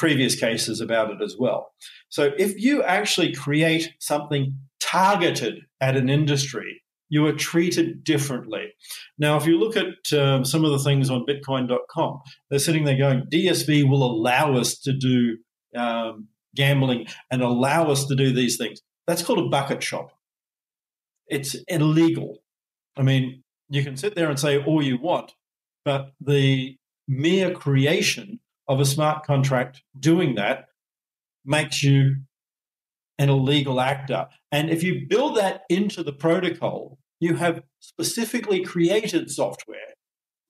previous 0.00 0.34
cases 0.34 0.80
about 0.80 1.10
it 1.10 1.20
as 1.22 1.36
well. 1.38 1.74
So 2.08 2.30
if 2.38 2.58
you 2.58 2.82
actually 2.82 3.34
create 3.34 3.92
something 4.00 4.56
targeted 4.80 5.60
at 5.78 5.94
an 5.94 6.08
industry, 6.08 6.82
you 7.10 7.26
are 7.26 7.34
treated 7.34 8.02
differently. 8.02 8.72
Now, 9.18 9.36
if 9.36 9.44
you 9.44 9.58
look 9.58 9.76
at 9.76 10.18
um, 10.18 10.46
some 10.46 10.64
of 10.64 10.70
the 10.70 10.78
things 10.78 11.10
on 11.10 11.26
Bitcoin.com, 11.26 12.18
they're 12.48 12.58
sitting 12.58 12.84
there 12.84 12.96
going, 12.96 13.26
DSV 13.30 13.90
will 13.90 14.02
allow 14.02 14.56
us 14.56 14.78
to 14.78 14.94
do 14.94 15.36
um, 15.76 16.28
gambling 16.56 17.06
and 17.30 17.42
allow 17.42 17.90
us 17.90 18.06
to 18.06 18.16
do 18.16 18.32
these 18.32 18.56
things. 18.56 18.80
That's 19.06 19.22
called 19.22 19.40
a 19.40 19.50
bucket 19.50 19.82
shop. 19.82 20.12
It's 21.26 21.56
illegal. 21.68 22.38
I 22.96 23.02
mean, 23.02 23.42
you 23.68 23.84
can 23.84 23.98
sit 23.98 24.14
there 24.14 24.30
and 24.30 24.40
say 24.40 24.64
all 24.64 24.82
you 24.82 24.98
want, 24.98 25.32
but 25.84 26.12
the 26.22 26.78
mere 27.06 27.50
creation 27.52 28.40
of 28.70 28.78
a 28.78 28.84
smart 28.84 29.26
contract 29.26 29.82
doing 29.98 30.36
that 30.36 30.66
makes 31.44 31.82
you 31.82 32.14
an 33.18 33.28
illegal 33.28 33.80
actor. 33.80 34.28
And 34.52 34.70
if 34.70 34.84
you 34.84 35.06
build 35.08 35.36
that 35.36 35.62
into 35.68 36.04
the 36.04 36.12
protocol, 36.12 36.96
you 37.18 37.34
have 37.34 37.62
specifically 37.80 38.64
created 38.64 39.28
software 39.28 39.94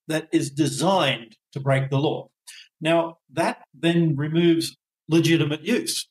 that 0.06 0.28
is 0.32 0.50
designed 0.50 1.36
to 1.52 1.60
break 1.60 1.88
the 1.88 1.96
law. 1.96 2.28
Now, 2.78 3.16
that 3.32 3.62
then 3.72 4.16
removes 4.16 4.76
legitimate 5.08 5.62
use. 5.62 6.06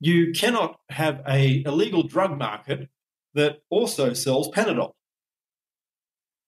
You 0.00 0.32
cannot 0.32 0.80
have 0.88 1.22
a 1.28 1.62
illegal 1.64 2.02
drug 2.02 2.38
market 2.38 2.88
that 3.34 3.58
also 3.70 4.14
sells 4.14 4.50
Panadol. 4.50 4.94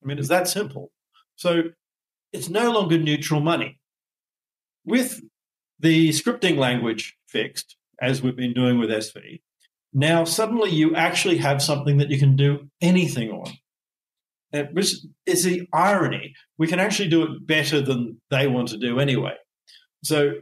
I 0.03 0.07
mean, 0.09 0.19
it's 0.19 0.29
that 0.29 0.49
simple. 0.49 0.91
So 1.37 1.63
it's 2.33 2.49
no 2.49 2.73
longer 2.73 2.99
neutral 2.99 3.41
money 3.41 3.79
with 4.85 5.21
the 5.79 6.11
scripting 6.11 6.57
language 6.57 7.17
fixed, 7.29 7.77
as 8.01 8.23
we've 8.23 8.37
been 8.37 8.55
doing 8.55 8.79
with 8.79 8.91
SV, 8.91 9.41
now 9.93 10.25
suddenly 10.25 10.71
you 10.71 10.95
actually 10.95 11.39
have 11.39 11.63
something 11.63 11.99
that 11.99 12.11
you 12.11 12.19
can 12.19 12.37
do 12.37 12.69
anything 12.81 13.31
on. 13.31 13.53
Which 14.73 14.97
is 15.25 15.45
the 15.45 15.67
irony. 15.73 16.35
We 16.59 16.67
can 16.67 16.79
actually 16.79 17.09
do 17.09 17.23
it 17.23 17.47
better 17.47 17.81
than 17.81 18.21
they 18.31 18.47
want 18.47 18.69
to 18.69 18.77
do 18.77 19.01
anyway. 19.01 19.35
So 20.05 20.33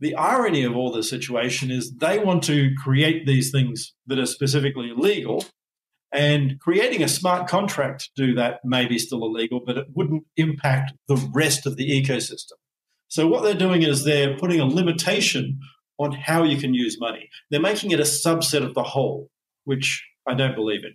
the 0.00 0.16
irony 0.16 0.64
of 0.64 0.74
all 0.76 0.90
this 0.90 1.08
situation 1.08 1.70
is 1.70 1.94
they 1.94 2.18
want 2.18 2.42
to 2.44 2.70
create 2.82 3.26
these 3.26 3.52
things 3.52 3.94
that 4.08 4.18
are 4.18 4.26
specifically 4.26 4.90
illegal, 4.90 5.44
and 6.12 6.58
creating 6.58 7.02
a 7.02 7.08
smart 7.08 7.48
contract 7.48 8.10
to 8.16 8.26
do 8.26 8.34
that 8.34 8.60
may 8.64 8.86
be 8.86 8.98
still 8.98 9.24
illegal, 9.24 9.60
but 9.64 9.76
it 9.76 9.86
wouldn't 9.94 10.24
impact 10.36 10.94
the 11.06 11.16
rest 11.32 11.64
of 11.66 11.76
the 11.76 11.88
ecosystem. 11.90 12.54
So 13.08 13.26
what 13.26 13.42
they're 13.42 13.54
doing 13.54 13.82
is 13.82 14.04
they're 14.04 14.36
putting 14.36 14.60
a 14.60 14.66
limitation 14.66 15.58
on 15.98 16.12
how 16.12 16.44
you 16.44 16.58
can 16.58 16.74
use 16.74 16.98
money. 17.00 17.28
They're 17.50 17.60
making 17.60 17.90
it 17.90 18.00
a 18.00 18.04
subset 18.04 18.64
of 18.64 18.74
the 18.74 18.82
whole, 18.82 19.30
which 19.64 20.06
I 20.26 20.34
don't 20.34 20.54
believe 20.54 20.84
in. 20.84 20.94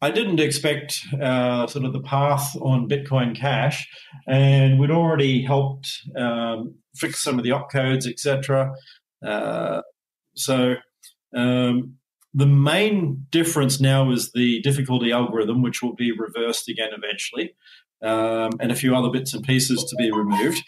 I 0.00 0.12
didn't 0.12 0.38
expect 0.38 1.00
uh, 1.20 1.66
sort 1.66 1.84
of 1.84 1.92
the 1.92 2.00
path 2.00 2.56
on 2.60 2.88
Bitcoin 2.88 3.36
Cash, 3.36 3.88
and 4.28 4.78
we'd 4.78 4.92
already 4.92 5.42
helped 5.42 5.90
um, 6.16 6.76
fix 6.94 7.22
some 7.22 7.36
of 7.36 7.44
the 7.44 7.50
opcodes, 7.50 8.06
etc. 8.06 8.72
Uh, 9.26 9.82
so 10.36 10.76
um, 11.36 11.94
the 12.32 12.46
main 12.46 13.26
difference 13.30 13.80
now 13.80 14.12
is 14.12 14.30
the 14.32 14.60
difficulty 14.60 15.10
algorithm, 15.10 15.62
which 15.62 15.82
will 15.82 15.94
be 15.94 16.12
reversed 16.12 16.68
again 16.68 16.90
eventually, 16.96 17.54
um, 18.02 18.52
and 18.60 18.70
a 18.70 18.76
few 18.76 18.94
other 18.94 19.10
bits 19.10 19.34
and 19.34 19.44
pieces 19.44 19.82
to 19.82 19.96
be 19.96 20.12
removed. 20.12 20.62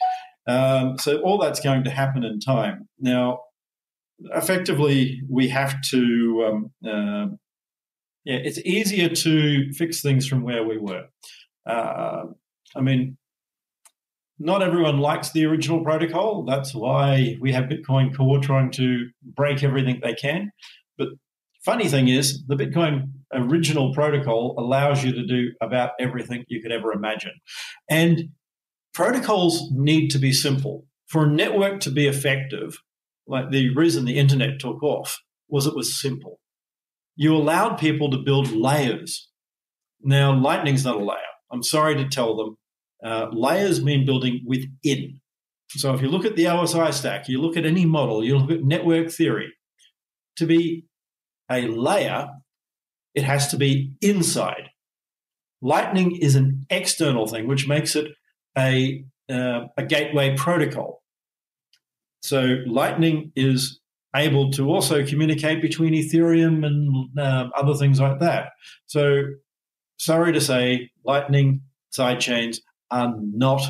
Um, 0.47 0.99
so 0.99 1.21
all 1.21 1.39
that's 1.39 1.61
going 1.61 1.85
to 1.85 1.91
happen 1.91 2.25
in 2.25 2.41
time. 2.41 2.89
Now, 2.99 3.41
effectively, 4.35 5.23
we 5.29 5.49
have 5.49 5.81
to. 5.91 6.47
Um, 6.49 6.71
uh, 6.87 7.35
yeah, 8.25 8.37
it's 8.37 8.59
easier 8.59 9.09
to 9.09 9.73
fix 9.73 10.03
things 10.03 10.27
from 10.27 10.43
where 10.43 10.63
we 10.65 10.77
were. 10.77 11.07
Uh, 11.67 12.25
I 12.77 12.81
mean, 12.81 13.17
not 14.39 14.63
everyone 14.63 14.99
likes 14.99 15.33
the 15.33 15.45
original 15.45 15.83
protocol. 15.83 16.45
That's 16.45 16.75
why 16.75 17.37
we 17.41 17.53
have 17.53 17.65
Bitcoin 17.65 18.15
Core 18.15 18.41
trying 18.41 18.71
to 18.73 19.09
break 19.23 19.63
everything 19.63 20.01
they 20.03 20.15
can. 20.15 20.51
But 20.99 21.09
funny 21.65 21.89
thing 21.89 22.09
is, 22.09 22.45
the 22.47 22.57
Bitcoin 22.57 23.11
original 23.33 23.95
protocol 23.95 24.55
allows 24.59 25.05
you 25.05 25.13
to 25.13 25.27
do 25.27 25.53
about 25.61 25.91
everything 26.01 26.45
you 26.49 26.63
could 26.63 26.73
ever 26.73 26.93
imagine. 26.93 27.33
And 27.89 28.31
protocols 28.95 29.71
need 29.73 30.09
to 30.11 30.19
be 30.19 30.33
simple. 30.33 30.87
For 31.07 31.25
a 31.25 31.31
network 31.31 31.81
to 31.81 31.91
be 31.91 32.07
effective, 32.07 32.79
like 33.27 33.51
the 33.51 33.75
reason 33.75 34.05
the 34.05 34.19
internet 34.19 34.61
took 34.61 34.83
off 34.83 35.19
was 35.49 35.67
it 35.67 35.75
was 35.75 36.01
simple. 36.01 36.41
You 37.17 37.35
allowed 37.35 37.79
people 37.79 38.11
to 38.11 38.19
build 38.19 38.53
layers. 38.53 39.29
Now, 40.01 40.33
Lightning's 40.33 40.85
not 40.85 40.97
a 40.97 41.05
layer. 41.05 41.19
I'm 41.51 41.63
sorry 41.63 41.97
to 41.97 42.09
tell 42.09 42.37
them. 42.37 42.57
Uh, 43.05 43.29
layers 43.33 43.83
mean 43.83 44.07
building 44.07 44.43
within. 44.47 45.21
So 45.71 45.95
if 45.95 46.03
you 46.03 46.09
look 46.09 46.25
at 46.25 46.37
the 46.37 46.45
OSI 46.45 46.93
stack, 46.93 47.29
you 47.29 47.41
look 47.41 47.57
at 47.57 47.67
any 47.67 47.85
model, 47.85 48.25
you 48.25 48.37
look 48.39 48.51
at 48.51 48.65
network 48.65 49.11
theory, 49.11 49.53
to 50.37 50.47
be 50.47 50.87
a 51.51 51.67
layer, 51.67 52.29
it 53.15 53.25
has 53.25 53.49
to 53.49 53.57
be 53.57 53.93
inside. 54.01 54.71
Lightning 55.63 56.17
is 56.17 56.35
an 56.35 56.67
external 56.71 57.27
thing, 57.27 57.47
which 57.47 57.69
makes 57.69 57.95
it 57.95 58.13
a, 58.61 59.05
uh, 59.33 59.67
a 59.77 59.85
gateway 59.85 60.37
protocol. 60.37 61.03
So 62.23 62.57
Lightning 62.67 63.33
is 63.35 63.81
able 64.15 64.51
to 64.53 64.69
also 64.69 65.05
communicate 65.07 65.63
between 65.63 65.95
Ethereum 65.95 66.67
and 66.67 67.19
uh, 67.19 67.49
other 67.57 67.75
things 67.75 68.01
like 68.01 68.19
that. 68.21 68.51
So 68.87 69.23
sorry 69.99 70.33
to 70.33 70.41
say, 70.41 70.91
Lightning 71.05 71.63
sidechains 71.97 72.59
are 72.91 73.15
not 73.19 73.63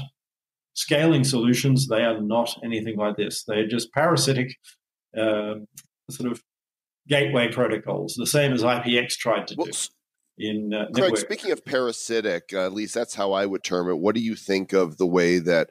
scaling 0.75 1.25
solutions. 1.25 1.89
They 1.89 2.03
are 2.03 2.21
not 2.21 2.55
anything 2.65 2.97
like 2.97 3.17
this. 3.17 3.45
They're 3.45 3.69
just 3.69 3.93
parasitic 3.93 4.57
uh, 5.17 5.55
sort 6.11 6.33
of 6.33 6.43
gateway 7.09 7.51
protocols, 7.53 8.15
the 8.15 8.27
same 8.27 8.53
as 8.53 8.63
IPX 8.63 9.15
tried 9.15 9.47
to 9.49 9.57
do 9.57 9.71
in 10.41 10.73
uh, 10.73 10.87
Craig, 10.95 11.17
speaking 11.19 11.53
of 11.53 11.65
parasitic, 11.65 12.51
uh, 12.53 12.65
at 12.65 12.73
least 12.73 12.95
that's 12.95 13.15
how 13.15 13.33
I 13.33 13.47
would 13.47 13.63
term 13.63 13.89
it. 13.91 13.99
What 13.99 14.15
do 14.15 14.21
you 14.21 14.35
think 14.35 14.73
of 14.73 14.97
the 14.97 15.07
way 15.07 15.39
that 15.39 15.71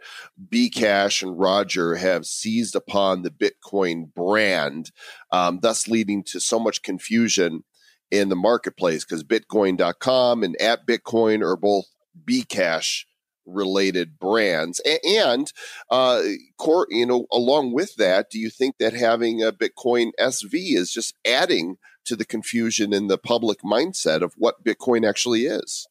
Bcash 0.49 1.24
and 1.24 1.38
Roger 1.38 1.95
have 1.95 2.26
seized 2.26 2.76
upon 2.76 3.24
the 3.24 3.32
Bitcoin 3.32 4.13
brand, 4.13 4.91
um, 5.32 5.59
thus 5.61 5.88
leading 5.88 6.24
to 6.26 6.39
so 6.39 6.59
much 6.59 6.84
confusion 6.84 7.63
in 8.11 8.30
the 8.30 8.36
marketplace? 8.36 9.03
Because 9.03 9.24
Bitcoin.com 9.24 10.43
and 10.43 10.55
at 10.61 10.86
Bitcoin 10.86 11.41
are 11.43 11.57
both 11.57 11.86
Bcash 12.24 13.05
related 13.45 14.20
brands, 14.20 14.80
A- 14.86 15.03
and 15.05 15.51
uh, 15.89 16.22
cor- 16.59 16.88
you 16.89 17.05
know, 17.05 17.26
along 17.32 17.74
with 17.74 17.95
that, 17.95 18.30
do 18.30 18.38
you 18.38 18.49
think 18.51 18.78
that 18.78 18.93
having 18.93 19.41
a 19.41 19.51
Bitcoin 19.51 20.11
SV 20.20 20.76
is 20.76 20.93
just 20.93 21.15
adding 21.26 21.78
to 22.05 22.15
the 22.15 22.25
confusion 22.25 22.93
in 22.93 23.07
the 23.07 23.17
public 23.17 23.61
mindset 23.61 24.21
of 24.21 24.33
what 24.37 24.63
Bitcoin 24.63 25.07
actually 25.07 25.45
is. 25.45 25.87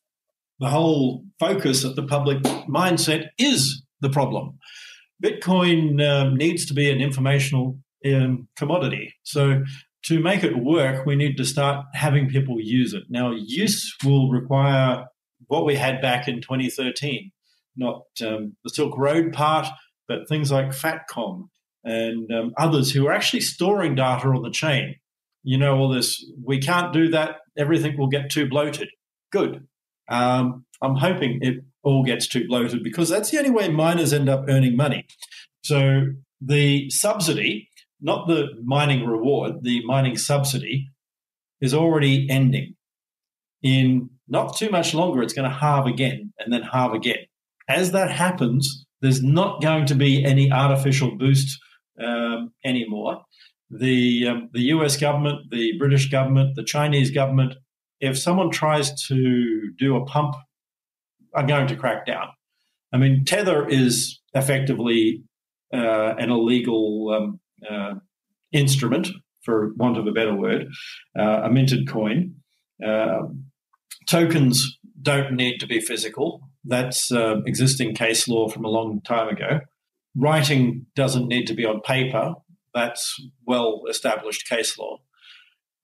the 0.61 0.69
whole 0.69 1.25
focus 1.39 1.85
of 1.85 1.95
the 1.97 2.03
public 2.03 2.43
mindset 2.69 3.29
is 3.39 3.83
the 4.01 4.11
problem. 4.11 4.59
Bitcoin 5.23 6.03
um, 6.07 6.37
needs 6.37 6.67
to 6.67 6.75
be 6.75 6.91
an 6.91 7.01
informational 7.01 7.79
um, 8.07 8.49
commodity. 8.57 9.15
So, 9.23 9.65
to 10.05 10.21
make 10.21 10.45
it 10.45 10.57
work, 10.57 11.05
we 11.07 11.17
need 11.17 11.37
to 11.37 11.45
start 11.45 11.85
having 11.93 12.29
people 12.29 12.61
use 12.61 12.95
it. 12.95 13.05
Now, 13.09 13.33
use 13.33 13.95
will 14.05 14.31
require 14.31 15.07
what 15.49 15.65
we 15.65 15.75
had 15.75 16.01
back 16.01 16.29
in 16.29 16.41
2013, 16.41 17.33
not 17.77 18.03
um, 18.25 18.57
the 18.63 18.71
Silk 18.71 18.97
Road 18.97 19.33
part, 19.33 19.67
but 20.07 20.29
things 20.29 20.53
like 20.53 20.71
FATCOM 20.71 21.49
and 21.85 22.31
um, 22.31 22.53
others 22.57 22.93
who 22.93 23.07
are 23.07 23.13
actually 23.13 23.41
storing 23.41 23.97
data 23.97 24.29
on 24.29 24.43
the 24.43 24.51
chain. 24.51 24.97
You 25.49 25.57
know, 25.57 25.79
all 25.79 25.89
this, 25.89 26.31
we 26.45 26.59
can't 26.59 26.93
do 26.93 27.09
that, 27.09 27.37
everything 27.57 27.97
will 27.97 28.09
get 28.09 28.29
too 28.29 28.47
bloated. 28.47 28.91
Good. 29.33 29.67
Um, 30.11 30.67
I'm 30.83 30.97
hoping 30.97 31.39
it 31.41 31.65
all 31.83 32.05
gets 32.05 32.29
too 32.29 32.47
bloated 32.47 32.83
because 32.85 33.09
that's 33.09 33.31
the 33.31 33.39
only 33.39 33.49
way 33.49 33.69
miners 33.71 34.13
end 34.13 34.29
up 34.29 34.45
earning 34.47 34.77
money. 34.77 35.07
So 35.63 36.03
the 36.43 36.91
subsidy, 36.91 37.71
not 37.99 38.29
the 38.29 38.49
mining 38.63 39.07
reward, 39.07 39.63
the 39.63 39.83
mining 39.87 40.19
subsidy 40.19 40.91
is 41.63 41.73
already 41.73 42.29
ending. 42.29 42.75
In 43.63 44.11
not 44.29 44.55
too 44.55 44.69
much 44.69 44.93
longer, 44.93 45.23
it's 45.23 45.33
going 45.33 45.49
to 45.49 45.57
halve 45.57 45.87
again 45.87 46.35
and 46.39 46.53
then 46.53 46.61
halve 46.61 46.93
again. 46.93 47.25
As 47.71 47.93
that 47.93 48.11
happens, 48.11 48.85
there's 49.01 49.23
not 49.23 49.63
going 49.63 49.87
to 49.87 49.95
be 49.95 50.27
any 50.27 50.53
artificial 50.53 51.17
boost 51.17 51.59
um, 52.05 52.53
anymore. 52.67 53.23
The 53.71 54.29
um, 54.29 54.49
the 54.53 54.63
U.S. 54.75 54.97
government, 54.97 55.51
the 55.51 55.77
British 55.79 56.11
government, 56.11 56.57
the 56.57 56.65
Chinese 56.65 57.11
government 57.11 57.55
if 58.01 58.19
someone 58.19 58.51
tries 58.51 58.95
to 59.09 59.73
do 59.77 59.97
a 59.97 60.05
pump, 60.05 60.37
I'm 61.35 61.47
going 61.47 61.67
to 61.69 61.77
crack 61.77 62.07
down. 62.07 62.29
I 62.93 62.97
mean, 62.97 63.25
Tether 63.25 63.69
is 63.69 64.21
effectively 64.35 65.25
uh, 65.75 66.15
an 66.17 66.31
illegal 66.31 67.11
um, 67.15 67.41
uh, 67.69 67.95
instrument, 68.53 69.09
for 69.43 69.75
want 69.75 69.99
of 69.99 70.07
a 70.07 70.13
better 70.13 70.35
word, 70.35 70.69
uh, 71.19 71.43
a 71.45 71.51
minted 71.51 71.89
coin. 71.89 72.35
Um 72.85 73.45
tokens 74.07 74.79
don't 75.03 75.35
need 75.35 75.59
to 75.59 75.67
be 75.67 75.81
physical. 75.81 76.41
That's 76.65 77.13
uh, 77.13 77.43
existing 77.45 77.95
case 77.95 78.27
law 78.27 78.49
from 78.49 78.65
a 78.65 78.69
long 78.69 79.01
time 79.03 79.29
ago. 79.29 79.61
Writing 80.17 80.87
doesn't 80.97 81.29
need 81.29 81.47
to 81.47 81.55
be 81.55 81.67
on 81.67 81.81
paper. 81.83 82.35
That's 82.75 83.15
well 83.47 83.83
established 83.89 84.49
case 84.49 84.79
law. 84.79 84.99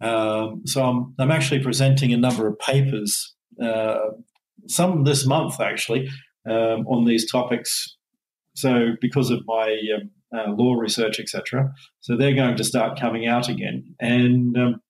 Um, 0.00 0.62
so 0.66 0.84
I'm, 0.84 1.14
I'm 1.18 1.30
actually 1.30 1.62
presenting 1.62 2.12
a 2.12 2.16
number 2.16 2.46
of 2.46 2.58
papers, 2.58 3.34
uh, 3.62 4.10
some 4.66 5.04
this 5.04 5.26
month 5.26 5.60
actually, 5.60 6.08
um, 6.48 6.86
on 6.86 7.04
these 7.04 7.30
topics. 7.30 7.96
So 8.54 8.90
because 9.00 9.30
of 9.30 9.40
my 9.46 9.78
um, 9.96 10.10
uh, 10.36 10.50
law 10.52 10.74
research, 10.74 11.18
etc., 11.20 11.72
so 12.00 12.16
they're 12.16 12.34
going 12.34 12.56
to 12.56 12.64
start 12.64 13.00
coming 13.00 13.26
out 13.26 13.48
again. 13.48 13.94
And 14.00 14.56
um, 14.56 14.80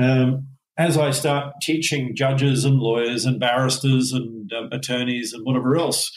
um, 0.00 0.48
as 0.78 0.96
I 0.96 1.10
start 1.10 1.54
teaching 1.60 2.16
judges 2.16 2.64
and 2.64 2.78
lawyers 2.78 3.24
and 3.26 3.38
barristers 3.38 4.12
and 4.12 4.50
um, 4.52 4.68
attorneys 4.72 5.32
and 5.32 5.44
whatever 5.44 5.76
else 5.76 6.10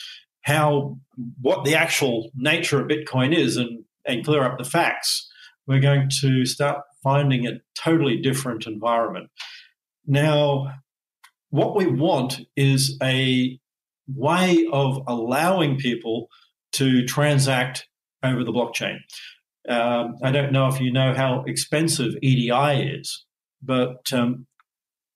how 0.46 0.96
what 1.42 1.66
the 1.66 1.76
actual 1.76 2.30
nature 2.36 2.80
of 2.80 2.88
Bitcoin 2.88 3.36
is 3.36 3.58
and 3.58 3.84
and 4.08 4.26
clear 4.26 4.44
up 4.44 4.58
the 4.58 4.64
facts, 4.64 5.30
we're 5.68 5.80
going 5.80 6.10
to 6.22 6.46
start 6.46 6.82
finding 7.04 7.48
a 7.48 7.60
totally 7.76 8.18
different 8.18 8.68
environment. 8.68 9.30
Now, 10.06 10.74
what 11.50 11.76
we 11.76 11.88
want 11.88 12.42
is 12.56 12.98
a 13.02 13.60
way 14.08 14.68
of 14.72 15.02
allowing 15.08 15.78
people 15.78 16.28
to 16.74 17.06
transact 17.06 17.88
over 18.24 18.44
the 18.44 18.52
blockchain. 18.52 18.98
Um, 19.68 20.16
I 20.22 20.32
don't 20.32 20.52
know 20.52 20.68
if 20.68 20.80
you 20.80 20.92
know 20.92 21.14
how 21.14 21.44
expensive 21.48 22.14
EDI 22.22 23.00
is, 23.00 23.26
but 23.62 24.12
um, 24.14 24.46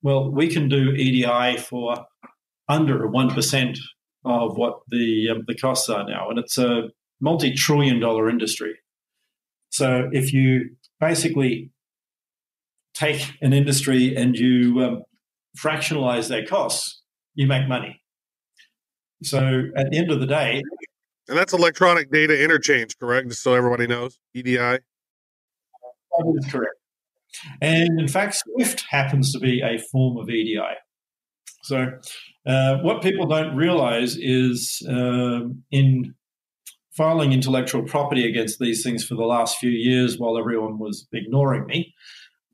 well, 0.02 0.32
we 0.32 0.48
can 0.48 0.70
do 0.70 0.92
EDI 0.92 1.58
for 1.58 2.06
under 2.68 3.08
one 3.08 3.30
percent 3.30 3.78
of 4.26 4.58
what 4.58 4.80
the 4.88 5.30
um, 5.32 5.44
the 5.48 5.56
costs 5.56 5.90
are 5.90 6.08
now, 6.08 6.30
and 6.30 6.40
it's 6.40 6.58
a 6.58 6.90
multi-trillion-dollar 7.22 8.30
industry. 8.30 8.76
So 9.70 10.10
if 10.12 10.34
you 10.34 10.72
basically 11.00 11.72
take 12.94 13.34
an 13.42 13.54
industry 13.54 14.16
and 14.16 14.36
you 14.36 14.82
um, 14.84 15.04
fractionalize 15.58 16.28
their 16.28 16.46
costs, 16.46 17.02
you 17.36 17.48
make 17.48 17.68
money. 17.68 18.02
So 19.24 19.64
at 19.76 19.90
the 19.92 19.98
end 19.98 20.12
of 20.12 20.20
the 20.20 20.26
day, 20.26 20.62
And 21.28 21.38
that's 21.38 21.54
electronic 21.54 22.12
data 22.12 22.42
interchange, 22.42 22.98
correct? 22.98 23.30
Just 23.30 23.44
so 23.44 23.54
everybody 23.54 23.86
knows. 23.88 24.18
EDI. 24.34 24.58
that 24.58 24.80
is 26.38 26.52
correct. 26.52 26.74
And 27.62 28.00
in 28.00 28.08
fact, 28.08 28.36
Swift 28.36 28.86
happens 28.90 29.32
to 29.34 29.40
be 29.40 29.62
a 29.62 29.78
form 29.92 30.18
of 30.18 30.30
EDI. 30.30 30.76
So 31.64 31.92
uh, 32.48 32.78
what 32.78 33.04
people 33.04 33.28
don't 33.28 33.56
realize 33.56 34.18
is 34.18 34.82
um, 34.90 35.64
in 35.72 36.16
filing 36.92 37.32
intellectual 37.32 37.84
property 37.84 38.28
against 38.28 38.60
these 38.60 38.84
things 38.84 39.06
for 39.06 39.16
the 39.16 39.24
last 39.24 39.58
few 39.58 39.70
years 39.70 40.18
while 40.18 40.38
everyone 40.38 40.80
was 40.80 41.08
ignoring 41.14 41.66
me 41.66 41.94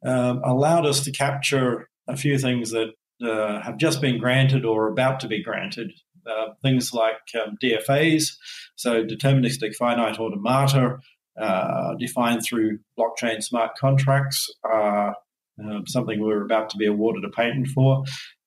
um, 0.05 0.41
allowed 0.43 0.85
us 0.85 1.03
to 1.03 1.11
capture 1.11 1.89
a 2.07 2.15
few 2.15 2.37
things 2.37 2.71
that 2.71 2.89
uh, 3.25 3.61
have 3.61 3.77
just 3.77 4.01
been 4.01 4.19
granted 4.19 4.65
or 4.65 4.87
about 4.87 5.19
to 5.21 5.27
be 5.27 5.43
granted. 5.43 5.91
Uh, 6.27 6.53
things 6.63 6.93
like 6.93 7.21
um, 7.35 7.55
DFAs, 7.61 8.35
so 8.75 9.03
deterministic 9.03 9.75
finite 9.75 10.17
automata, 10.17 10.97
uh, 11.39 11.93
defined 11.99 12.41
through 12.43 12.79
blockchain 12.97 13.43
smart 13.43 13.77
contracts, 13.77 14.51
are 14.63 15.15
uh, 15.63 15.79
something 15.85 16.19
we're 16.19 16.43
about 16.43 16.69
to 16.71 16.77
be 16.77 16.87
awarded 16.87 17.23
a 17.23 17.29
patent 17.29 17.67
for, 17.67 18.03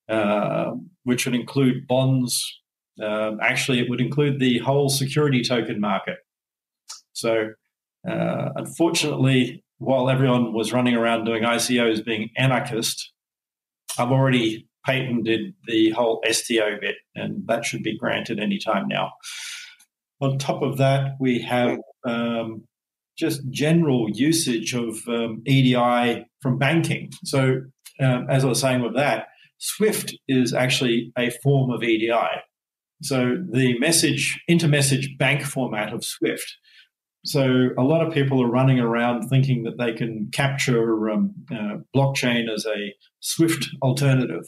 uh, 0.08 0.72
which 1.04 1.24
would 1.24 1.36
include 1.36 1.86
bonds. 1.86 2.60
Um, 3.02 3.38
actually, 3.40 3.80
it 3.80 3.88
would 3.88 4.00
include 4.00 4.40
the 4.40 4.58
whole 4.58 4.88
security 4.88 5.42
token 5.42 5.80
market. 5.80 6.18
So, 7.12 7.50
uh, 8.08 8.48
unfortunately, 8.56 9.64
while 9.78 10.10
everyone 10.10 10.52
was 10.52 10.72
running 10.72 10.94
around 10.94 11.24
doing 11.24 11.42
ICOs 11.42 12.04
being 12.04 12.30
anarchist, 12.36 13.12
I've 13.98 14.10
already 14.10 14.68
patented 14.84 15.54
the 15.66 15.90
whole 15.90 16.22
STO 16.30 16.78
bit, 16.80 16.96
and 17.14 17.46
that 17.46 17.64
should 17.64 17.82
be 17.82 17.96
granted 17.96 18.40
anytime 18.40 18.88
now. 18.88 19.12
On 20.20 20.38
top 20.38 20.62
of 20.62 20.78
that, 20.78 21.12
we 21.20 21.40
have 21.40 21.78
um, 22.04 22.64
just 23.16 23.42
general 23.50 24.08
usage 24.10 24.74
of 24.74 24.96
um, 25.08 25.42
EDI 25.46 26.24
from 26.40 26.58
banking. 26.58 27.10
So, 27.24 27.62
um, 28.00 28.26
as 28.30 28.44
I 28.44 28.48
was 28.48 28.60
saying 28.60 28.82
with 28.82 28.94
that, 28.94 29.28
Swift 29.58 30.14
is 30.28 30.54
actually 30.54 31.12
a 31.18 31.30
form 31.42 31.70
of 31.70 31.82
EDI. 31.82 32.12
So, 33.02 33.36
the 33.50 33.78
message, 33.78 34.40
intermessage 34.48 35.16
bank 35.18 35.42
format 35.42 35.92
of 35.92 36.04
Swift. 36.04 36.56
So, 37.24 37.68
a 37.78 37.82
lot 37.82 38.04
of 38.04 38.12
people 38.12 38.42
are 38.42 38.50
running 38.50 38.80
around 38.80 39.28
thinking 39.28 39.62
that 39.64 39.78
they 39.78 39.92
can 39.92 40.30
capture 40.32 41.10
um, 41.10 41.34
uh, 41.50 41.76
blockchain 41.94 42.52
as 42.52 42.66
a 42.66 42.94
Swift 43.20 43.68
alternative. 43.82 44.44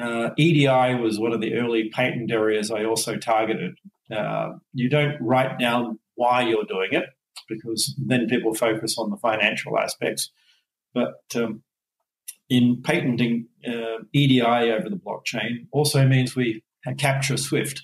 Uh, 0.00 0.30
EDI 0.36 0.94
was 1.00 1.18
one 1.18 1.32
of 1.32 1.40
the 1.40 1.54
early 1.54 1.90
patent 1.90 2.30
areas 2.30 2.70
I 2.70 2.84
also 2.84 3.16
targeted. 3.16 3.78
Uh, 4.10 4.52
you 4.72 4.88
don't 4.88 5.20
write 5.20 5.58
down 5.58 5.98
why 6.14 6.42
you're 6.42 6.64
doing 6.64 6.92
it 6.92 7.04
because 7.48 7.94
then 7.98 8.26
people 8.26 8.54
focus 8.54 8.96
on 8.98 9.10
the 9.10 9.16
financial 9.16 9.78
aspects. 9.78 10.30
But 10.94 11.22
um, 11.34 11.62
in 12.48 12.82
patenting 12.82 13.48
uh, 13.66 14.04
EDI 14.12 14.42
over 14.42 14.88
the 14.88 14.96
blockchain 14.96 15.66
also 15.72 16.06
means 16.06 16.36
we 16.36 16.62
capture 16.94 17.36
Swift, 17.36 17.82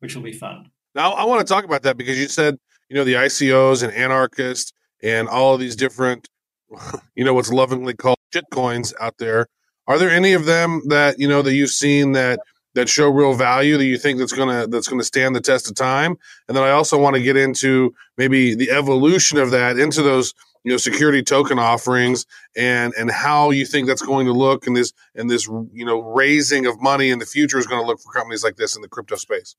which 0.00 0.14
will 0.14 0.22
be 0.22 0.32
fun. 0.32 0.70
Now, 0.94 1.12
I 1.12 1.24
want 1.24 1.46
to 1.46 1.52
talk 1.52 1.64
about 1.64 1.82
that 1.82 1.96
because 1.96 2.18
you 2.18 2.28
said, 2.28 2.58
you 2.88 2.96
know, 2.96 3.04
the 3.04 3.14
ICOs 3.14 3.82
and 3.82 3.92
anarchists 3.92 4.72
and 5.02 5.28
all 5.28 5.54
of 5.54 5.60
these 5.60 5.76
different, 5.76 6.28
you 7.14 7.24
know, 7.24 7.34
what's 7.34 7.52
lovingly 7.52 7.94
called 7.94 8.18
shitcoins 8.34 8.94
out 9.00 9.18
there. 9.18 9.46
Are 9.86 9.98
there 9.98 10.10
any 10.10 10.32
of 10.32 10.46
them 10.46 10.82
that, 10.88 11.18
you 11.18 11.28
know, 11.28 11.42
that 11.42 11.54
you've 11.54 11.70
seen 11.70 12.12
that 12.12 12.40
that 12.74 12.88
show 12.90 13.08
real 13.08 13.32
value 13.32 13.78
that 13.78 13.86
you 13.86 13.96
think 13.96 14.18
that's 14.18 14.34
gonna 14.34 14.66
that's 14.66 14.88
gonna 14.88 15.04
stand 15.04 15.34
the 15.34 15.40
test 15.40 15.68
of 15.68 15.76
time? 15.76 16.16
And 16.48 16.56
then 16.56 16.64
I 16.64 16.70
also 16.70 17.00
want 17.00 17.14
to 17.16 17.22
get 17.22 17.36
into 17.36 17.94
maybe 18.18 18.54
the 18.54 18.70
evolution 18.70 19.38
of 19.38 19.50
that 19.52 19.78
into 19.78 20.02
those 20.02 20.34
you 20.66 20.72
know 20.72 20.76
security 20.76 21.22
token 21.22 21.58
offerings 21.58 22.26
and 22.56 22.92
and 22.98 23.10
how 23.10 23.50
you 23.50 23.64
think 23.64 23.86
that's 23.86 24.02
going 24.02 24.26
to 24.26 24.32
look 24.32 24.66
and 24.66 24.76
this 24.76 24.92
and 25.14 25.30
this 25.30 25.46
you 25.72 25.84
know 25.86 26.00
raising 26.00 26.66
of 26.66 26.80
money 26.82 27.10
in 27.10 27.18
the 27.18 27.26
future 27.26 27.58
is 27.58 27.66
going 27.66 27.80
to 27.80 27.86
look 27.86 28.00
for 28.00 28.12
companies 28.12 28.44
like 28.44 28.56
this 28.56 28.76
in 28.76 28.82
the 28.82 28.88
crypto 28.88 29.16
space. 29.16 29.56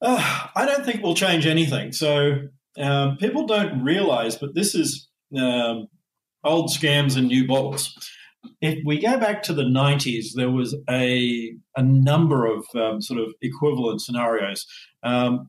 Uh, 0.00 0.48
I 0.54 0.64
don't 0.64 0.84
think 0.84 1.02
we'll 1.02 1.14
change 1.14 1.46
anything. 1.46 1.92
So 1.92 2.38
um, 2.78 3.16
people 3.18 3.46
don't 3.46 3.82
realize, 3.82 4.36
but 4.36 4.54
this 4.54 4.74
is 4.74 5.08
um, 5.36 5.88
old 6.42 6.70
scams 6.70 7.16
and 7.16 7.28
new 7.28 7.46
bottles 7.46 7.94
if 8.60 8.78
we 8.84 9.00
go 9.00 9.18
back 9.18 9.42
to 9.44 9.52
the 9.54 9.62
90s, 9.62 10.34
there 10.34 10.50
was 10.50 10.76
a, 10.88 11.54
a 11.76 11.82
number 11.82 12.46
of 12.46 12.64
um, 12.74 13.00
sort 13.00 13.20
of 13.20 13.32
equivalent 13.42 14.00
scenarios. 14.00 14.66
Um, 15.02 15.48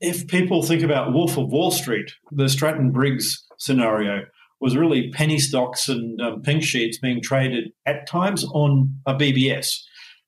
if 0.00 0.26
people 0.26 0.62
think 0.62 0.82
about 0.82 1.12
Wolf 1.12 1.36
of 1.36 1.50
Wall 1.50 1.70
Street, 1.70 2.10
the 2.30 2.48
Stratton 2.48 2.90
Briggs 2.90 3.44
scenario 3.60 4.22
was 4.60 4.76
really 4.76 5.10
penny 5.12 5.38
stocks 5.38 5.88
and 5.88 6.20
um, 6.20 6.42
pink 6.42 6.62
sheets 6.62 6.98
being 6.98 7.22
traded 7.22 7.72
at 7.86 8.06
times 8.06 8.44
on 8.52 8.94
a 9.06 9.14
BBS. 9.14 9.68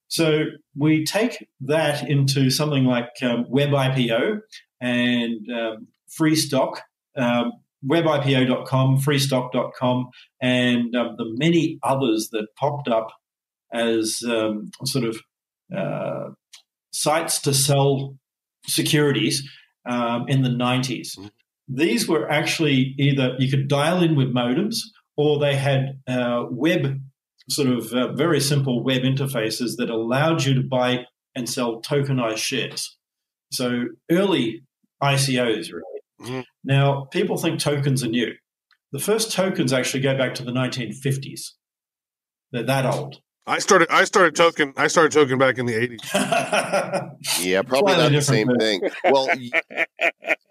So 0.08 0.44
we 0.76 1.04
take 1.04 1.48
that 1.60 2.08
into 2.08 2.50
something 2.50 2.84
like 2.84 3.10
um, 3.22 3.46
Web 3.48 3.70
IPO 3.70 4.40
and 4.80 5.50
um, 5.50 5.88
free 6.08 6.36
stock. 6.36 6.82
Um, 7.16 7.52
webipo.com, 7.86 8.98
freestock.com, 8.98 10.08
and 10.40 10.94
um, 10.94 11.16
the 11.18 11.34
many 11.36 11.78
others 11.82 12.28
that 12.32 12.46
popped 12.56 12.88
up 12.88 13.08
as 13.72 14.22
um, 14.26 14.70
sort 14.84 15.04
of 15.04 15.18
uh, 15.76 16.30
sites 16.92 17.40
to 17.40 17.54
sell 17.54 18.16
securities 18.66 19.48
um, 19.88 20.26
in 20.28 20.42
the 20.42 20.48
90s. 20.48 21.18
These 21.68 22.08
were 22.08 22.30
actually 22.30 22.94
either 22.98 23.36
you 23.38 23.50
could 23.50 23.68
dial 23.68 24.02
in 24.02 24.16
with 24.16 24.34
modems 24.34 24.76
or 25.16 25.38
they 25.38 25.56
had 25.56 26.00
uh, 26.06 26.44
web, 26.50 27.00
sort 27.48 27.68
of 27.68 27.92
uh, 27.92 28.12
very 28.12 28.40
simple 28.40 28.82
web 28.82 29.02
interfaces 29.02 29.76
that 29.76 29.90
allowed 29.90 30.44
you 30.44 30.54
to 30.54 30.62
buy 30.62 31.06
and 31.34 31.48
sell 31.48 31.80
tokenized 31.80 32.38
shares. 32.38 32.96
So 33.52 33.84
early 34.10 34.64
ICOs, 35.02 35.72
really. 35.72 35.82
Mm-hmm. 36.20 36.40
Now, 36.64 37.06
people 37.10 37.36
think 37.36 37.58
tokens 37.58 38.02
are 38.04 38.08
new. 38.08 38.32
The 38.92 38.98
first 38.98 39.32
tokens 39.32 39.72
actually 39.72 40.00
go 40.00 40.16
back 40.16 40.34
to 40.34 40.44
the 40.44 40.52
1950s. 40.52 41.52
They're 42.52 42.62
that 42.64 42.86
old. 42.86 43.20
I 43.46 43.58
started. 43.58 43.88
I 43.90 44.04
started 44.04 44.36
token. 44.36 44.72
I 44.76 44.86
started 44.86 45.10
token 45.10 45.36
back 45.36 45.58
in 45.58 45.66
the 45.66 45.74
eighties. 45.74 46.00
yeah, 47.44 47.62
probably 47.62 47.96
not 47.96 48.12
the 48.12 48.22
same 48.22 48.48
thing. 48.56 48.80
Well, 49.04 49.28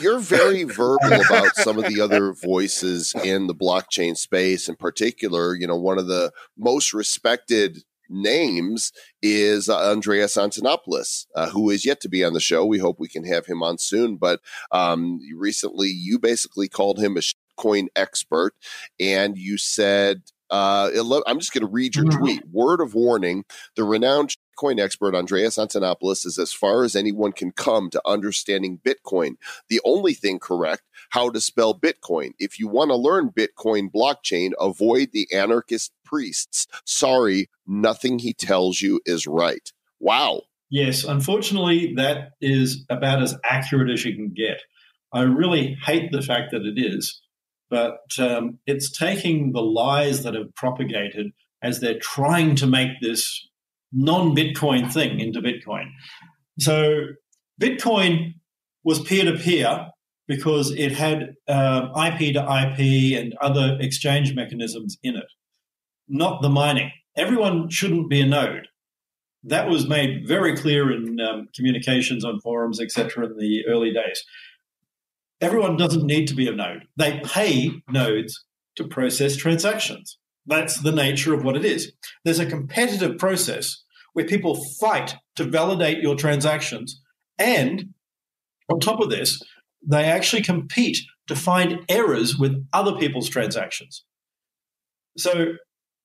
you're 0.00 0.18
very 0.18 0.64
verbal 0.64 1.12
about 1.12 1.54
some 1.56 1.78
of 1.78 1.84
the 1.86 2.00
other 2.00 2.32
voices 2.32 3.14
in 3.24 3.46
the 3.46 3.54
blockchain 3.54 4.16
space. 4.16 4.68
In 4.68 4.76
particular, 4.76 5.54
you 5.54 5.66
know, 5.66 5.76
one 5.76 5.98
of 5.98 6.06
the 6.06 6.32
most 6.56 6.92
respected 6.92 7.84
names 8.08 8.92
is 9.22 9.68
uh, 9.68 9.90
Andreas 9.90 10.36
Antonopoulos, 10.36 11.26
uh, 11.34 11.50
who 11.50 11.70
is 11.70 11.84
yet 11.84 12.00
to 12.00 12.08
be 12.08 12.24
on 12.24 12.32
the 12.32 12.40
show. 12.40 12.64
We 12.64 12.78
hope 12.78 13.00
we 13.00 13.08
can 13.08 13.24
have 13.24 13.46
him 13.46 13.62
on 13.62 13.78
soon. 13.78 14.16
But 14.16 14.40
um, 14.70 15.20
recently, 15.34 15.88
you 15.88 16.18
basically 16.18 16.68
called 16.68 16.98
him 16.98 17.16
a 17.16 17.22
coin 17.56 17.88
expert, 17.96 18.54
and 19.00 19.36
you 19.36 19.58
said 19.58 20.22
uh, 20.50 20.90
I'm 21.26 21.38
just 21.38 21.52
going 21.52 21.66
to 21.66 21.72
read 21.72 21.96
your 21.96 22.04
mm-hmm. 22.04 22.18
tweet. 22.18 22.42
Word 22.50 22.80
of 22.80 22.94
warning: 22.94 23.44
the 23.74 23.84
renowned 23.84 24.36
Bitcoin 24.56 24.80
expert 24.80 25.14
Andreas 25.14 25.56
Antonopoulos 25.56 26.26
is 26.26 26.38
as 26.38 26.52
far 26.52 26.84
as 26.84 26.96
anyone 26.96 27.32
can 27.32 27.52
come 27.52 27.90
to 27.90 28.00
understanding 28.06 28.80
Bitcoin. 28.84 29.36
The 29.68 29.80
only 29.84 30.14
thing 30.14 30.38
correct 30.38 30.82
how 31.10 31.30
to 31.30 31.40
spell 31.40 31.78
Bitcoin. 31.78 32.32
If 32.38 32.58
you 32.58 32.68
want 32.68 32.90
to 32.90 32.96
learn 32.96 33.30
Bitcoin 33.30 33.90
blockchain, 33.90 34.52
avoid 34.58 35.10
the 35.12 35.28
anarchist 35.32 35.92
priests. 36.04 36.66
Sorry, 36.84 37.48
nothing 37.66 38.18
he 38.18 38.32
tells 38.32 38.80
you 38.80 39.00
is 39.04 39.26
right. 39.26 39.72
Wow. 40.00 40.42
Yes, 40.70 41.04
unfortunately, 41.04 41.94
that 41.96 42.32
is 42.40 42.84
about 42.90 43.22
as 43.22 43.36
accurate 43.44 43.90
as 43.90 44.04
you 44.04 44.14
can 44.14 44.32
get. 44.34 44.60
I 45.12 45.22
really 45.22 45.76
hate 45.84 46.10
the 46.10 46.22
fact 46.22 46.50
that 46.50 46.62
it 46.62 46.74
is, 46.76 47.20
but 47.70 48.00
um, 48.18 48.58
it's 48.66 48.90
taking 48.90 49.52
the 49.52 49.62
lies 49.62 50.24
that 50.24 50.34
have 50.34 50.54
propagated 50.54 51.32
as 51.62 51.80
they're 51.80 51.98
trying 52.00 52.56
to 52.56 52.66
make 52.66 53.00
this 53.00 53.48
non 53.96 54.36
Bitcoin 54.36 54.92
thing 54.92 55.18
into 55.18 55.40
Bitcoin. 55.40 55.90
So, 56.58 57.06
Bitcoin 57.60 58.34
was 58.84 59.00
peer 59.00 59.24
to 59.24 59.38
peer 59.38 59.88
because 60.28 60.70
it 60.72 60.92
had 60.92 61.34
um, 61.48 61.90
IP 61.96 62.34
to 62.34 62.42
IP 62.42 63.18
and 63.18 63.34
other 63.40 63.78
exchange 63.80 64.34
mechanisms 64.34 64.98
in 65.02 65.16
it, 65.16 65.26
not 66.08 66.42
the 66.42 66.48
mining. 66.48 66.90
Everyone 67.16 67.68
shouldn't 67.70 68.10
be 68.10 68.20
a 68.20 68.26
node. 68.26 68.68
That 69.44 69.68
was 69.68 69.88
made 69.88 70.26
very 70.26 70.56
clear 70.56 70.90
in 70.90 71.20
um, 71.20 71.48
communications 71.54 72.24
on 72.24 72.40
forums, 72.40 72.80
etc., 72.80 73.26
in 73.26 73.36
the 73.38 73.64
early 73.68 73.92
days. 73.92 74.24
Everyone 75.40 75.76
doesn't 75.76 76.04
need 76.04 76.26
to 76.28 76.34
be 76.34 76.48
a 76.48 76.52
node. 76.52 76.84
They 76.96 77.20
pay 77.24 77.70
nodes 77.88 78.44
to 78.76 78.84
process 78.84 79.36
transactions. 79.36 80.18
That's 80.46 80.80
the 80.80 80.92
nature 80.92 81.34
of 81.34 81.44
what 81.44 81.56
it 81.56 81.64
is. 81.64 81.92
There's 82.24 82.38
a 82.38 82.46
competitive 82.46 83.18
process 83.18 83.84
where 84.16 84.24
people 84.24 84.64
fight 84.80 85.14
to 85.34 85.44
validate 85.44 85.98
your 85.98 86.16
transactions. 86.16 87.02
And 87.38 87.92
on 88.70 88.80
top 88.80 88.98
of 88.98 89.10
this, 89.10 89.42
they 89.86 90.04
actually 90.04 90.40
compete 90.40 90.96
to 91.26 91.36
find 91.36 91.80
errors 91.90 92.38
with 92.38 92.66
other 92.72 92.96
people's 92.96 93.28
transactions. 93.28 94.06
So, 95.18 95.56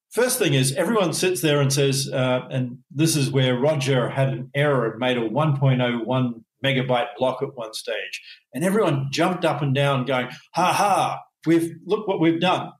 first 0.10 0.40
thing 0.40 0.54
is 0.54 0.74
everyone 0.74 1.14
sits 1.14 1.42
there 1.42 1.62
and 1.62 1.72
says, 1.72 2.10
uh, 2.12 2.42
and 2.52 2.80
this 2.92 3.16
is 3.16 3.32
where 3.32 3.58
Roger 3.58 4.10
had 4.10 4.28
an 4.28 4.50
error 4.54 4.92
and 4.92 5.00
made 5.00 5.18
a 5.18 5.30
1.01 5.30 6.44
megabyte 6.66 7.16
block 7.18 7.42
at 7.42 7.56
one 7.56 7.74
stage, 7.74 8.22
and 8.54 8.66
everyone 8.66 9.08
jumped 9.10 9.46
up 9.46 9.62
and 9.62 9.74
down, 9.74 10.04
going, 10.04 10.28
"Ha 10.54 10.74
ha! 10.74 11.22
We've 11.46 11.76
look 11.86 12.10
what 12.10 12.20
we've 12.20 12.42
done." 12.42 12.72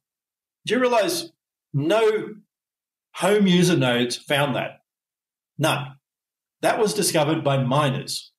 Do 0.66 0.74
you 0.74 0.80
realize 0.80 1.32
no 1.74 2.36
home 3.16 3.48
user 3.48 3.78
nodes 3.78 4.18
found 4.18 4.56
that? 4.58 4.81
None. 5.62 5.94
That 6.64 6.80
was 6.80 6.96
discovered 6.96 7.44
by 7.44 7.64
miners. 7.64 8.32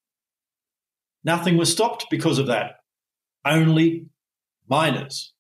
Nothing 1.22 1.56
was 1.56 1.70
stopped 1.70 2.06
because 2.10 2.40
of 2.40 2.48
that. 2.48 2.80
Only 3.44 4.06
miners. 4.68 5.32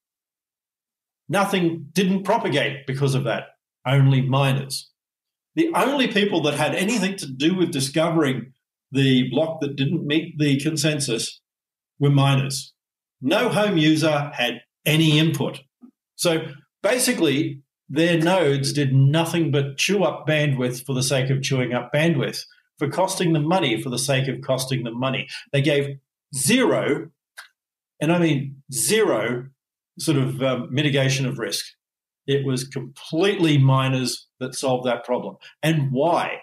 Nothing 1.28 1.88
didn't 1.92 2.22
propagate 2.22 2.86
because 2.86 3.16
of 3.16 3.24
that. 3.24 3.56
Only 3.84 4.22
miners. 4.22 4.90
The 5.56 5.70
only 5.74 6.06
people 6.06 6.40
that 6.42 6.54
had 6.54 6.76
anything 6.76 7.16
to 7.16 7.26
do 7.26 7.56
with 7.56 7.72
discovering 7.72 8.52
the 8.92 9.28
block 9.30 9.60
that 9.60 9.74
didn't 9.74 10.06
meet 10.06 10.38
the 10.38 10.60
consensus 10.60 11.40
were 11.98 12.10
miners. 12.10 12.72
No 13.20 13.48
home 13.48 13.76
user 13.76 14.30
had 14.34 14.60
any 14.86 15.18
input. 15.18 15.60
So 16.14 16.46
basically, 16.80 17.62
their 17.92 18.18
nodes 18.18 18.72
did 18.72 18.94
nothing 18.94 19.50
but 19.50 19.76
chew 19.76 20.02
up 20.02 20.26
bandwidth 20.26 20.84
for 20.86 20.94
the 20.94 21.02
sake 21.02 21.28
of 21.28 21.42
chewing 21.42 21.74
up 21.74 21.92
bandwidth, 21.92 22.46
for 22.78 22.88
costing 22.88 23.34
them 23.34 23.46
money 23.46 23.80
for 23.82 23.90
the 23.90 23.98
sake 23.98 24.28
of 24.28 24.40
costing 24.40 24.82
them 24.82 24.98
money. 24.98 25.28
They 25.52 25.60
gave 25.60 25.98
zero, 26.34 27.10
and 28.00 28.10
I 28.10 28.18
mean 28.18 28.62
zero, 28.72 29.48
sort 29.98 30.16
of 30.16 30.42
um, 30.42 30.68
mitigation 30.70 31.26
of 31.26 31.38
risk. 31.38 31.66
It 32.26 32.46
was 32.46 32.64
completely 32.64 33.58
miners 33.58 34.26
that 34.40 34.54
solved 34.54 34.86
that 34.86 35.04
problem. 35.04 35.36
And 35.62 35.92
why? 35.92 36.40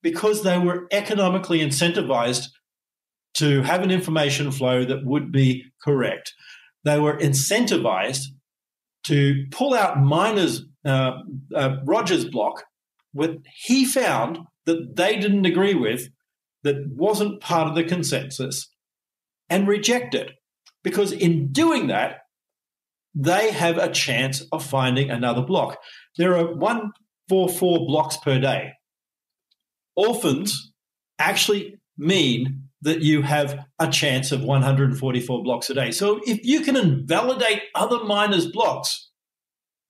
Because 0.00 0.44
they 0.44 0.58
were 0.58 0.86
economically 0.92 1.58
incentivized 1.58 2.50
to 3.34 3.62
have 3.62 3.82
an 3.82 3.90
information 3.90 4.52
flow 4.52 4.84
that 4.84 5.04
would 5.04 5.32
be 5.32 5.64
correct. 5.82 6.34
They 6.84 7.00
were 7.00 7.18
incentivized 7.18 8.26
to 9.04 9.46
pull 9.50 9.74
out 9.74 10.00
miners 10.00 10.64
uh, 10.84 11.12
uh, 11.54 11.76
Rogers 11.84 12.24
block, 12.24 12.64
what 13.12 13.36
he 13.64 13.84
found 13.84 14.38
that 14.64 14.96
they 14.96 15.18
didn't 15.18 15.46
agree 15.46 15.74
with, 15.74 16.08
that 16.62 16.76
wasn't 16.94 17.40
part 17.40 17.68
of 17.68 17.74
the 17.74 17.84
consensus, 17.84 18.68
and 19.50 19.66
reject 19.66 20.14
it. 20.14 20.32
Because 20.82 21.12
in 21.12 21.52
doing 21.52 21.88
that, 21.88 22.22
they 23.14 23.50
have 23.50 23.78
a 23.78 23.90
chance 23.90 24.42
of 24.52 24.64
finding 24.64 25.10
another 25.10 25.42
block. 25.42 25.78
There 26.16 26.36
are 26.36 26.54
144 26.54 27.86
blocks 27.86 28.16
per 28.16 28.38
day. 28.38 28.72
Orphans 29.96 30.72
actually 31.18 31.76
mean 31.98 32.61
that 32.82 33.00
you 33.00 33.22
have 33.22 33.64
a 33.78 33.88
chance 33.88 34.32
of 34.32 34.42
144 34.42 35.42
blocks 35.42 35.70
a 35.70 35.74
day. 35.74 35.90
So 35.90 36.20
if 36.26 36.44
you 36.44 36.60
can 36.60 36.76
invalidate 36.76 37.62
other 37.74 38.04
miners' 38.04 38.46
blocks, 38.46 39.10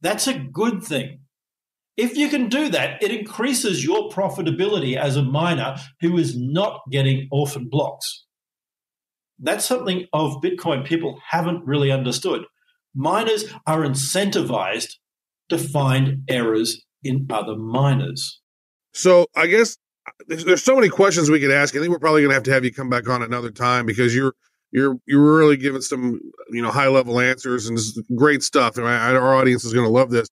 that's 0.01 0.26
a 0.26 0.38
good 0.38 0.82
thing. 0.82 1.20
If 1.97 2.16
you 2.16 2.28
can 2.28 2.49
do 2.49 2.68
that, 2.70 3.03
it 3.03 3.11
increases 3.11 3.84
your 3.84 4.11
profitability 4.11 4.97
as 4.97 5.16
a 5.16 5.22
miner 5.22 5.76
who 6.01 6.16
is 6.18 6.38
not 6.38 6.80
getting 6.90 7.28
orphan 7.30 7.68
blocks. 7.70 8.24
That's 9.38 9.64
something 9.64 10.07
of 10.12 10.40
Bitcoin 10.43 10.86
people 10.86 11.20
haven't 11.30 11.66
really 11.66 11.90
understood. 11.90 12.45
Miners 12.95 13.45
are 13.66 13.80
incentivized 13.80 14.93
to 15.49 15.59
find 15.59 16.22
errors 16.28 16.82
in 17.03 17.26
other 17.30 17.57
miners. 17.57 18.40
So 18.95 19.26
I 19.34 19.47
guess 19.47 19.76
there's, 20.28 20.44
there's 20.44 20.62
so 20.62 20.74
many 20.74 20.88
questions 20.88 21.30
we 21.30 21.40
could 21.40 21.50
ask. 21.50 21.74
I 21.74 21.80
think 21.80 21.90
we're 21.90 21.98
probably 21.98 22.22
going 22.22 22.30
to 22.30 22.34
have 22.34 22.42
to 22.44 22.52
have 22.52 22.64
you 22.64 22.72
come 22.72 22.90
back 22.90 23.08
on 23.08 23.22
another 23.22 23.50
time 23.50 23.86
because 23.86 24.14
you're 24.14 24.34
you're 24.70 24.96
you're 25.06 25.36
really 25.36 25.56
giving 25.56 25.80
some 25.80 26.20
you 26.50 26.62
know 26.62 26.70
high 26.70 26.88
level 26.88 27.20
answers 27.20 27.66
and 27.66 27.78
great 28.16 28.42
stuff. 28.42 28.76
And 28.78 28.86
I, 28.86 29.14
our 29.14 29.34
audience 29.34 29.64
is 29.64 29.72
going 29.72 29.86
to 29.86 29.92
love 29.92 30.10
this. 30.10 30.28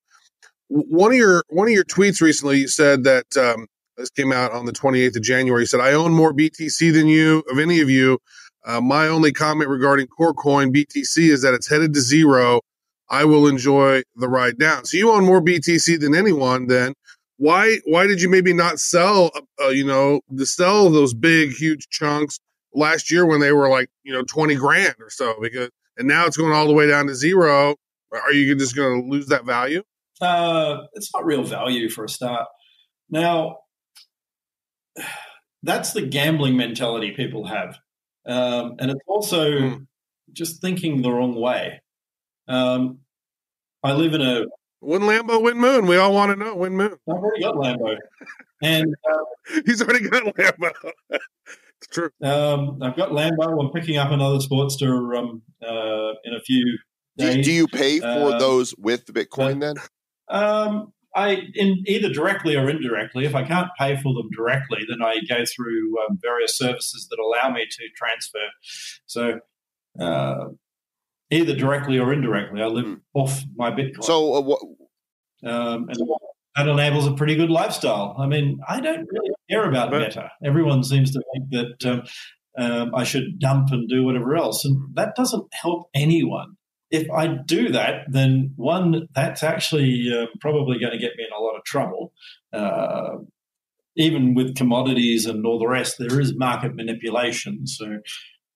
One 0.69 1.13
of 1.13 1.19
your 1.19 1.45
one 1.49 1.69
of 1.69 1.75
your 1.75 1.85
tweets 1.85 2.21
recently, 2.21 2.59
you 2.59 2.69
said 2.69 3.05
that 3.05 3.37
um, 3.37 3.67
this 3.97 4.11
came 4.11 4.33
out 4.33 4.53
on 4.53 4.67
the 4.67 4.73
28th 4.73 5.17
of 5.17 5.23
January. 5.23 5.63
You 5.63 5.67
said, 5.67 5.81
"I 5.81 5.93
own 5.93 6.13
more 6.13 6.33
BTC 6.33 6.93
than 6.93 7.07
you 7.07 7.43
of 7.51 7.59
any 7.59 7.81
of 7.81 7.91
you. 7.91 8.19
Uh, 8.65 8.81
my 8.81 9.09
only 9.09 9.33
comment 9.33 9.71
regarding 9.71 10.07
CoreCoin 10.07 10.75
BTC 10.75 11.31
is 11.31 11.43
that 11.43 11.55
it's 11.55 11.69
headed 11.69 11.95
to 11.95 12.01
zero. 12.01 12.61
I 13.09 13.25
will 13.25 13.49
enjoy 13.49 14.03
the 14.17 14.29
ride 14.29 14.59
down. 14.59 14.85
So 14.85 14.97
you 14.97 15.11
own 15.11 15.25
more 15.25 15.43
BTC 15.43 15.99
than 15.99 16.15
anyone. 16.15 16.67
Then 16.69 16.95
why 17.41 17.79
why 17.87 18.07
did 18.07 18.21
you 18.21 18.29
maybe 18.29 18.53
not 18.53 18.79
sell? 18.79 19.31
Uh, 19.59 19.69
you 19.69 19.85
know, 19.85 20.21
to 20.37 20.45
sell 20.45 20.91
those 20.91 21.15
big 21.15 21.53
huge 21.53 21.89
chunks 21.89 22.39
last 22.75 23.11
year 23.11 23.25
when 23.25 23.41
they 23.41 23.53
were 23.53 23.71
like 23.71 23.89
you 24.03 24.13
know 24.13 24.23
20 24.23 24.57
grand 24.57 24.95
or 25.01 25.09
so? 25.09 25.35
Because 25.41 25.71
and 25.97 26.07
now 26.07 26.27
it's 26.27 26.37
going 26.37 26.53
all 26.53 26.67
the 26.67 26.75
way 26.75 26.87
down 26.87 27.07
to 27.07 27.15
zero. 27.15 27.77
Are 28.13 28.33
you 28.33 28.55
just 28.57 28.77
going 28.77 29.03
to 29.03 29.09
lose 29.09 29.27
that 29.29 29.47
value? 29.47 29.83
Uh, 30.21 30.83
it's 30.93 31.11
not 31.15 31.25
real 31.25 31.43
value 31.43 31.89
for 31.89 32.05
a 32.05 32.11
start. 32.11 32.47
Now 33.09 33.61
that's 35.63 35.95
the 35.95 36.03
gambling 36.03 36.59
mentality 36.59 37.13
people 37.13 37.47
have. 37.47 37.79
Um, 38.27 38.77
and 38.79 38.91
it's 38.91 39.01
also 39.07 39.51
mm. 39.51 39.87
just 40.35 40.61
thinking 40.61 41.01
the 41.01 41.11
wrong 41.11 41.35
way. 41.35 41.81
Um, 42.49 42.99
i 43.83 43.93
live 43.93 44.13
in 44.13 44.21
a 44.21 44.45
win 44.81 45.03
lambo 45.03 45.43
win 45.43 45.59
moon 45.59 45.87
we 45.87 45.97
all 45.97 46.13
want 46.15 46.31
to 46.31 46.37
know 46.37 46.55
win 46.55 46.77
moon 46.77 46.93
i've 47.09 47.17
already 47.17 47.43
got 47.43 47.55
lambo 47.55 47.97
and 48.63 48.95
uh, 49.11 49.61
he's 49.67 49.83
already 49.83 50.09
got 50.09 50.23
lambo 50.37 50.73
it's 51.81 51.89
true. 51.91 52.11
Um, 52.23 52.83
I've 52.83 52.97
got 52.97 53.11
Lambo. 53.11 53.59
I'm 53.59 53.71
picking 53.73 53.97
up 53.97 54.11
another 54.11 54.39
Sportster 54.39 55.17
um, 55.17 55.43
uh, 55.63 56.13
in 56.25 56.35
a 56.35 56.41
few 56.41 56.79
days. 57.17 57.37
Do, 57.37 57.43
do 57.43 57.53
you 57.53 57.67
pay 57.69 58.01
for 58.01 58.33
um, 58.33 58.39
those 58.39 58.75
with 58.77 59.07
Bitcoin 59.07 59.61
then? 59.61 59.77
Um, 60.29 60.93
I 61.15 61.49
in 61.55 61.83
either 61.87 62.13
directly 62.13 62.55
or 62.55 62.69
indirectly. 62.69 63.25
If 63.25 63.35
I 63.35 63.45
can't 63.45 63.69
pay 63.79 63.97
for 63.97 64.15
them 64.15 64.29
directly, 64.37 64.81
then 64.89 65.03
I 65.03 65.21
go 65.29 65.45
through 65.45 65.97
um, 66.07 66.19
various 66.21 66.57
services 66.57 67.09
that 67.11 67.19
allow 67.19 67.51
me 67.53 67.67
to 67.69 67.89
transfer. 67.97 68.39
So 69.07 69.41
uh, 69.99 70.51
either 71.31 71.55
directly 71.55 71.99
or 71.99 72.13
indirectly, 72.13 72.63
I 72.63 72.67
live 72.67 72.87
hmm. 72.87 72.95
off 73.15 73.43
my 73.57 73.71
Bitcoin. 73.71 74.05
So 74.05 74.35
uh, 74.35 74.41
what? 74.41 74.61
Um, 75.43 75.89
and 75.89 75.99
that 76.57 76.69
enables 76.69 77.07
a 77.07 77.13
pretty 77.13 77.37
good 77.37 77.51
lifestyle. 77.51 78.15
I 78.19 78.27
mean, 78.27 78.61
I 78.69 78.81
don't 78.81 79.09
really 79.11 79.31
care 79.51 79.69
about 79.69 79.93
Meta. 79.93 80.31
Everyone 80.45 80.85
seems 80.85 81.13
to 81.13 81.23
think 81.33 81.51
that 81.51 81.91
um, 81.91 82.03
um, 82.59 82.95
I 82.95 83.05
should 83.05 83.39
dump 83.39 83.71
and 83.71 83.89
do 83.89 84.05
whatever 84.05 84.37
else, 84.37 84.65
and 84.65 84.95
that 84.95 85.15
doesn't 85.15 85.47
help 85.53 85.89
anyone. 85.95 86.57
If 86.91 87.09
I 87.11 87.29
do 87.29 87.71
that, 87.71 88.07
then 88.09 88.53
one, 88.57 89.07
that's 89.15 89.45
actually 89.45 90.13
uh, 90.13 90.27
probably 90.41 90.79
going 90.79 90.93
to 90.93 90.99
get 90.99 91.17
me 91.17 91.25
in 91.25 91.33
a 91.33 91.41
lot 91.41 91.57
of 91.57 91.65
trouble. 91.65 92.13
Uh, 92.53 93.19
even 93.97 94.35
with 94.35 94.57
commodities 94.57 95.27
and 95.27 95.47
all 95.47 95.59
the 95.59 95.69
rest, 95.69 95.97
there 95.99 96.21
is 96.21 96.37
market 96.37 96.75
manipulation. 96.75 97.67
So 97.67 97.99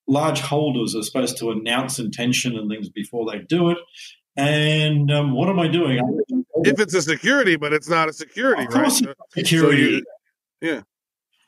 large 0.07 0.41
holders 0.41 0.95
are 0.95 1.03
supposed 1.03 1.39
to 1.39 1.51
announce 1.51 1.99
intention 1.99 2.57
and 2.57 2.71
things 2.71 2.89
before 2.89 3.31
they 3.31 3.39
do 3.41 3.71
it. 3.71 3.79
And 4.37 5.11
um, 5.13 5.33
what 5.33 5.49
am 5.49 5.61
I 5.61 5.69
doing? 5.69 6.01
If 6.65 6.81
it's 6.81 6.95
a 6.95 7.03
security, 7.03 7.57
but 7.57 7.73
it's 7.73 7.89
not 7.89 8.09
a 8.09 8.13
security, 8.13 8.67
of 8.67 8.75
right? 8.75 8.93
security. 9.33 9.57
So 9.57 9.71
you, 9.71 10.05
yeah. 10.61 10.81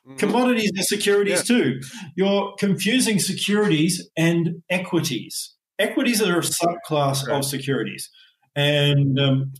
Mm-hmm. 0.07 0.15
Commodities 0.15 0.71
are 0.77 0.83
securities 0.83 1.49
yeah. 1.49 1.57
too. 1.57 1.81
You're 2.15 2.53
confusing 2.57 3.19
securities 3.19 4.09
and 4.15 4.63
equities. 4.69 5.55
Equities 5.79 6.21
are 6.21 6.37
a 6.37 6.41
subclass 6.41 7.27
of 7.27 7.43
securities, 7.43 8.09
and 8.55 9.19
um, 9.19 9.53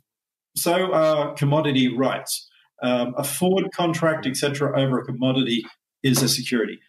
so 0.55 0.93
are 0.93 1.33
commodity 1.33 1.93
rights. 1.95 2.47
Um, 2.81 3.13
a 3.17 3.23
forward 3.23 3.71
contract, 3.73 4.25
etc., 4.25 4.79
over 4.79 4.99
a 4.99 5.05
commodity 5.05 5.65
is 6.01 6.21
a 6.23 6.29
security. 6.29 6.79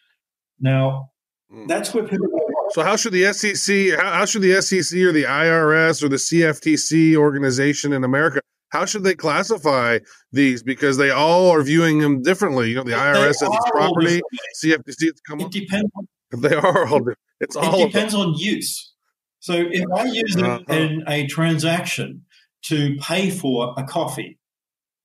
Now. 0.61 1.11
That's 1.67 1.95
where 1.95 2.05
people. 2.05 2.29
So, 2.71 2.83
how 2.83 2.97
should 2.97 3.13
the 3.13 3.33
SEC, 3.33 3.99
how, 3.99 4.13
how 4.13 4.25
should 4.25 4.43
the 4.43 4.61
SEC 4.61 4.99
or 5.01 5.13
the 5.13 5.25
IRS 5.25 6.03
or 6.03 6.09
the 6.09 6.17
CFTC 6.17 7.17
organization 7.17 7.93
in 7.93 8.05
America 8.05 8.41
how 8.71 8.85
should 8.85 9.05
they 9.05 9.15
classify 9.15 9.99
these? 10.33 10.63
Because 10.63 10.97
they 10.97 11.11
all 11.11 11.51
are 11.51 11.63
viewing 11.63 12.01
them 12.01 12.23
differently. 12.23 12.71
You 12.71 12.77
know, 12.77 12.85
the 12.85 12.93
IRS 12.93 13.35
says 13.35 13.49
it's 13.53 13.71
property, 13.71 14.21
CFTC 14.63 14.95
it's 15.01 15.21
come. 15.21 15.41
It 15.41 15.51
depends. 15.51 15.91
They 16.31 16.55
are 16.55 16.87
all. 16.87 17.01
It's 17.41 17.57
all. 17.57 17.81
It 17.81 17.87
depends 17.87 18.15
on 18.15 18.35
use. 18.35 18.93
So 19.41 19.55
if 19.55 19.87
I 19.97 20.05
use 20.05 20.37
it 20.37 20.45
uh-huh. 20.45 20.63
in 20.69 21.03
a 21.09 21.27
transaction 21.27 22.27
to 22.65 22.99
pay 23.01 23.31
for 23.31 23.73
a 23.79 23.85
coffee, 23.85 24.39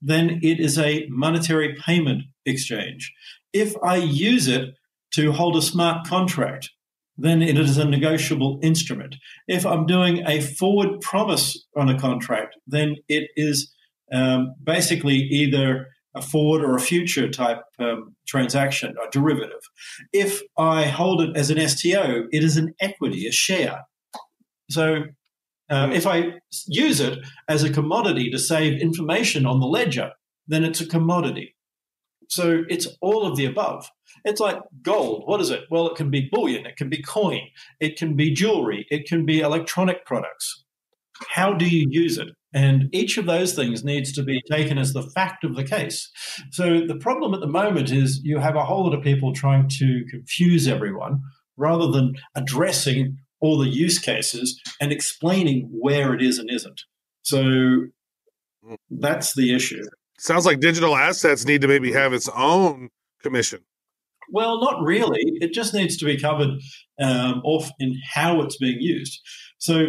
then 0.01 0.41
it 0.43 0.59
is 0.59 0.77
a 0.77 1.07
monetary 1.09 1.75
payment 1.75 2.23
exchange. 2.45 3.13
If 3.53 3.73
I 3.81 3.95
use 3.95 4.49
it 4.49 4.75
to 5.15 5.31
hold 5.31 5.55
a 5.55 5.61
smart 5.61 6.07
contract, 6.07 6.69
then 7.17 7.41
it 7.41 7.57
is 7.59 7.77
a 7.77 7.85
negotiable 7.85 8.59
instrument. 8.63 9.15
If 9.47 9.65
I'm 9.65 9.85
doing 9.85 10.25
a 10.27 10.41
forward 10.41 11.01
promise 11.01 11.63
on 11.77 11.89
a 11.89 11.99
contract, 11.99 12.55
then 12.65 12.95
it 13.07 13.29
is 13.35 13.71
um, 14.11 14.55
basically 14.63 15.15
either 15.15 15.87
a 16.15 16.21
forward 16.21 16.63
or 16.63 16.75
a 16.75 16.79
future 16.79 17.29
type 17.29 17.61
um, 17.79 18.15
transaction, 18.27 18.95
a 19.03 19.09
derivative. 19.11 19.61
If 20.11 20.41
I 20.57 20.85
hold 20.85 21.21
it 21.21 21.35
as 21.35 21.49
an 21.49 21.67
STO, 21.67 22.27
it 22.31 22.43
is 22.43 22.57
an 22.57 22.73
equity, 22.79 23.27
a 23.27 23.31
share. 23.31 23.81
So 24.69 25.03
um, 25.69 25.91
if 25.91 26.05
I 26.05 26.33
use 26.67 26.99
it 26.99 27.19
as 27.47 27.63
a 27.63 27.73
commodity 27.73 28.29
to 28.31 28.39
save 28.39 28.79
information 28.81 29.45
on 29.45 29.59
the 29.59 29.65
ledger, 29.65 30.11
then 30.47 30.63
it's 30.63 30.81
a 30.81 30.87
commodity. 30.87 31.52
So 32.33 32.63
it's 32.67 32.87
all 32.99 33.27
of 33.27 33.37
the 33.37 33.45
above. 33.45 33.89
It's 34.25 34.39
like 34.39 34.57
gold. 34.81 35.23
What 35.25 35.39
is 35.39 35.51
it? 35.51 35.65
Well, 35.69 35.87
it 35.87 35.95
can 35.95 36.09
be 36.09 36.29
bullion, 36.31 36.65
it 36.65 36.77
can 36.77 36.89
be 36.89 37.01
coin, 37.01 37.41
it 37.79 37.95
can 37.95 38.15
be 38.15 38.33
jewelry, 38.33 38.87
it 38.89 39.05
can 39.07 39.23
be 39.25 39.41
electronic 39.41 40.05
products. 40.05 40.63
How 41.29 41.53
do 41.53 41.67
you 41.67 41.85
use 41.89 42.17
it? 42.17 42.29
And 42.53 42.89
each 42.91 43.17
of 43.19 43.27
those 43.27 43.53
things 43.53 43.83
needs 43.83 44.11
to 44.13 44.23
be 44.23 44.41
taken 44.49 44.79
as 44.79 44.93
the 44.93 45.03
fact 45.03 45.43
of 45.43 45.55
the 45.55 45.63
case. 45.63 46.09
So 46.51 46.81
the 46.87 46.95
problem 46.95 47.35
at 47.35 47.39
the 47.39 47.47
moment 47.47 47.91
is 47.91 48.19
you 48.23 48.39
have 48.39 48.55
a 48.55 48.65
whole 48.65 48.85
lot 48.85 48.97
of 48.97 49.03
people 49.03 49.31
trying 49.33 49.67
to 49.79 50.03
confuse 50.09 50.67
everyone 50.67 51.21
rather 51.55 51.87
than 51.87 52.15
addressing 52.35 53.17
all 53.41 53.59
the 53.59 53.69
use 53.69 53.99
cases 53.99 54.59
and 54.81 54.91
explaining 54.91 55.69
where 55.71 56.15
it 56.15 56.21
is 56.21 56.39
and 56.39 56.49
isn't. 56.49 56.81
So 57.21 57.87
that's 58.89 59.35
the 59.35 59.53
issue. 59.53 59.83
Sounds 60.23 60.45
like 60.45 60.61
digital 60.61 60.95
assets 60.95 61.45
need 61.45 61.59
to 61.63 61.67
maybe 61.67 61.91
have 61.91 62.13
its 62.13 62.29
own 62.29 62.87
commission. 63.21 63.59
Well, 64.31 64.61
not 64.61 64.81
really. 64.81 65.19
It 65.41 65.53
just 65.53 65.73
needs 65.73 65.97
to 65.97 66.05
be 66.05 66.17
covered 66.17 66.61
um, 66.97 67.41
off 67.43 67.69
in 67.77 67.99
how 68.09 68.41
it's 68.41 68.55
being 68.55 68.77
used. 68.79 69.19
So 69.57 69.87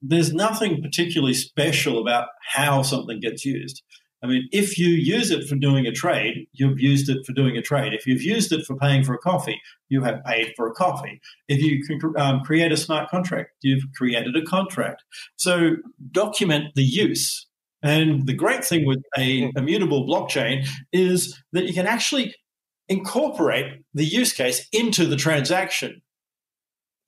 there's 0.00 0.32
nothing 0.32 0.80
particularly 0.80 1.34
special 1.34 2.00
about 2.00 2.28
how 2.48 2.82
something 2.82 3.18
gets 3.18 3.44
used. 3.44 3.82
I 4.22 4.28
mean, 4.28 4.48
if 4.52 4.78
you 4.78 4.86
use 4.86 5.32
it 5.32 5.48
for 5.48 5.56
doing 5.56 5.84
a 5.84 5.92
trade, 5.92 6.46
you've 6.52 6.78
used 6.78 7.08
it 7.08 7.26
for 7.26 7.32
doing 7.32 7.56
a 7.56 7.62
trade. 7.62 7.92
If 7.92 8.06
you've 8.06 8.22
used 8.22 8.52
it 8.52 8.64
for 8.64 8.76
paying 8.76 9.02
for 9.02 9.14
a 9.14 9.18
coffee, 9.18 9.60
you 9.88 10.00
have 10.04 10.22
paid 10.22 10.52
for 10.56 10.68
a 10.68 10.74
coffee. 10.74 11.20
If 11.48 11.60
you 11.60 11.82
um, 12.16 12.42
create 12.42 12.70
a 12.70 12.76
smart 12.76 13.10
contract, 13.10 13.50
you've 13.62 13.82
created 13.96 14.36
a 14.36 14.42
contract. 14.42 15.02
So 15.34 15.78
document 16.12 16.76
the 16.76 16.84
use. 16.84 17.48
And 17.82 18.26
the 18.26 18.34
great 18.34 18.64
thing 18.64 18.86
with 18.86 19.02
a 19.16 19.42
mm. 19.42 19.56
immutable 19.56 20.06
blockchain 20.06 20.66
is 20.92 21.40
that 21.52 21.66
you 21.66 21.74
can 21.74 21.86
actually 21.86 22.34
incorporate 22.88 23.82
the 23.94 24.04
use 24.04 24.32
case 24.32 24.66
into 24.72 25.06
the 25.06 25.16
transaction 25.16 26.00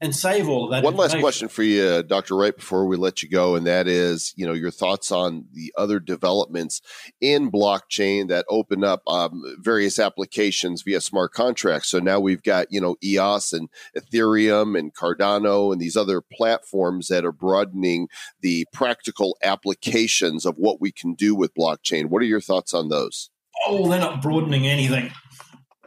and 0.00 0.14
save 0.14 0.48
all 0.48 0.64
of 0.64 0.70
that. 0.70 0.84
One 0.84 0.96
last 0.96 1.18
question 1.18 1.48
for 1.48 1.62
you, 1.62 1.82
uh, 1.82 2.02
Dr. 2.02 2.36
Wright, 2.36 2.56
before 2.56 2.86
we 2.86 2.96
let 2.96 3.22
you 3.22 3.28
go, 3.28 3.56
and 3.56 3.66
that 3.66 3.88
is, 3.88 4.32
you 4.36 4.46
know, 4.46 4.52
your 4.52 4.70
thoughts 4.70 5.10
on 5.10 5.46
the 5.52 5.72
other 5.76 5.98
developments 5.98 6.80
in 7.20 7.50
blockchain 7.50 8.28
that 8.28 8.46
open 8.48 8.84
up 8.84 9.02
um, 9.08 9.42
various 9.58 9.98
applications 9.98 10.82
via 10.82 11.00
smart 11.00 11.32
contracts. 11.32 11.88
So 11.88 11.98
now 11.98 12.20
we've 12.20 12.42
got, 12.42 12.68
you 12.70 12.80
know, 12.80 12.96
EOS 13.02 13.52
and 13.52 13.68
Ethereum 13.96 14.78
and 14.78 14.94
Cardano 14.94 15.72
and 15.72 15.80
these 15.80 15.96
other 15.96 16.20
platforms 16.20 17.08
that 17.08 17.24
are 17.24 17.32
broadening 17.32 18.08
the 18.40 18.66
practical 18.72 19.36
applications 19.42 20.46
of 20.46 20.54
what 20.56 20.80
we 20.80 20.92
can 20.92 21.14
do 21.14 21.34
with 21.34 21.54
blockchain. 21.54 22.06
What 22.06 22.22
are 22.22 22.26
your 22.26 22.40
thoughts 22.40 22.72
on 22.72 22.88
those? 22.88 23.30
Oh, 23.66 23.88
they're 23.88 23.98
not 23.98 24.22
broadening 24.22 24.68
anything. 24.68 25.10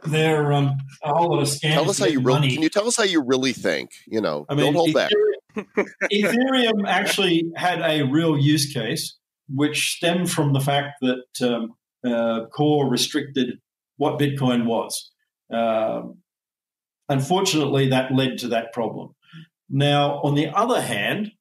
They're 0.04 0.52
um, 0.52 0.76
a 1.02 1.14
whole 1.14 1.30
lot 1.30 1.42
of 1.42 1.48
scams. 1.48 1.74
Tell 1.74 1.90
us 1.90 1.98
how 1.98 2.06
you 2.06 2.20
really 2.20 2.40
money. 2.40 2.54
can 2.54 2.62
you 2.62 2.68
tell 2.68 2.88
us 2.88 2.96
how 2.96 3.04
you 3.04 3.22
really 3.22 3.52
think? 3.52 3.90
You 4.06 4.20
know, 4.20 4.46
I 4.48 4.54
mean, 4.54 4.66
don't 4.66 4.74
hold 4.74 4.94
back. 4.94 5.10
Ethereum, 5.56 5.86
Ethereum 6.12 6.88
actually 6.88 7.52
had 7.56 7.80
a 7.82 8.02
real 8.02 8.36
use 8.36 8.72
case, 8.72 9.16
which 9.48 9.96
stemmed 9.96 10.30
from 10.30 10.52
the 10.52 10.60
fact 10.60 10.94
that 11.02 11.24
um, 11.42 11.74
uh, 12.04 12.46
Core 12.46 12.88
restricted 12.88 13.58
what 13.96 14.18
Bitcoin 14.18 14.66
was. 14.66 15.10
Um, 15.52 16.18
unfortunately, 17.08 17.88
that 17.90 18.12
led 18.12 18.38
to 18.38 18.48
that 18.48 18.72
problem. 18.72 19.14
Now, 19.68 20.20
on 20.22 20.34
the 20.34 20.48
other 20.48 20.80
hand, 20.80 21.32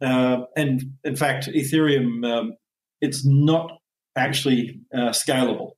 uh, 0.00 0.42
and 0.56 0.82
in 1.04 1.16
fact, 1.16 1.46
Ethereum, 1.46 2.26
um, 2.26 2.54
it's 3.00 3.24
not 3.24 3.78
actually 4.16 4.80
uh, 4.92 5.10
scalable. 5.10 5.72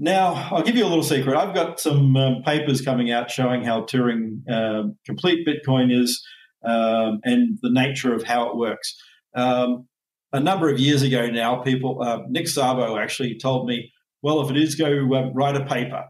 Now, 0.00 0.48
I'll 0.52 0.62
give 0.62 0.76
you 0.76 0.84
a 0.84 0.88
little 0.88 1.02
secret. 1.02 1.36
I've 1.36 1.54
got 1.54 1.80
some 1.80 2.16
um, 2.16 2.42
papers 2.44 2.80
coming 2.80 3.10
out 3.10 3.32
showing 3.32 3.64
how 3.64 3.82
Turing 3.82 4.48
um, 4.48 4.96
complete 5.04 5.46
Bitcoin 5.46 5.92
is 5.92 6.24
um, 6.64 7.20
and 7.24 7.58
the 7.62 7.70
nature 7.70 8.14
of 8.14 8.22
how 8.22 8.48
it 8.48 8.56
works. 8.56 8.96
Um, 9.34 9.88
a 10.32 10.38
number 10.38 10.68
of 10.68 10.78
years 10.78 11.02
ago 11.02 11.28
now, 11.28 11.62
people, 11.62 12.00
uh, 12.00 12.20
Nick 12.28 12.46
Szabo 12.46 13.00
actually 13.00 13.36
told 13.38 13.66
me, 13.66 13.92
well, 14.22 14.40
if 14.40 14.50
it 14.50 14.56
is, 14.56 14.76
go 14.76 15.12
uh, 15.14 15.30
write 15.32 15.56
a 15.56 15.64
paper. 15.64 16.04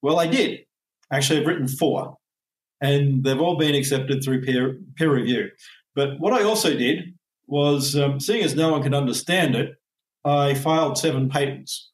Well, 0.00 0.20
I 0.20 0.28
did. 0.28 0.60
Actually, 1.12 1.40
I've 1.40 1.46
written 1.46 1.68
four, 1.68 2.16
and 2.80 3.24
they've 3.24 3.40
all 3.40 3.56
been 3.56 3.74
accepted 3.74 4.22
through 4.22 4.42
peer, 4.42 4.78
peer 4.96 5.12
review. 5.12 5.48
But 5.94 6.20
what 6.20 6.32
I 6.32 6.44
also 6.44 6.76
did 6.76 7.14
was, 7.46 7.96
um, 7.96 8.20
seeing 8.20 8.44
as 8.44 8.54
no 8.54 8.70
one 8.70 8.82
could 8.82 8.94
understand 8.94 9.54
it, 9.56 9.74
I 10.24 10.54
filed 10.54 10.98
seven 10.98 11.28
patents. 11.28 11.91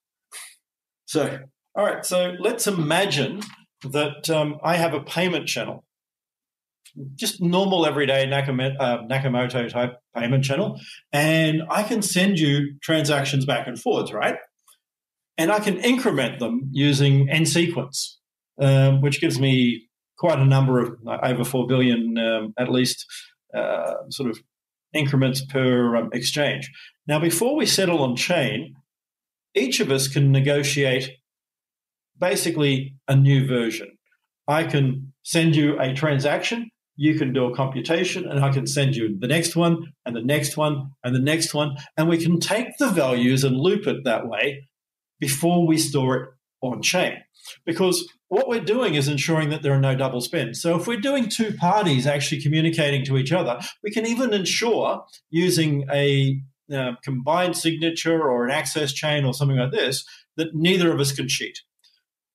So, 1.08 1.38
all 1.74 1.86
right, 1.86 2.04
so 2.04 2.34
let's 2.38 2.66
imagine 2.66 3.40
that 3.82 4.28
um, 4.28 4.58
I 4.62 4.76
have 4.76 4.92
a 4.92 5.00
payment 5.00 5.48
channel, 5.48 5.82
just 7.14 7.40
normal 7.40 7.86
everyday 7.86 8.26
Nakamo- 8.26 8.76
uh, 8.78 8.98
Nakamoto 9.04 9.70
type 9.70 9.94
payment 10.14 10.44
channel, 10.44 10.78
and 11.10 11.62
I 11.70 11.82
can 11.84 12.02
send 12.02 12.38
you 12.38 12.74
transactions 12.82 13.46
back 13.46 13.66
and 13.66 13.80
forwards, 13.80 14.12
right? 14.12 14.36
And 15.38 15.50
I 15.50 15.60
can 15.60 15.78
increment 15.78 16.40
them 16.40 16.68
using 16.72 17.30
n 17.30 17.46
sequence, 17.46 18.20
um, 18.60 19.00
which 19.00 19.18
gives 19.18 19.40
me 19.40 19.88
quite 20.18 20.38
a 20.38 20.44
number 20.44 20.78
of 20.78 20.98
like, 21.02 21.20
over 21.22 21.42
four 21.42 21.66
billion, 21.66 22.18
um, 22.18 22.52
at 22.58 22.70
least, 22.70 23.06
uh, 23.54 23.94
sort 24.10 24.28
of 24.28 24.38
increments 24.92 25.42
per 25.42 25.96
um, 25.96 26.10
exchange. 26.12 26.70
Now, 27.06 27.18
before 27.18 27.56
we 27.56 27.64
settle 27.64 28.02
on 28.02 28.14
chain, 28.14 28.74
each 29.58 29.80
of 29.80 29.90
us 29.90 30.08
can 30.08 30.32
negotiate 30.32 31.10
basically 32.18 32.94
a 33.06 33.16
new 33.16 33.46
version. 33.46 33.88
I 34.46 34.64
can 34.64 35.12
send 35.22 35.56
you 35.56 35.78
a 35.78 35.92
transaction, 35.92 36.70
you 36.96 37.18
can 37.18 37.32
do 37.32 37.44
a 37.44 37.54
computation, 37.54 38.26
and 38.28 38.44
I 38.44 38.50
can 38.50 38.66
send 38.66 38.96
you 38.96 39.16
the 39.18 39.28
next 39.28 39.54
one, 39.54 39.92
and 40.04 40.16
the 40.16 40.22
next 40.22 40.56
one, 40.56 40.90
and 41.04 41.14
the 41.14 41.20
next 41.20 41.54
one. 41.54 41.76
And 41.96 42.08
we 42.08 42.18
can 42.18 42.40
take 42.40 42.76
the 42.78 42.88
values 42.88 43.44
and 43.44 43.56
loop 43.56 43.86
it 43.86 44.04
that 44.04 44.26
way 44.26 44.68
before 45.20 45.66
we 45.66 45.78
store 45.78 46.16
it 46.16 46.28
on 46.60 46.82
chain. 46.82 47.18
Because 47.64 48.04
what 48.28 48.48
we're 48.48 48.60
doing 48.60 48.94
is 48.94 49.06
ensuring 49.06 49.50
that 49.50 49.62
there 49.62 49.72
are 49.72 49.80
no 49.80 49.94
double 49.94 50.20
spends. 50.20 50.60
So 50.60 50.76
if 50.76 50.86
we're 50.86 51.00
doing 51.00 51.28
two 51.28 51.52
parties 51.54 52.06
actually 52.06 52.42
communicating 52.42 53.04
to 53.04 53.16
each 53.16 53.32
other, 53.32 53.60
we 53.82 53.90
can 53.90 54.06
even 54.06 54.32
ensure 54.32 55.04
using 55.30 55.86
a 55.90 56.40
uh, 56.72 56.92
combined 57.02 57.56
signature 57.56 58.28
or 58.28 58.44
an 58.44 58.50
access 58.50 58.92
chain 58.92 59.24
or 59.24 59.34
something 59.34 59.56
like 59.56 59.72
this 59.72 60.04
that 60.36 60.54
neither 60.54 60.92
of 60.92 61.00
us 61.00 61.12
can 61.12 61.28
cheat. 61.28 61.58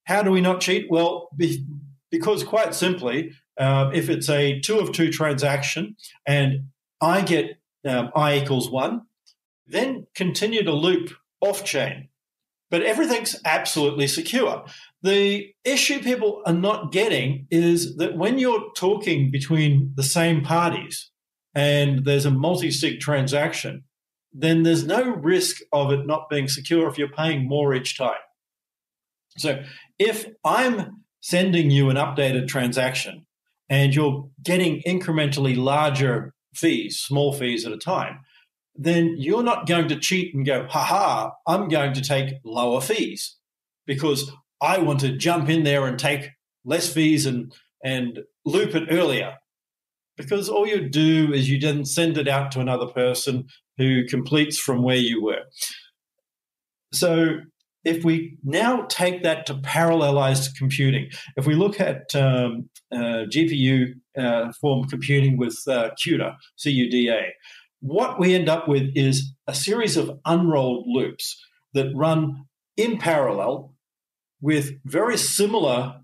How 0.06 0.22
do 0.22 0.32
we 0.32 0.42
not 0.42 0.62
cheat? 0.62 0.88
Well, 0.90 1.30
be, 1.36 1.66
because 2.12 2.44
quite 2.44 2.76
simply, 2.76 3.32
uh, 3.58 3.92
if 3.94 4.10
it's 4.10 4.30
a 4.30 4.60
two 4.60 4.80
of 4.80 4.92
two 4.92 5.12
transaction 5.12 5.96
and 6.26 6.70
I 7.02 7.22
get 7.22 7.58
um, 7.86 8.12
I 8.16 8.38
equals 8.38 8.70
one, 8.70 9.02
then 9.68 10.08
continue 10.16 10.64
to 10.64 10.74
loop 10.74 11.12
off 11.42 11.64
chain. 11.64 12.10
But 12.70 12.82
everything's 12.84 13.40
absolutely 13.46 14.08
secure. 14.08 14.66
The 15.04 15.54
issue 15.64 16.00
people 16.00 16.42
are 16.46 16.54
not 16.54 16.92
getting 16.92 17.46
is 17.52 17.98
that 17.98 18.18
when 18.18 18.40
you're 18.40 18.72
talking 18.76 19.30
between 19.30 19.94
the 19.96 20.04
same 20.04 20.42
parties 20.44 21.12
and 21.54 22.04
there's 22.06 22.26
a 22.26 22.32
multi 22.32 22.72
sig 22.72 23.00
transaction, 23.00 23.84
then 24.34 24.64
there's 24.64 24.86
no 24.86 25.16
risk 25.16 25.62
of 25.72 25.92
it 25.92 26.06
not 26.06 26.30
being 26.30 26.48
secure 26.48 26.88
if 26.88 26.98
you're 26.98 27.10
paying 27.10 27.48
more 27.48 27.74
each 27.74 27.98
time. 27.98 28.16
So 29.38 29.64
if 30.00 30.28
I'm 30.44 31.04
sending 31.22 31.72
you 31.72 31.90
an 31.90 31.98
updated 31.98 32.48
transaction 32.48 33.26
and 33.70 33.96
you're 33.96 34.30
getting 34.44 34.82
incrementally 34.88 35.56
larger 35.56 36.34
fees, 36.54 37.00
small 37.00 37.34
fees 37.34 37.66
at 37.66 37.72
a 37.72 37.78
time, 37.78 38.20
then 38.76 39.16
you're 39.18 39.44
not 39.44 39.68
going 39.68 39.88
to 39.88 40.00
cheat 40.00 40.34
and 40.34 40.46
go, 40.46 40.68
haha, 40.68 41.32
I'm 41.48 41.68
going 41.68 41.94
to 41.94 42.02
take 42.02 42.36
lower 42.44 42.82
fees 42.82 43.38
because 43.86 44.32
I 44.62 44.80
want 44.80 45.00
to 45.02 45.16
jump 45.16 45.50
in 45.50 45.64
there 45.64 45.86
and 45.86 46.00
take 46.00 46.30
less 46.66 46.92
fees 46.92 47.26
and, 47.26 47.54
and 47.84 48.20
loop 48.46 48.74
it 48.76 48.88
earlier. 48.90 49.36
Because 50.18 50.50
all 50.50 50.68
you 50.68 50.90
do 50.90 51.34
is 51.34 51.50
you 51.50 51.60
then 51.60 51.86
send 51.86 52.18
it 52.18 52.28
out 52.28 52.52
to 52.52 52.60
another 52.60 52.88
person 52.88 53.48
who 53.78 54.05
completes 54.07 54.57
from 54.57 54.84
where 54.84 54.97
you 54.97 55.24
were. 55.24 55.43
So 56.93 57.38
if 57.84 58.03
we 58.03 58.38
now 58.43 58.86
take 58.88 59.24
that 59.24 59.45
to 59.47 59.55
parallelized 59.55 60.55
computing, 60.57 61.09
if 61.36 61.45
we 61.45 61.55
look 61.55 61.80
at 61.80 62.15
um, 62.15 62.69
uh, 62.91 63.26
GPU 63.30 63.93
uh, 64.17 64.51
form 64.61 64.88
computing 64.88 65.38
with 65.38 65.57
uh, 65.67 65.89
CUDA, 65.97 66.36
C-U-D-A, 66.55 67.34
what 67.82 68.19
we 68.19 68.34
end 68.34 68.47
up 68.47 68.67
with 68.67 68.89
is 68.95 69.34
a 69.47 69.53
series 69.53 69.97
of 69.97 70.17
unrolled 70.26 70.86
loops 70.88 71.38
that 71.74 71.91
run 71.93 72.45
in 72.78 72.97
parallel 72.97 73.74
with 74.41 74.71
very 74.86 75.17
similar 75.17 75.99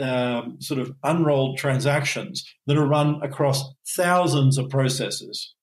um, 0.00 0.56
sort 0.60 0.80
of 0.80 0.92
unrolled 1.04 1.58
transactions 1.58 2.44
that 2.66 2.76
are 2.76 2.86
run 2.86 3.22
across 3.22 3.62
thousands 3.96 4.58
of 4.58 4.68
processes. 4.68 5.54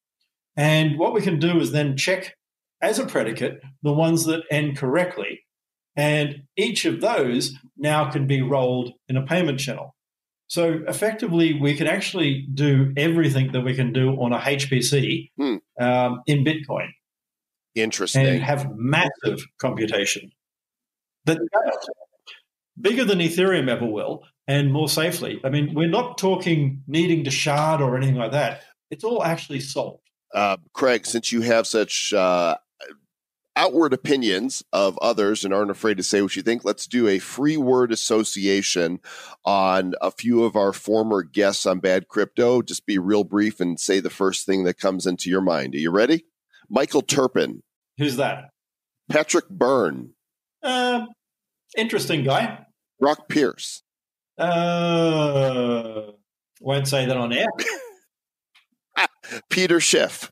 And 0.60 1.00
what 1.00 1.14
we 1.14 1.22
can 1.22 1.40
do 1.40 1.58
is 1.62 1.72
then 1.72 1.96
check 1.96 2.36
as 2.82 3.00
a 3.00 3.06
predicate 3.06 3.62
the 3.82 3.94
ones 3.94 4.26
that 4.26 4.44
end 4.52 4.78
correctly. 4.78 5.40
And 5.96 6.44
each 6.58 6.84
of 6.84 7.00
those 7.00 7.54
now 7.78 8.12
can 8.12 8.28
be 8.28 8.42
rolled 8.42 8.92
in 9.08 9.16
a 9.16 9.26
payment 9.26 9.60
channel. 9.60 9.96
So 10.48 10.82
effectively, 10.88 11.54
we 11.60 11.76
can 11.76 11.88
actually 11.88 12.46
do 12.54 12.92
everything 12.98 13.52
that 13.54 13.62
we 13.62 13.74
can 13.74 13.94
do 13.94 14.10
on 14.22 14.34
a 14.34 14.40
HPC 14.40 15.32
Hmm. 15.38 15.56
um, 15.80 16.22
in 16.28 16.44
Bitcoin 16.44 16.90
Interesting. 17.76 18.26
and 18.26 18.44
have 18.44 18.68
massive 18.76 19.46
computation. 19.60 20.32
That 21.26 21.40
bigger 22.82 23.06
than 23.06 23.20
Ethereum 23.20 23.70
ever 23.70 23.86
will 23.86 24.24
and 24.48 24.74
more 24.74 24.90
safely. 24.90 25.40
I 25.44 25.50
mean, 25.50 25.74
we're 25.74 25.88
not 25.90 26.18
talking 26.18 26.84
needing 26.88 27.24
to 27.26 27.32
shard 27.32 27.80
or 27.82 27.96
anything 27.96 28.16
like 28.16 28.32
that. 28.32 28.64
It's 28.92 29.04
all 29.04 29.24
actually 29.24 29.60
solved. 29.62 30.09
Uh, 30.34 30.58
Craig, 30.74 31.06
since 31.06 31.32
you 31.32 31.42
have 31.42 31.66
such 31.68 32.14
uh, 32.14 32.56
outward 33.56 33.94
opinions 33.94 34.64
of 34.72 34.98
others 35.00 35.44
and 35.44 35.54
aren't 35.54 35.72
afraid 35.72 35.98
to 35.98 36.04
say 36.04 36.22
what 36.22 36.36
you 36.36 36.42
think, 36.42 36.64
let's 36.64 36.86
do 36.88 37.08
a 37.08 37.20
free 37.20 37.58
word 37.58 37.92
association 37.92 39.00
on 39.44 39.94
a 40.02 40.12
few 40.12 40.44
of 40.44 40.56
our 40.56 40.72
former 40.72 41.24
guests 41.24 41.66
on 41.66 41.80
Bad 41.80 42.08
Crypto. 42.08 42.62
Just 42.62 42.86
be 42.86 42.98
real 42.98 43.24
brief 43.24 43.60
and 43.60 43.80
say 43.80 44.00
the 44.00 44.10
first 44.10 44.46
thing 44.46 44.64
that 44.66 44.78
comes 44.80 45.06
into 45.08 45.30
your 45.30 45.42
mind. 45.42 45.74
Are 45.76 45.80
you 45.80 45.92
ready? 45.92 46.26
Michael 46.70 47.02
Terpin, 47.02 47.62
Who's 47.98 48.16
that? 48.18 48.52
Patrick 49.10 49.50
Byrne, 49.50 50.12
Um, 50.62 51.08
interesting 51.76 52.24
guy. 52.24 52.66
Brock 53.00 53.28
Pierce, 53.28 53.82
Uh, 54.38 56.12
won't 56.62 56.88
say 56.88 57.06
that 57.08 57.18
on 57.18 57.34
air. 57.34 57.48
Peter 59.50 59.80
Schiff. 59.80 60.32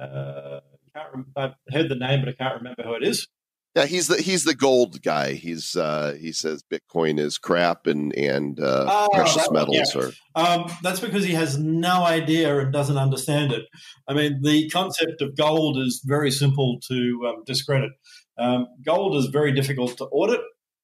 Uh, 0.00 0.60
can't 0.96 1.08
rem- 1.14 1.32
I've 1.36 1.54
heard 1.70 1.88
the 1.88 1.94
name, 1.94 2.20
but 2.20 2.28
I 2.30 2.32
can't 2.32 2.56
remember 2.56 2.82
who 2.82 2.94
it 2.94 3.02
is. 3.02 3.28
Yeah, 3.74 3.84
he's 3.84 4.08
the 4.08 4.16
he's 4.16 4.44
the 4.44 4.54
gold 4.54 5.02
guy. 5.02 5.34
He's 5.34 5.76
uh 5.76 6.16
he 6.18 6.32
says 6.32 6.64
Bitcoin 6.72 7.18
is 7.18 7.36
crap 7.36 7.86
and 7.86 8.14
and 8.14 8.58
uh, 8.58 8.86
Oh, 8.88 9.08
precious 9.12 9.50
metals 9.50 9.94
yeah. 9.94 10.02
are 10.02 10.60
Um, 10.62 10.72
that's 10.82 10.98
because 11.00 11.24
he 11.24 11.34
has 11.34 11.58
no 11.58 12.02
idea 12.02 12.58
and 12.58 12.72
doesn't 12.72 12.96
understand 12.96 13.52
it. 13.52 13.64
I 14.08 14.14
mean, 14.14 14.40
the 14.42 14.70
concept 14.70 15.20
of 15.20 15.36
gold 15.36 15.76
is 15.76 16.02
very 16.06 16.30
simple 16.30 16.78
to 16.88 17.20
um, 17.28 17.42
discredit. 17.44 17.92
Um, 18.38 18.66
gold 18.82 19.14
is 19.16 19.26
very 19.26 19.52
difficult 19.52 19.98
to 19.98 20.04
audit. 20.06 20.40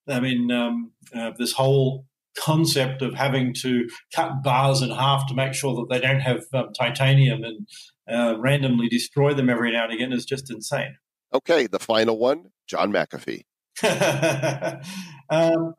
I 0.07 0.21
mean, 0.21 0.51
um, 0.51 0.93
uh, 1.15 1.31
this 1.39 1.53
whole 1.53 2.05
concept 2.39 3.03
of 3.03 3.15
having 3.15 3.53
to 3.55 3.89
cut 4.15 4.43
bars 4.43 4.83
in 4.83 4.91
half 4.91 5.27
to 5.29 5.35
make 5.35 5.55
sure 5.55 5.75
that 5.75 5.87
they 5.91 6.01
don't 6.01 6.21
have 6.21 6.43
um, 6.55 6.69
titanium 6.79 7.43
and 7.45 7.67
uh, 8.11 8.39
randomly 8.39 8.89
destroy 8.89 9.35
them 9.35 9.51
every 9.51 9.73
now 9.73 9.85
and 9.85 9.93
again 9.93 10.13
is 10.13 10.25
just 10.25 10.51
insane. 10.51 10.97
okay. 11.35 11.67
The 11.67 11.79
final 11.79 12.19
one, 12.19 12.47
John 12.67 12.93
McAfee. 12.93 13.45
um, 15.31 15.75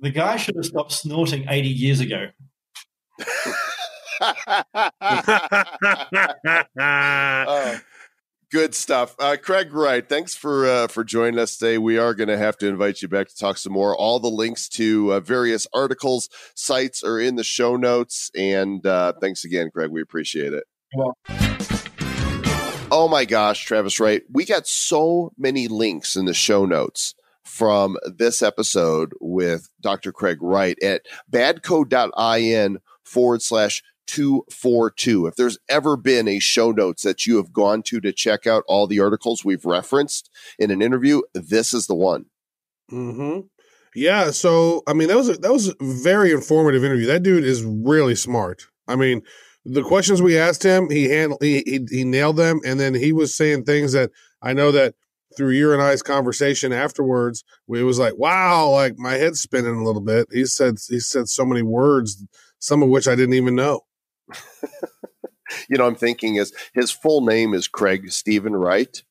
the 0.00 0.10
guy 0.10 0.36
should 0.36 0.56
have 0.56 0.64
stopped 0.64 0.92
snorting 0.92 1.46
80 1.48 1.68
years 1.68 2.00
ago. 2.00 2.26
Uh, 6.78 7.78
good 8.50 8.74
stuff, 8.74 9.14
uh, 9.18 9.36
Craig. 9.40 9.72
Wright, 9.72 10.08
thanks 10.08 10.34
for 10.34 10.66
uh, 10.66 10.86
for 10.88 11.04
joining 11.04 11.38
us 11.38 11.56
today. 11.56 11.78
We 11.78 11.98
are 11.98 12.14
going 12.14 12.28
to 12.28 12.38
have 12.38 12.56
to 12.58 12.68
invite 12.68 13.02
you 13.02 13.08
back 13.08 13.28
to 13.28 13.36
talk 13.36 13.58
some 13.58 13.72
more. 13.72 13.96
All 13.96 14.20
the 14.20 14.28
links 14.28 14.68
to 14.70 15.14
uh, 15.14 15.20
various 15.20 15.66
articles, 15.72 16.28
sites 16.54 17.02
are 17.02 17.20
in 17.20 17.36
the 17.36 17.44
show 17.44 17.76
notes. 17.76 18.30
And 18.36 18.84
uh, 18.86 19.14
thanks 19.20 19.44
again, 19.44 19.70
Craig. 19.70 19.90
We 19.90 20.02
appreciate 20.02 20.52
it. 20.52 20.64
Oh 22.90 23.08
my 23.10 23.26
gosh, 23.26 23.64
Travis 23.64 24.00
Wright, 24.00 24.22
we 24.32 24.46
got 24.46 24.66
so 24.66 25.32
many 25.36 25.68
links 25.68 26.16
in 26.16 26.24
the 26.24 26.32
show 26.32 26.64
notes 26.64 27.14
from 27.44 27.98
this 28.04 28.42
episode 28.42 29.12
with 29.20 29.68
Dr. 29.80 30.12
Craig 30.12 30.38
Wright 30.40 30.82
at 30.82 31.02
badco.in 31.30 32.78
forward 33.04 33.42
slash 33.42 33.82
242. 34.08 35.26
If 35.26 35.36
there's 35.36 35.58
ever 35.68 35.96
been 35.96 36.26
a 36.26 36.38
show 36.40 36.72
notes 36.72 37.02
that 37.02 37.26
you 37.26 37.36
have 37.36 37.52
gone 37.52 37.82
to 37.84 38.00
to 38.00 38.12
check 38.12 38.46
out 38.46 38.64
all 38.66 38.86
the 38.86 39.00
articles 39.00 39.44
we've 39.44 39.64
referenced 39.64 40.30
in 40.58 40.70
an 40.70 40.82
interview, 40.82 41.22
this 41.34 41.72
is 41.72 41.86
the 41.86 41.94
one. 41.94 42.26
hmm 42.90 43.40
Yeah. 43.94 44.30
So 44.30 44.82
I 44.86 44.94
mean, 44.94 45.08
that 45.08 45.16
was 45.16 45.28
a, 45.28 45.34
that 45.34 45.52
was 45.52 45.68
a 45.68 45.74
very 45.80 46.32
informative 46.32 46.82
interview. 46.84 47.06
That 47.06 47.22
dude 47.22 47.44
is 47.44 47.62
really 47.62 48.14
smart. 48.14 48.66
I 48.88 48.96
mean, 48.96 49.22
the 49.64 49.82
questions 49.82 50.22
we 50.22 50.38
asked 50.38 50.62
him, 50.62 50.90
he 50.90 51.04
handled, 51.10 51.42
he, 51.42 51.62
he 51.66 51.86
he 51.90 52.04
nailed 52.04 52.36
them, 52.36 52.60
and 52.64 52.80
then 52.80 52.94
he 52.94 53.12
was 53.12 53.34
saying 53.34 53.64
things 53.64 53.92
that 53.92 54.10
I 54.42 54.54
know 54.54 54.72
that 54.72 54.94
through 55.36 55.50
your 55.50 55.74
and 55.74 55.82
I's 55.82 56.02
conversation 56.02 56.72
afterwards, 56.72 57.44
it 57.68 57.82
was 57.82 57.98
like, 57.98 58.16
wow, 58.16 58.70
like 58.70 58.96
my 58.96 59.14
head's 59.14 59.40
spinning 59.40 59.76
a 59.76 59.84
little 59.84 60.00
bit. 60.00 60.28
He 60.32 60.46
said 60.46 60.76
he 60.88 61.00
said 61.00 61.28
so 61.28 61.44
many 61.44 61.62
words, 61.62 62.24
some 62.58 62.82
of 62.82 62.88
which 62.88 63.06
I 63.06 63.14
didn't 63.14 63.34
even 63.34 63.54
know. 63.54 63.82
you 65.68 65.76
know, 65.76 65.86
I'm 65.86 65.94
thinking 65.94 66.36
is 66.36 66.52
his 66.74 66.90
full 66.90 67.20
name 67.20 67.54
is 67.54 67.68
Craig 67.68 68.10
Stephen 68.10 68.54
Wright, 68.54 69.02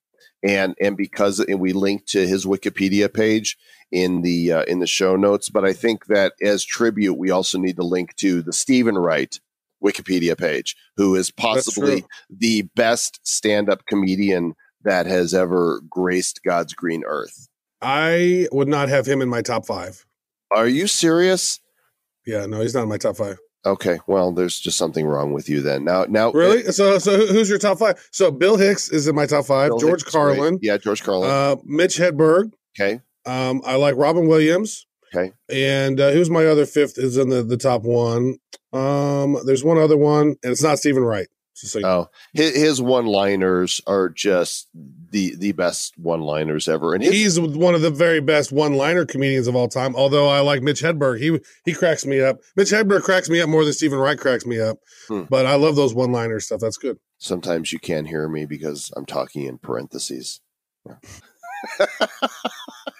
and 0.43 0.76
and 0.82 0.97
because 0.97 1.39
and 1.39 1.59
we 1.59 1.74
linked 1.74 2.07
to 2.09 2.28
his 2.28 2.45
Wikipedia 2.45 3.13
page 3.13 3.57
in 3.91 4.22
the 4.22 4.51
uh, 4.51 4.63
in 4.63 4.80
the 4.80 4.88
show 4.88 5.15
notes, 5.15 5.49
but 5.49 5.65
I 5.65 5.74
think 5.74 6.07
that 6.07 6.34
as 6.41 6.65
tribute, 6.65 7.15
we 7.15 7.32
also 7.32 7.57
need 7.57 7.78
to 7.78 7.84
link 7.84 8.15
to 8.18 8.41
the 8.41 8.53
Stephen 8.53 8.97
Wright 8.97 9.39
Wikipedia 9.84 10.38
page, 10.38 10.76
who 10.97 11.15
is 11.15 11.32
possibly 11.32 12.03
the 12.30 12.63
best 12.76 13.20
stand-up 13.24 13.86
comedian 13.86 14.55
that 14.84 15.05
has 15.05 15.34
ever 15.34 15.82
graced 15.89 16.41
God's 16.43 16.74
green 16.74 17.03
earth. 17.05 17.47
I 17.82 18.47
would 18.51 18.68
not 18.68 18.89
have 18.89 19.05
him 19.05 19.22
in 19.22 19.30
my 19.30 19.41
top 19.41 19.65
five. 19.65 20.05
Are 20.51 20.68
you 20.68 20.88
serious? 20.88 21.59
Yeah, 22.26 22.45
no, 22.45 22.61
he's 22.61 22.74
not 22.74 22.84
in 22.84 22.89
my 22.89 22.97
top 22.97 23.18
five. 23.18 23.38
Okay, 23.66 23.99
well, 24.08 24.32
there's 24.32 24.60
just 24.60 24.78
something 24.78 25.05
wrong 25.05 25.34
with 25.34 25.49
you 25.49 25.62
then. 25.62 25.84
Now, 25.84 26.05
now, 26.08 26.32
Really? 26.32 26.64
So, 26.72 26.99
so 26.99 27.26
who's 27.28 27.49
your 27.49 27.60
top 27.60 27.80
five? 27.80 27.97
So, 28.12 28.32
Bill 28.32 28.55
Hicks 28.55 28.89
is 28.89 29.08
in 29.08 29.16
my 29.16 29.26
top 29.26 29.45
five. 29.45 29.70
Bill 29.72 29.80
George 29.80 30.01
Hicks. 30.03 30.12
Carlin, 30.12 30.60
yeah, 30.62 30.78
George 30.78 31.03
Carlin. 31.03 31.30
uh, 31.30 31.55
Mitch 31.66 31.97
Hedberg. 31.97 32.51
okay, 32.80 33.01
Um, 33.26 33.62
I 33.66 33.76
like 33.76 33.95
Robin 33.97 34.28
Williams. 34.28 34.86
Okay. 35.14 35.32
And 35.49 35.99
uh, 35.99 36.12
who's 36.12 36.30
my 36.30 36.45
other 36.45 36.66
fifth? 36.66 36.97
Is 36.97 37.18
in 37.18 37.30
the, 37.30 37.41
the 37.43 37.58
top 37.58 37.84
one. 37.84 38.38
Um, 38.74 39.38
there's 39.45 39.64
one 39.64 39.78
other 39.78 39.97
one, 39.97 40.36
and 40.43 40.51
it's 40.51 40.62
not 40.64 40.80
Stephen 40.80 41.03
Wright. 41.03 41.28
So 41.58 41.80
Oh, 41.84 42.10
his, 42.34 42.55
his 42.55 42.82
one-liners 42.82 43.82
are 43.88 44.10
just 44.10 44.68
the 45.10 45.36
the 45.38 45.53
best 45.53 45.97
one-liners 45.97 46.68
ever, 46.68 46.93
and 46.93 47.03
his, 47.03 47.14
He's 47.14 47.39
one 47.39 47.74
of 47.74 47.82
the 47.82 47.89
very 47.89 48.20
best 48.20 48.51
one-liner 48.51 49.05
comedians 49.05 49.47
of 49.47 49.55
all 49.55 49.68
time. 49.68 49.95
Although 49.95 50.28
I 50.28 50.41
like 50.41 50.62
Mitch 50.62 50.82
Hedberg, 50.82 51.20
he 51.20 51.39
he 51.66 51.74
cracks 51.74 52.05
me 52.05 52.22
up. 52.22 52.39
Mitch 52.55 52.70
Hedberg 52.70 53.01
cracks 53.03 53.30
me 53.30 53.41
up 53.41 53.49
more 53.49 53.64
than 53.64 53.74
Stephen 53.74 53.97
Wright 53.97 54.20
cracks 54.20 54.45
me 54.45 54.60
up. 54.60 54.78
Hmm. 55.08 55.24
But 55.30 55.45
I 55.47 55.55
love 55.55 55.76
those 55.76 55.95
one-liner 55.95 56.39
stuff. 56.39 56.60
That's 56.60 56.78
good. 56.78 56.99
sometimes 57.18 57.74
you 57.74 57.80
can't 57.80 58.08
hear 58.08 58.28
me 58.30 58.45
because 58.45 58.91
I'm 58.95 59.05
talking 59.05 59.45
in 59.45 59.58
parentheses. 59.58 60.41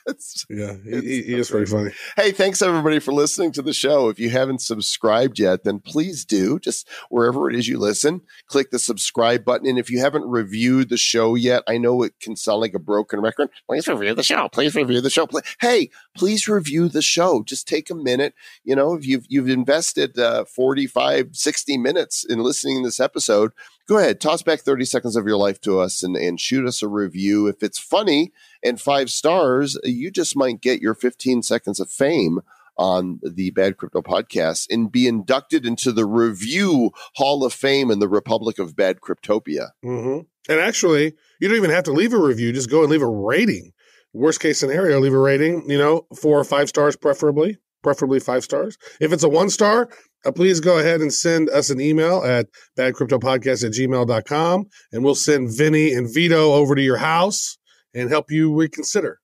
It's- 0.08 0.45
Yeah, 0.49 0.74
he, 0.86 0.89
It's 0.89 1.05
he, 1.05 1.22
he 1.24 1.34
is 1.34 1.49
pretty 1.49 1.66
funny. 1.70 1.91
hey, 2.16 2.32
thanks 2.32 2.62
everybody 2.62 2.99
for 2.99 3.12
listening 3.12 3.51
to 3.53 3.62
the 3.62 3.74
show. 3.74 4.08
If 4.08 4.20
you 4.20 4.30
haven't 4.30 4.62
subscribed 4.62 5.38
yet, 5.38 5.66
then 5.66 5.80
please 5.80 6.24
do. 6.24 6.60
Just 6.60 6.88
wherever 7.10 7.49
it 7.49 7.55
is 7.58 7.68
you 7.68 7.78
listen, 7.78 8.22
click 8.47 8.72
the 8.72 8.80
subscribe 8.80 9.43
button. 9.43 9.68
And 9.68 9.78
if 9.78 9.89
you 9.91 9.99
haven't 9.99 10.24
reviewed 10.24 10.88
the 10.88 10.95
show 10.97 11.36
yet, 11.36 11.64
I 11.68 11.78
know 11.78 12.03
it 12.03 12.14
can 12.22 12.38
sound 12.38 12.62
like 12.62 12.74
a 12.74 12.80
broken 12.80 13.20
record. 13.20 13.49
Please 13.68 13.86
review 13.88 14.14
the 14.16 14.24
show. 14.24 14.47
Please 14.47 14.76
review 14.76 15.01
the 15.01 15.10
show. 15.10 15.28
Hey, 15.60 15.89
please 16.16 16.47
review 16.47 16.88
the 16.88 17.01
show. 17.01 17.43
Just 17.43 17.68
take 17.68 17.89
a 17.89 17.95
minute. 17.95 18.34
You 18.64 18.78
know, 18.78 18.93
if 18.93 19.05
you've 19.05 19.26
you've 19.28 19.49
invested 19.49 20.18
uh, 20.18 20.45
45, 20.45 21.36
60 21.36 21.78
minutes 21.78 22.24
in 22.24 22.39
listening 22.39 22.82
to 22.82 22.88
this 22.88 23.01
episode, 23.01 23.51
go 23.88 23.97
ahead, 23.97 24.19
toss 24.19 24.41
back 24.41 24.59
30 24.59 24.85
seconds 24.85 25.15
of 25.15 25.25
your 25.25 25.38
life 25.38 25.59
to 25.61 25.79
us 25.79 26.03
and, 26.03 26.15
and 26.15 26.39
shoot 26.39 26.67
us 26.67 26.81
a 26.81 26.88
review. 26.88 27.47
If 27.47 27.63
it's 27.63 27.79
funny 27.79 28.31
and 28.63 28.79
five 28.79 29.09
stars, 29.09 29.77
you 29.83 30.11
just 30.11 30.35
might 30.35 30.61
get 30.61 30.81
your 30.81 30.93
15 30.93 31.41
seconds 31.41 31.79
of 31.79 31.89
fame 31.89 32.39
on 32.77 33.19
the 33.23 33.49
Bad 33.51 33.77
Crypto 33.77 34.01
podcast 34.01 34.67
and 34.69 34.91
be 34.91 35.07
inducted 35.07 35.65
into 35.65 35.91
the 35.91 36.05
Review 36.05 36.91
Hall 37.15 37.43
of 37.43 37.53
Fame 37.53 37.89
in 37.89 37.99
the 37.99 38.07
Republic 38.07 38.59
of 38.59 38.75
Bad 38.75 39.01
Cryptopia. 39.01 39.69
hmm 39.81 40.19
And 40.47 40.59
actually, 40.59 41.15
you 41.39 41.47
don't 41.47 41.57
even 41.57 41.71
have 41.71 41.85
to 41.85 41.91
leave 41.91 42.13
a 42.13 42.19
review. 42.19 42.53
Just 42.53 42.69
go 42.69 42.81
and 42.81 42.91
leave 42.91 43.01
a 43.01 43.07
rating. 43.07 43.71
Worst 44.13 44.39
case 44.39 44.59
scenario, 44.59 44.99
leave 44.99 45.13
a 45.13 45.19
rating, 45.19 45.69
you 45.69 45.77
know, 45.77 46.07
four 46.15 46.39
or 46.39 46.43
five 46.43 46.69
stars, 46.69 46.95
preferably, 46.95 47.57
preferably 47.84 48.19
five 48.19 48.43
stars. 48.43 48.78
If 48.99 49.13
it's 49.13 49.23
a 49.23 49.30
one 49.30 49.49
star, 49.49 49.89
uh, 50.25 50.32
please 50.32 50.59
go 50.59 50.80
ahead 50.80 51.01
and 51.01 51.13
send 51.13 51.49
us 51.49 51.69
an 51.69 51.80
email 51.80 52.23
at 52.23 52.47
badcryptopodcast 52.78 53.63
at 53.65 53.71
gmail.com 53.73 54.65
and 54.91 55.03
we'll 55.03 55.15
send 55.15 55.55
Vinny 55.55 55.93
and 55.93 56.11
Vito 56.13 56.53
over 56.53 56.75
to 56.75 56.82
your 56.82 56.97
house 56.97 57.57
and 57.93 58.09
help 58.09 58.32
you 58.32 58.53
reconsider. 58.53 59.19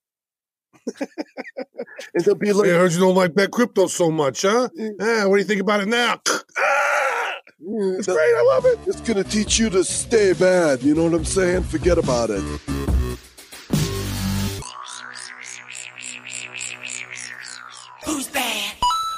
And 2.16 2.24
they'll 2.26 2.36
be 2.36 2.47
Hey, 2.47 2.54
like, 2.54 2.70
I 2.70 2.74
heard 2.74 2.91
you 2.91 2.99
don't 2.99 3.16
like 3.16 3.34
bad 3.34 3.51
crypto 3.51 3.88
so 3.88 4.12
much, 4.12 4.41
huh? 4.41 4.68
Ah, 4.99 5.24
what 5.28 5.36
do 5.36 5.38
you 5.38 5.43
think 5.43 5.62
about 5.62 5.82
it 5.82 5.88
now? 5.88 6.20
Ah, 6.58 7.34
it's 7.60 8.08
great. 8.08 8.18
I 8.18 8.43
love 8.47 8.66
it. 8.66 8.80
It's 8.86 9.01
gonna 9.01 9.24
teach 9.24 9.60
you 9.60 9.70
to 9.70 9.84
stay 9.84 10.34
bad. 10.34 10.84
You 10.84 10.95
know 10.95 11.04
what 11.06 11.14
I'm 11.14 11.26
saying? 11.26 11.64
Forget 11.64 11.97
about 11.97 12.30
it. 12.30 12.93
Who's 18.14 18.28
bad? 18.28 18.53